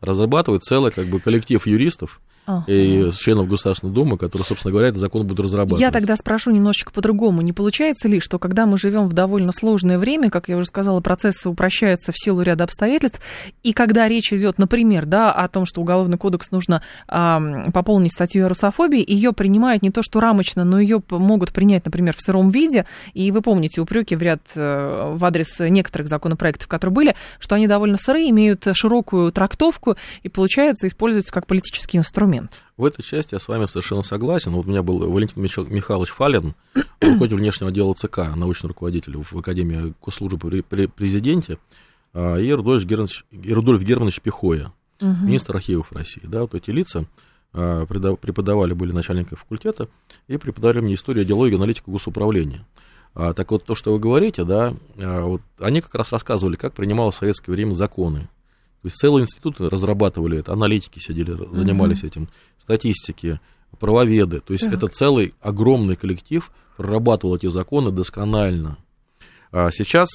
разрабатывает 0.00 0.64
целый 0.64 0.92
как 0.92 1.06
бы 1.06 1.20
коллектив 1.20 1.66
юристов, 1.66 2.20
ага. 2.46 2.64
и 2.66 3.10
членов 3.12 3.48
Государственной 3.48 3.92
Думы, 3.92 4.18
которые, 4.18 4.46
собственно 4.46 4.72
говоря, 4.72 4.88
этот 4.88 5.00
закон 5.00 5.26
будут 5.26 5.46
разрабатывать. 5.46 5.80
Я 5.80 5.90
тогда 5.90 6.16
спрошу 6.16 6.50
немножечко 6.50 6.92
по-другому. 6.92 7.42
Не 7.42 7.52
получается 7.52 8.08
ли, 8.08 8.20
что 8.20 8.38
когда 8.38 8.66
мы 8.66 8.78
живем 8.78 9.08
в 9.08 9.12
довольно 9.12 9.52
сложное 9.52 9.98
время, 9.98 10.30
как 10.30 10.48
я 10.48 10.56
уже 10.56 10.66
сказала, 10.66 11.00
процессы 11.00 11.48
упрощаются 11.48 12.12
в 12.12 12.16
силу 12.18 12.42
ряда 12.42 12.64
обстоятельств, 12.64 13.20
и 13.62 13.72
когда 13.72 14.08
речь 14.08 14.32
идет, 14.32 14.58
например, 14.58 15.06
да, 15.06 15.32
о 15.32 15.48
том, 15.48 15.66
что 15.66 15.80
Уголовный 15.80 16.16
кодекс 16.16 16.50
нужно 16.50 16.82
а, 17.08 17.70
пополнить 17.72 18.12
статью 18.12 18.46
о 18.46 18.48
русофобии, 18.48 19.04
ее 19.06 19.32
принимают 19.32 19.82
не 19.82 19.90
то 19.90 20.02
что 20.02 20.20
рамочно, 20.20 20.64
но 20.64 20.80
ее 20.80 21.02
могут 21.10 21.52
принять, 21.52 21.84
например, 21.84 22.14
в 22.16 22.20
сыром 22.20 22.50
виде, 22.50 22.86
и 23.12 23.30
вы 23.30 23.42
помните 23.42 23.80
упреки 23.80 24.16
в 24.16 24.22
ряд 24.22 24.40
э, 24.54 25.12
в 25.14 25.24
адрес 25.24 25.58
некоторых 25.58 26.08
законопроектов, 26.08 26.68
которые 26.68 26.94
были, 26.94 27.16
что 27.38 27.54
они 27.54 27.66
довольно 27.66 27.98
сырые, 27.98 28.30
имеют 28.30 28.66
широкую 28.72 29.32
трактовку 29.32 29.96
и, 30.22 30.28
получается, 30.28 30.86
используются 30.86 31.32
как 31.32 31.46
политический 31.46 31.98
инструмент 31.98 32.33
момент. 32.34 32.52
В 32.76 32.84
этой 32.84 33.02
части 33.02 33.34
я 33.34 33.38
с 33.38 33.48
вами 33.48 33.66
совершенно 33.66 34.02
согласен. 34.02 34.52
Вот 34.52 34.66
у 34.66 34.68
меня 34.68 34.82
был 34.82 35.10
Валентин 35.10 35.42
Михайлович 35.42 36.10
Фалин, 36.10 36.54
руководитель 37.00 37.36
внешнего 37.36 37.70
отдела 37.70 37.94
ЦК, 37.94 38.34
научный 38.34 38.68
руководитель 38.68 39.16
в 39.16 39.38
Академии 39.38 39.94
госслужбы 40.02 40.62
при 40.62 40.86
президенте, 40.86 41.58
а, 42.12 42.36
и 42.36 42.50
Рудольф 42.52 42.84
Германович, 42.84 43.24
Рудольф 43.32 43.82
Германович 43.82 44.20
Пихоя, 44.20 44.72
угу. 45.00 45.08
министр 45.08 45.56
архивов 45.56 45.92
России. 45.92 46.22
Да, 46.24 46.42
вот 46.42 46.54
эти 46.54 46.70
лица 46.70 47.06
а, 47.52 47.86
преподавали, 47.86 48.74
были 48.74 48.92
начальниками 48.92 49.38
факультета 49.38 49.88
и 50.26 50.36
преподавали 50.36 50.80
мне 50.80 50.94
историю, 50.94 51.24
идеологию, 51.24 51.58
аналитику 51.58 51.92
госуправления. 51.92 52.66
А, 53.14 53.32
так 53.32 53.50
вот, 53.52 53.64
то, 53.64 53.76
что 53.76 53.92
вы 53.92 54.00
говорите, 54.00 54.44
да, 54.44 54.74
вот 54.96 55.40
они 55.60 55.80
как 55.80 55.94
раз 55.94 56.10
рассказывали, 56.10 56.56
как 56.56 56.72
принималось 56.72 57.14
в 57.14 57.18
советское 57.18 57.52
время 57.52 57.74
законы. 57.74 58.28
То 58.84 58.88
есть 58.88 58.98
целые 58.98 59.22
институты 59.22 59.70
разрабатывали 59.70 60.40
это, 60.40 60.52
аналитики 60.52 60.98
сидели, 60.98 61.34
занимались 61.54 62.02
uh-huh. 62.02 62.08
этим, 62.08 62.28
статистики, 62.58 63.40
правоведы. 63.80 64.40
То 64.40 64.52
есть 64.52 64.64
так. 64.64 64.74
это 64.74 64.88
целый 64.88 65.32
огромный 65.40 65.96
коллектив 65.96 66.50
прорабатывал 66.76 67.36
эти 67.36 67.46
законы 67.46 67.92
досконально. 67.92 68.76
А 69.52 69.70
сейчас 69.70 70.10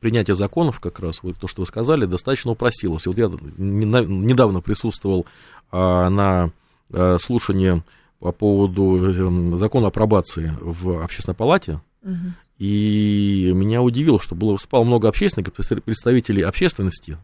принятие 0.00 0.34
законов, 0.34 0.80
как 0.80 0.98
раз 0.98 1.22
вот 1.22 1.36
то, 1.38 1.46
что 1.46 1.60
вы 1.62 1.66
сказали, 1.66 2.06
достаточно 2.06 2.50
упростилось. 2.50 3.06
Вот 3.06 3.16
я 3.16 3.30
недавно 3.56 4.62
присутствовал 4.62 5.24
а, 5.70 6.10
на 6.10 6.50
а, 6.92 7.18
слушании 7.18 7.84
по 8.18 8.32
поводу 8.32 9.12
эм, 9.12 9.58
закона 9.58 9.86
о 9.86 9.90
пробации 9.92 10.56
в 10.60 11.04
общественной 11.04 11.36
палате, 11.36 11.80
угу. 12.02 12.32
и 12.58 13.52
меня 13.54 13.80
удивило, 13.80 14.20
что 14.20 14.34
было 14.34 14.54
выступало 14.54 14.82
много 14.82 15.08
общественников, 15.08 15.54
представителей 15.54 16.42
общественности, 16.42 17.16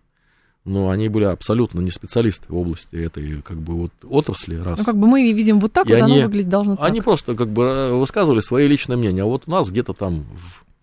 но 0.65 0.89
они 0.89 1.09
были 1.09 1.25
абсолютно 1.25 1.81
не 1.81 1.91
специалисты 1.91 2.47
в 2.49 2.57
области 2.57 2.97
этой 2.97 3.43
как 3.43 3.59
бы 3.59 3.75
вот 3.75 3.93
отрасли. 4.03 4.57
Раз. 4.57 4.79
Ну, 4.79 4.85
как 4.85 4.97
бы 4.97 5.07
мы 5.07 5.33
видим 5.33 5.61
вот 5.61 5.73
так, 5.73 5.89
и 5.89 5.93
вот 5.93 6.03
они, 6.03 6.15
оно 6.15 6.25
выглядеть 6.25 6.49
должно 6.49 6.77
так. 6.77 6.87
Они 6.87 7.01
просто 7.01 7.35
как 7.35 7.51
бы 7.51 7.65
э, 7.65 7.93
высказывали 7.93 8.41
свои 8.41 8.67
личные 8.67 8.97
мнения, 8.97 9.23
а 9.23 9.27
вот 9.27 9.43
у 9.47 9.51
нас 9.51 9.71
где-то 9.71 9.93
там 9.93 10.25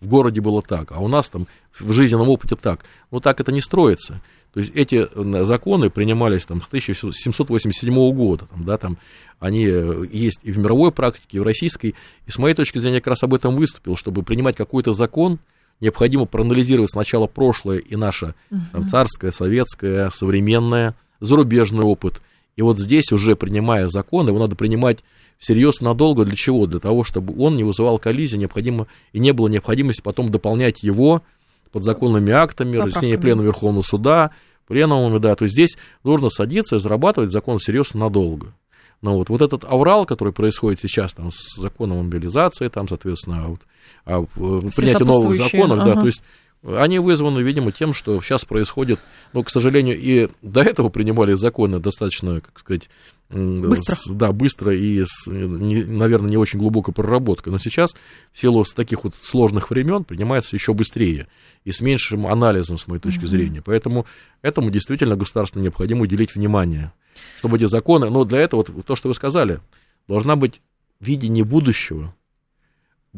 в, 0.00 0.04
в 0.04 0.08
городе 0.08 0.40
было 0.40 0.62
так, 0.62 0.92
а 0.92 1.00
у 1.00 1.08
нас 1.08 1.28
там 1.28 1.48
в 1.78 1.92
жизненном 1.92 2.28
опыте 2.28 2.54
так. 2.54 2.84
Ну, 3.10 3.20
так 3.20 3.40
это 3.40 3.50
не 3.50 3.60
строится. 3.60 4.20
То 4.54 4.60
есть 4.60 4.72
эти 4.74 5.08
законы 5.44 5.88
принимались 5.88 6.44
там 6.44 6.60
с 6.62 6.66
1787 6.66 8.14
года, 8.14 8.46
там, 8.46 8.64
да, 8.64 8.76
там 8.76 8.98
они 9.40 9.66
э, 9.66 10.04
есть 10.12 10.40
и 10.42 10.52
в 10.52 10.58
мировой 10.58 10.92
практике, 10.92 11.38
и 11.38 11.40
в 11.40 11.42
российской, 11.42 11.94
и 12.26 12.30
с 12.30 12.38
моей 12.38 12.54
точки 12.54 12.78
зрения 12.78 12.96
я 12.96 13.00
как 13.00 13.08
раз 13.08 13.22
об 13.24 13.34
этом 13.34 13.56
выступил, 13.56 13.96
чтобы 13.96 14.22
принимать 14.22 14.54
какой-то 14.54 14.92
закон, 14.92 15.40
необходимо 15.82 16.24
проанализировать 16.24 16.90
сначала 16.90 17.26
прошлое 17.26 17.78
и 17.78 17.96
наше 17.96 18.34
угу. 18.50 18.60
там, 18.72 18.88
царское, 18.88 19.32
советское, 19.32 20.08
современное, 20.10 20.94
зарубежный 21.20 21.84
опыт. 21.84 22.22
И 22.56 22.62
вот 22.62 22.78
здесь 22.78 23.12
уже 23.12 23.36
принимая 23.36 23.88
закон, 23.88 24.28
его 24.28 24.38
надо 24.38 24.56
принимать 24.56 25.04
всерьез 25.38 25.80
надолго. 25.80 26.24
Для 26.24 26.36
чего? 26.36 26.66
Для 26.66 26.80
того, 26.80 27.04
чтобы 27.04 27.34
он 27.36 27.56
не 27.56 27.64
вызывал 27.64 27.98
коллизии, 27.98 28.36
необходимо, 28.36 28.86
и 29.12 29.18
не 29.18 29.32
было 29.32 29.48
необходимости 29.48 30.00
потом 30.00 30.30
дополнять 30.30 30.82
его 30.82 31.22
подзаконными 31.72 32.32
актами, 32.32 32.76
разъяснение 32.76 33.18
Пленума 33.18 33.46
Верховного 33.46 33.82
Суда, 33.82 34.30
пленумами, 34.66 35.18
да. 35.18 35.34
То 35.34 35.44
есть 35.44 35.54
здесь 35.54 35.76
нужно 36.04 36.28
садиться 36.28 36.76
и 36.76 36.78
разрабатывать 36.78 37.32
закон 37.32 37.58
всерьез 37.58 37.94
надолго. 37.94 38.54
Но 39.02 39.16
вот, 39.16 39.28
вот 39.28 39.42
этот 39.42 39.64
аврал, 39.64 40.06
который 40.06 40.32
происходит 40.32 40.80
сейчас 40.80 41.12
там, 41.12 41.30
с 41.32 41.60
законом 41.60 42.04
мобилизации, 42.04 42.68
там, 42.68 42.88
соответственно, 42.88 43.48
вот, 43.48 43.60
а, 44.06 44.22
принятие 44.76 45.04
новых 45.04 45.36
законов, 45.36 45.80
ага. 45.80 45.94
да, 45.94 46.00
то 46.00 46.06
есть 46.06 46.22
они 46.64 47.00
вызваны, 47.00 47.40
видимо, 47.40 47.72
тем, 47.72 47.92
что 47.92 48.20
сейчас 48.20 48.44
происходит, 48.44 49.00
ну, 49.32 49.42
к 49.42 49.50
сожалению, 49.50 49.98
и 49.98 50.28
до 50.42 50.62
этого 50.62 50.90
принимали 50.90 51.34
законы 51.34 51.80
достаточно, 51.80 52.40
как 52.40 52.58
сказать, 52.58 52.88
быстро. 53.30 53.94
С, 53.94 54.08
да, 54.08 54.32
быстро 54.32 54.74
и 54.74 55.02
с, 55.04 55.26
не, 55.26 55.82
наверное, 55.82 56.30
не 56.30 56.36
очень 56.36 56.60
глубокой 56.60 56.94
проработкой. 56.94 57.52
Но 57.52 57.58
сейчас, 57.58 57.94
в 58.30 58.38
силу 58.38 58.64
таких 58.64 59.02
вот 59.02 59.14
сложных 59.18 59.70
времен, 59.70 60.04
принимается 60.04 60.54
еще 60.54 60.72
быстрее 60.72 61.26
и 61.64 61.72
с 61.72 61.80
меньшим 61.80 62.26
анализом, 62.26 62.78
с 62.78 62.86
моей 62.86 63.00
точки 63.00 63.20
угу. 63.20 63.28
зрения. 63.28 63.62
Поэтому 63.64 64.06
этому 64.40 64.70
действительно 64.70 65.16
государству 65.16 65.60
необходимо 65.60 66.02
уделить 66.02 66.34
внимание, 66.34 66.92
чтобы 67.38 67.56
эти 67.56 67.64
законы, 67.64 68.08
ну, 68.08 68.24
для 68.24 68.38
этого, 68.38 68.64
вот 68.68 68.86
то, 68.86 68.94
что 68.94 69.08
вы 69.08 69.14
сказали, 69.14 69.60
должна 70.06 70.36
быть 70.36 70.60
видение 71.00 71.44
будущего, 71.44 72.14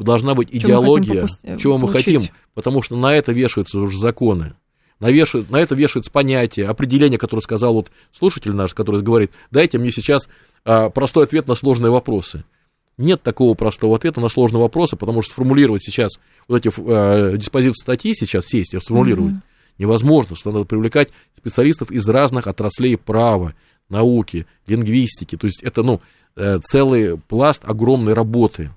должна 0.02 0.34
быть 0.34 0.48
идеология, 0.50 1.28
мы 1.42 1.58
чего 1.58 1.78
мы 1.78 1.88
хотим, 1.90 2.22
потому 2.54 2.82
что 2.82 2.96
на 2.96 3.14
это 3.14 3.32
вешаются 3.32 3.78
уже 3.78 3.98
законы. 3.98 4.54
На, 5.00 5.10
вешают, 5.10 5.50
на 5.50 5.56
это 5.56 5.74
вешаются 5.74 6.10
понятия, 6.10 6.66
определения, 6.66 7.18
которые 7.18 7.42
сказал 7.42 7.74
вот 7.74 7.90
слушатель 8.12 8.52
наш, 8.52 8.74
который 8.74 9.02
говорит, 9.02 9.32
дайте 9.50 9.76
мне 9.76 9.90
сейчас 9.90 10.28
а, 10.64 10.88
простой 10.88 11.24
ответ 11.24 11.48
на 11.48 11.54
сложные 11.56 11.90
вопросы. 11.90 12.44
Нет 12.96 13.22
такого 13.22 13.54
простого 13.54 13.96
ответа 13.96 14.20
на 14.20 14.28
сложные 14.28 14.62
вопросы, 14.62 14.96
потому 14.96 15.20
что 15.20 15.32
сформулировать 15.32 15.82
сейчас 15.82 16.12
вот 16.46 16.64
эти 16.64 16.72
а, 16.78 17.36
диспозиции 17.36 17.82
статьи 17.82 18.14
сейчас 18.14 18.46
сесть 18.46 18.72
и 18.72 18.80
сформулировать 18.80 19.34
mm-hmm. 19.34 19.78
невозможно, 19.78 20.36
что 20.36 20.52
надо 20.52 20.64
привлекать 20.64 21.10
специалистов 21.36 21.90
из 21.90 22.08
разных 22.08 22.46
отраслей 22.46 22.96
права, 22.96 23.52
науки, 23.88 24.46
лингвистики. 24.66 25.36
То 25.36 25.46
есть 25.46 25.62
это 25.62 25.82
ну, 25.82 26.00
э, 26.36 26.58
целый 26.64 27.18
пласт 27.18 27.62
огромной 27.64 28.14
работы. 28.14 28.70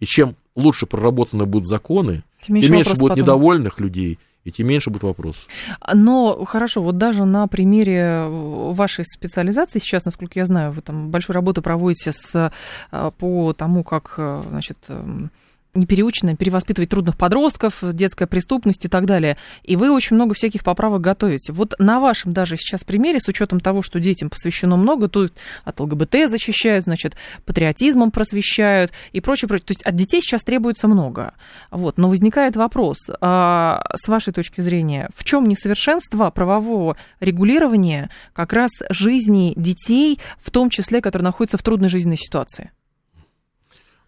И 0.00 0.06
чем 0.06 0.36
лучше 0.58 0.86
проработаны 0.86 1.46
будут 1.46 1.66
законы, 1.66 2.24
тем 2.42 2.56
меньше, 2.56 2.68
тем 2.68 2.76
меньше 2.76 2.96
будет 2.96 3.10
потом. 3.10 3.22
недовольных 3.22 3.80
людей, 3.80 4.18
и 4.44 4.50
тем 4.50 4.66
меньше 4.66 4.90
будет 4.90 5.04
вопрос. 5.04 5.46
Но 5.94 6.44
хорошо, 6.44 6.82
вот 6.82 6.98
даже 6.98 7.24
на 7.24 7.46
примере 7.46 8.26
вашей 8.28 9.04
специализации 9.04 9.78
сейчас, 9.78 10.04
насколько 10.04 10.38
я 10.38 10.46
знаю, 10.46 10.72
вы 10.72 10.82
там 10.82 11.10
большую 11.10 11.34
работу 11.34 11.62
проводите 11.62 12.12
с, 12.12 12.52
э, 12.90 13.10
по 13.18 13.52
тому, 13.52 13.84
как 13.84 14.14
э, 14.18 14.42
значит, 14.50 14.78
эм, 14.88 15.30
не 15.78 15.86
переученная, 15.86 16.36
перевоспитывать 16.36 16.90
трудных 16.90 17.16
подростков, 17.16 17.78
детская 17.82 18.26
преступность 18.26 18.84
и 18.84 18.88
так 18.88 19.06
далее. 19.06 19.36
И 19.62 19.76
вы 19.76 19.90
очень 19.90 20.16
много 20.16 20.34
всяких 20.34 20.64
поправок 20.64 21.00
готовите. 21.00 21.52
Вот 21.52 21.74
на 21.78 22.00
вашем 22.00 22.32
даже 22.32 22.56
сейчас 22.56 22.84
примере, 22.84 23.20
с 23.20 23.28
учетом 23.28 23.60
того, 23.60 23.82
что 23.82 24.00
детям 24.00 24.30
посвящено 24.30 24.76
много, 24.76 25.08
тут 25.08 25.32
от 25.64 25.80
ЛГБТ 25.80 26.28
защищают, 26.28 26.84
значит, 26.84 27.16
патриотизмом 27.46 28.10
просвещают 28.10 28.92
и 29.12 29.20
прочее, 29.20 29.48
прочее. 29.48 29.66
То 29.66 29.72
есть 29.72 29.82
от 29.82 29.94
детей 29.94 30.20
сейчас 30.20 30.42
требуется 30.42 30.88
много. 30.88 31.34
Вот. 31.70 31.98
Но 31.98 32.08
возникает 32.08 32.56
вопрос, 32.56 32.98
а, 33.20 33.84
с 33.94 34.08
вашей 34.08 34.32
точки 34.32 34.60
зрения, 34.60 35.08
в 35.14 35.24
чем 35.24 35.46
несовершенство 35.46 36.30
правового 36.30 36.96
регулирования 37.20 38.10
как 38.32 38.52
раз 38.52 38.70
жизни 38.90 39.52
детей, 39.56 40.18
в 40.38 40.50
том 40.50 40.70
числе, 40.70 41.00
которые 41.00 41.24
находятся 41.24 41.58
в 41.58 41.62
трудной 41.62 41.88
жизненной 41.88 42.18
ситуации? 42.18 42.70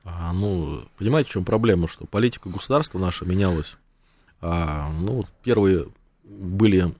А, 0.05 0.33
ну, 0.33 0.85
понимаете, 0.99 1.31
в 1.31 1.33
чем 1.33 1.45
проблема, 1.45 1.89
что 1.89 2.07
политика 2.07 2.49
государства 2.49 2.99
наша 2.99 3.25
менялась. 3.25 3.77
А, 4.41 4.91
ну, 4.91 5.25
первые 5.43 5.87
были 6.25 6.95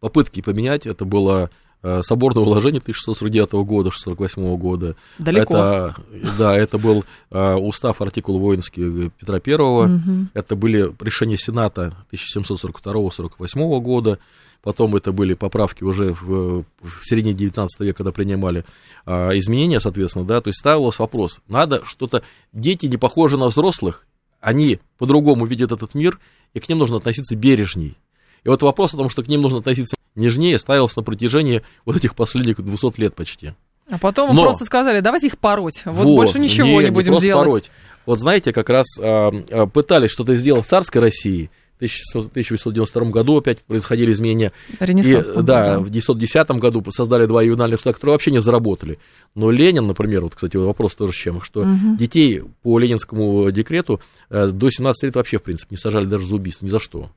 попытки 0.00 0.42
поменять, 0.42 0.86
это 0.86 1.04
было 1.04 1.48
э, 1.82 2.02
соборное 2.02 2.42
уложение 2.42 2.80
1649 2.80 3.52
года, 3.66 3.88
1648 3.88 4.56
года. 4.56 4.96
Далеко. 5.18 5.54
Это, 5.56 5.96
да, 6.38 6.56
это 6.56 6.76
был 6.76 7.04
э, 7.30 7.54
устав 7.54 8.02
артикул 8.02 8.38
воинский 8.38 9.10
Петра 9.10 9.40
I, 9.44 9.54
угу. 9.54 10.26
это 10.34 10.56
были 10.56 10.92
решения 11.00 11.38
Сената 11.38 11.94
1742-48 12.12 13.80
года, 13.80 14.18
потом 14.64 14.96
это 14.96 15.12
были 15.12 15.34
поправки 15.34 15.84
уже 15.84 16.14
в, 16.14 16.64
в 16.80 17.04
середине 17.06 17.34
19 17.34 17.78
века, 17.80 17.98
когда 17.98 18.12
принимали 18.12 18.64
а, 19.04 19.30
изменения, 19.36 19.78
соответственно, 19.78 20.24
да, 20.24 20.40
то 20.40 20.48
есть 20.48 20.58
ставился 20.58 21.02
вопрос, 21.02 21.40
надо 21.46 21.84
что-то, 21.84 22.22
дети 22.52 22.86
не 22.86 22.96
похожи 22.96 23.36
на 23.36 23.46
взрослых, 23.46 24.06
они 24.40 24.80
по-другому 24.98 25.46
видят 25.46 25.70
этот 25.70 25.94
мир, 25.94 26.18
и 26.54 26.60
к 26.60 26.68
ним 26.68 26.78
нужно 26.78 26.96
относиться 26.96 27.36
бережней. 27.36 27.96
И 28.42 28.48
вот 28.48 28.62
вопрос 28.62 28.94
о 28.94 28.96
том, 28.96 29.10
что 29.10 29.22
к 29.22 29.28
ним 29.28 29.42
нужно 29.42 29.58
относиться 29.58 29.96
нежнее, 30.14 30.58
ставился 30.58 30.98
на 30.98 31.04
протяжении 31.04 31.62
вот 31.84 31.96
этих 31.96 32.14
последних 32.14 32.62
200 32.62 33.00
лет 33.00 33.14
почти. 33.14 33.52
А 33.90 33.98
потом 33.98 34.34
Но- 34.34 34.44
просто 34.44 34.64
сказали, 34.64 35.00
давайте 35.00 35.26
их 35.26 35.38
пороть. 35.38 35.82
Вот, 35.84 36.04
Вот, 36.04 36.16
больше 36.16 36.38
ничего 36.38 36.80
не, 36.80 36.90
будем 36.90 37.12
просто 37.12 37.26
делать. 37.26 37.44
пороть. 37.44 37.70
Вот 38.06 38.18
знаете, 38.18 38.52
как 38.52 38.70
раз 38.70 38.86
а, 38.98 39.30
а, 39.50 39.66
пытались 39.66 40.10
что-то 40.10 40.34
сделать 40.34 40.64
в 40.64 40.68
царской 40.68 41.02
России. 41.02 41.50
В 41.74 41.76
1892 41.76 43.10
году 43.10 43.38
опять 43.38 43.60
происходили 43.62 44.12
изменения. 44.12 44.52
И, 44.70 44.84
Ренессанс. 44.84 45.26
был, 45.34 45.42
да, 45.42 45.78
в 45.78 45.88
1910 45.88 46.50
году 46.60 46.82
создали 46.90 47.26
два 47.26 47.42
ювенальных 47.42 47.80
суда, 47.80 47.92
которые 47.92 48.14
вообще 48.14 48.30
не 48.30 48.40
заработали. 48.40 48.98
Но 49.34 49.50
Ленин, 49.50 49.86
например, 49.86 50.22
вот, 50.22 50.34
кстати, 50.34 50.56
вопрос 50.56 50.94
тоже 50.94 51.12
с 51.12 51.16
чем, 51.16 51.42
что 51.42 51.64
Мгм. 51.64 51.96
детей 51.96 52.42
по 52.62 52.78
ленинскому 52.78 53.50
декрету 53.50 54.00
э, 54.30 54.48
до 54.48 54.70
17 54.70 55.02
лет 55.04 55.14
вообще, 55.16 55.38
в 55.38 55.42
принципе, 55.42 55.74
не 55.74 55.78
сажали 55.78 56.04
даже 56.04 56.26
за 56.26 56.36
убийство, 56.36 56.64
ни 56.64 56.70
за 56.70 56.78
что. 56.78 57.10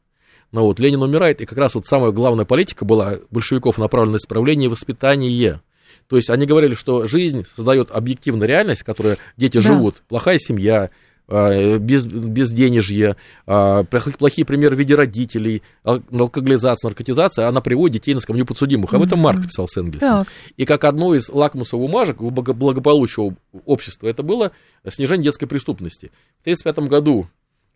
Но 0.52 0.64
вот 0.66 0.80
Ленин 0.80 1.02
умирает, 1.04 1.42
и 1.42 1.46
как 1.46 1.58
раз 1.58 1.76
вот 1.76 1.86
самая 1.86 2.12
главная 2.12 2.46
политика 2.46 2.84
была 2.86 3.16
большевиков 3.32 3.78
направлена 3.78 4.14
на 4.14 4.18
исправление 4.18 4.68
и 4.68 4.72
воспитание. 4.72 5.62
То 6.08 6.16
есть 6.16 6.30
они 6.30 6.46
говорили, 6.46 6.74
что 6.74 7.06
жизнь 7.06 7.44
создает 7.56 7.92
объективную 7.92 8.48
реальность, 8.48 8.82
в 8.82 8.86
которой 8.86 9.18
дети 9.36 9.56
Да. 9.58 9.62
живут, 9.62 10.04
плохая 10.08 10.38
семья, 10.40 10.90
без, 11.28 12.06
безденежье, 12.06 13.16
а, 13.46 13.84
плох- 13.84 14.18
плохие 14.18 14.46
примеры 14.46 14.76
в 14.76 14.80
виде 14.80 14.96
родителей, 14.96 15.62
ал- 15.84 16.02
алкоголизация, 16.12 16.90
наркотизация, 16.90 17.48
она 17.48 17.62
приводит 17.62 17.96
детей 18.02 18.14
на 18.14 18.20
скамью 18.22 18.46
подсудимых. 18.46 18.94
Об 18.94 19.02
этом 19.02 19.20
Мгм. 19.20 19.24
Маркс 19.26 19.46
писал 19.48 19.68
с 19.68 19.76
Энгельсом. 19.78 20.20
Так. 20.20 20.28
И 20.56 20.66
как 20.66 20.84
одно 20.86 21.16
из 21.16 21.30
лакмусовых 21.30 21.88
бумажек 21.88 22.18
благо- 22.22 22.54
благополучия 22.54 23.36
общества, 23.66 24.08
это 24.08 24.24
было 24.24 24.52
снижение 24.88 25.26
детской 25.26 25.48
преступности. 25.48 26.12
В 26.40 26.44
1935 26.44 26.88
году 26.90 27.28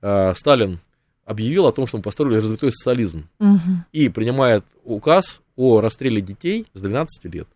а, 0.01 0.33
Сталин 0.35 0.79
объявил 1.25 1.67
о 1.67 1.71
том, 1.73 1.87
что 1.87 1.97
мы 1.97 2.03
построили 2.03 2.37
развитой 2.37 2.71
социализм 2.71 3.27
Мгм. 3.39 3.85
и 3.91 4.09
принимает 4.09 4.65
указ 4.83 5.41
о 5.55 5.79
расстреле 5.81 6.21
детей 6.21 6.65
с 6.73 6.81
12 6.81 7.25
лет 7.27 7.47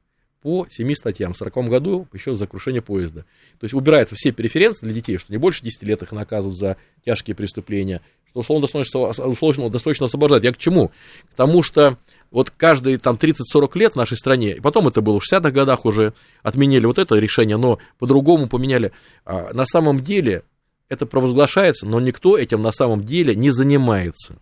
по 0.45 0.67
семи 0.69 0.93
статьям. 0.93 1.33
В 1.33 1.41
1940 1.41 1.71
году 1.71 2.07
еще 2.13 2.35
за 2.35 2.45
крушение 2.45 2.83
поезда. 2.83 3.21
То 3.59 3.63
есть 3.63 3.73
убирает 3.73 4.11
все 4.13 4.31
преференции 4.31 4.85
для 4.85 4.93
детей, 4.93 5.17
что 5.17 5.33
не 5.33 5.39
больше 5.39 5.63
10 5.63 5.81
лет 5.81 6.03
их 6.03 6.11
наказывают 6.11 6.55
за 6.55 6.77
тяжкие 7.03 7.33
преступления, 7.33 8.01
что 8.29 8.41
условно 8.41 8.67
досрочно, 8.67 8.99
условно 9.25 9.71
досрочно 9.71 10.05
освобождать. 10.05 10.43
Я 10.43 10.53
к 10.53 10.57
чему? 10.57 10.89
К 11.31 11.35
тому, 11.35 11.63
что 11.63 11.97
вот 12.29 12.51
каждые 12.51 12.99
там 12.99 13.15
30-40 13.15 13.71
лет 13.73 13.93
в 13.93 13.95
нашей 13.95 14.17
стране, 14.17 14.57
и 14.57 14.59
потом 14.59 14.87
это 14.87 15.01
было 15.01 15.19
в 15.19 15.23
60-х 15.23 15.49
годах 15.49 15.83
уже, 15.83 16.13
отменили 16.43 16.85
вот 16.85 16.99
это 16.99 17.15
решение, 17.15 17.57
но 17.57 17.79
по-другому 17.97 18.47
поменяли. 18.47 18.91
А, 19.25 19.51
на 19.51 19.65
самом 19.65 19.99
деле 19.99 20.43
это 20.89 21.07
провозглашается, 21.07 21.87
но 21.87 21.99
никто 21.99 22.37
этим 22.37 22.61
на 22.61 22.71
самом 22.71 23.03
деле 23.03 23.33
не 23.33 23.49
занимается. 23.49 24.35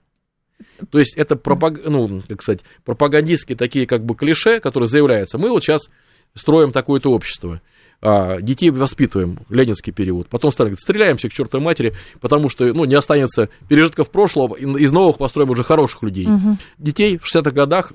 То 0.90 1.00
есть 1.00 1.16
это 1.18 1.36
пропаг... 1.36 1.82
ну, 1.86 2.22
как 2.28 2.42
сказать, 2.42 2.62
пропагандистские 2.86 3.58
такие 3.58 3.86
как 3.86 4.06
бы 4.06 4.16
клише, 4.16 4.60
которые 4.60 4.88
заявляются. 4.88 5.38
Мы 5.38 5.50
вот 5.50 5.64
сейчас 5.64 5.90
строим 6.36 6.72
такое-то 6.72 7.12
общество, 7.12 7.62
а, 8.02 8.42
детей 8.42 8.70
воспитываем, 8.70 9.40
ленинский 9.50 9.94
период. 9.94 10.28
Потом 10.28 10.52
стали 10.52 10.68
говорить, 10.68 10.82
стреляемся 10.82 11.30
к 11.30 11.34
чертовой 11.34 11.64
матери, 11.64 11.94
потому 12.20 12.50
что 12.50 12.66
ну, 12.74 12.86
не 12.86 12.96
останется 12.96 13.50
пережитков 13.70 14.10
прошлого, 14.10 14.56
из 14.56 14.92
новых 14.92 15.18
построим 15.18 15.52
уже 15.52 15.64
хороших 15.64 16.04
людей. 16.04 16.28
Мгм. 16.28 16.58
Детей 16.78 17.18
в 17.18 17.26
60-х 17.26 17.52
годах 17.52 17.94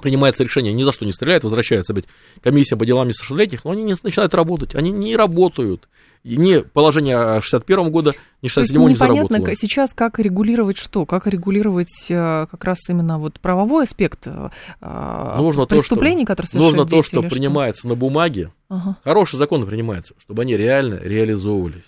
принимается 0.00 0.42
решение, 0.44 0.72
ни 0.72 0.82
за 0.82 0.92
что 0.92 1.04
не 1.04 1.12
стреляют, 1.12 1.44
возвращается 1.44 1.92
опять 1.92 2.06
комиссия 2.42 2.76
по 2.76 2.86
делам 2.86 3.08
несовершеннолетних, 3.08 3.64
но 3.64 3.70
они 3.72 3.82
не 3.82 3.94
начинают 4.02 4.34
работать, 4.34 4.74
они 4.74 4.90
не 4.90 5.16
работают. 5.16 5.88
И 6.24 6.36
ни 6.36 6.58
положение 6.58 7.40
61 7.40 7.90
года, 7.92 8.10
ни 8.42 8.48
То 8.48 8.60
есть 8.60 8.70
67 8.72 8.80
не 8.82 8.94
непонятно 8.94 9.14
заработало. 9.28 9.54
к- 9.54 9.58
сейчас, 9.58 9.92
как 9.94 10.18
регулировать 10.18 10.76
что? 10.76 11.06
Как 11.06 11.26
регулировать 11.28 12.06
э, 12.08 12.46
как 12.50 12.64
раз 12.64 12.78
именно 12.88 13.18
вот 13.18 13.38
правовой 13.38 13.84
аспект 13.84 14.26
э, 14.26 14.50
Нужно 14.80 15.66
то, 15.66 15.76
что- 15.76 15.82
преступлений, 15.82 16.24
которые 16.24 16.50
Нужно 16.54 16.84
то, 16.84 16.96
дети, 16.96 17.06
что 17.06 17.20
или 17.20 17.28
принимается 17.28 17.86
на 17.86 17.94
бумаге, 17.94 18.50
Ага. 18.68 18.96
хорошие 19.04 19.38
законы 19.38 19.64
принимаются, 19.66 20.14
чтобы 20.18 20.42
они 20.42 20.56
реально 20.56 20.96
реализовывались. 21.02 21.84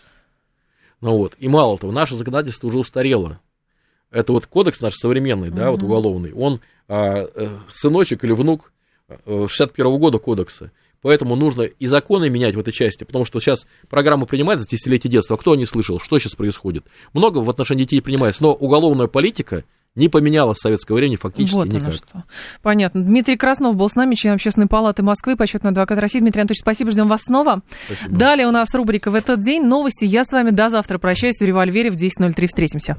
Ну 1.01 1.17
вот, 1.17 1.35
и 1.39 1.49
мало 1.49 1.77
того, 1.79 1.93
наше 1.93 2.15
законодательство 2.15 2.69
уже 2.69 2.79
устарело. 2.79 3.41
Это 4.11 4.33
вот 4.33 4.47
кодекс 4.47 4.81
наш 4.81 4.95
современный, 4.95 5.51
да, 5.51 5.71
вот 5.71 5.83
уголовный, 5.83 6.33
он 6.33 6.61
а, 6.89 7.29
э, 7.33 7.49
сыночек 7.71 8.25
или 8.25 8.33
внук 8.33 8.73
э, 9.09 9.47
61 9.49 9.99
года 9.99 10.19
кодекса. 10.19 10.73
Поэтому 11.03 11.35
нужно 11.35 11.63
и 11.63 11.87
законы 11.87 12.29
менять 12.29 12.55
в 12.57 12.61
этой 12.61 12.73
части, 12.73 13.05
потому 13.05 13.25
что 13.25 13.41
сейчас 13.41 13.67
программы 13.89 14.27
принимают 14.27 14.61
за 14.61 14.69
десятилетие 14.69 15.11
детства. 15.11 15.37
А 15.37 15.39
кто 15.39 15.55
не 15.55 15.65
слышал, 15.65 15.99
что 15.99 16.19
сейчас 16.19 16.35
происходит? 16.35 16.85
Много 17.15 17.39
в 17.39 17.49
отношении 17.49 17.85
детей 17.85 18.03
принимается, 18.03 18.43
но 18.43 18.53
уголовная 18.53 19.07
политика 19.07 19.65
не 19.97 20.09
поменялась 20.09 20.59
с 20.59 20.63
советского 20.63 20.97
времени 20.97 21.17
фактически 21.17 21.57
Вот 21.57 21.69
оно 21.69 21.79
никак. 21.79 21.95
что. 21.95 22.25
Понятно. 22.63 23.03
Дмитрий 23.03 23.37
Краснов 23.37 23.77
был 23.77 23.89
с 23.89 23.95
нами, 23.95 24.15
член 24.15 24.35
Общественной 24.35 24.69
палаты 24.69 25.03
Москвы, 25.03 25.37
почетный 25.37 25.71
адвокат 25.71 25.99
России. 25.99 26.21
Дмитрий 26.21 26.43
Анатольевич, 26.43 26.63
спасибо, 26.63 26.93
ждем 26.93 27.09
вас 27.09 27.23
снова. 27.23 27.63
Спасибо. 27.87 28.17
Далее 28.17 28.47
у 28.47 28.53
нас 28.53 28.73
рубрика 28.73 29.11
«В 29.11 29.15
этот 29.15 29.41
день». 29.41 29.65
Новости. 29.65 30.05
Я 30.05 30.25
с 30.25 30.31
вами 30.31 30.51
до 30.51 30.69
завтра 30.69 30.99
прощаюсь 30.99 31.37
в 31.39 31.43
«Револьвере» 31.43 31.91
в 31.91 31.97
10.03. 31.97 32.47
Встретимся. 32.47 32.99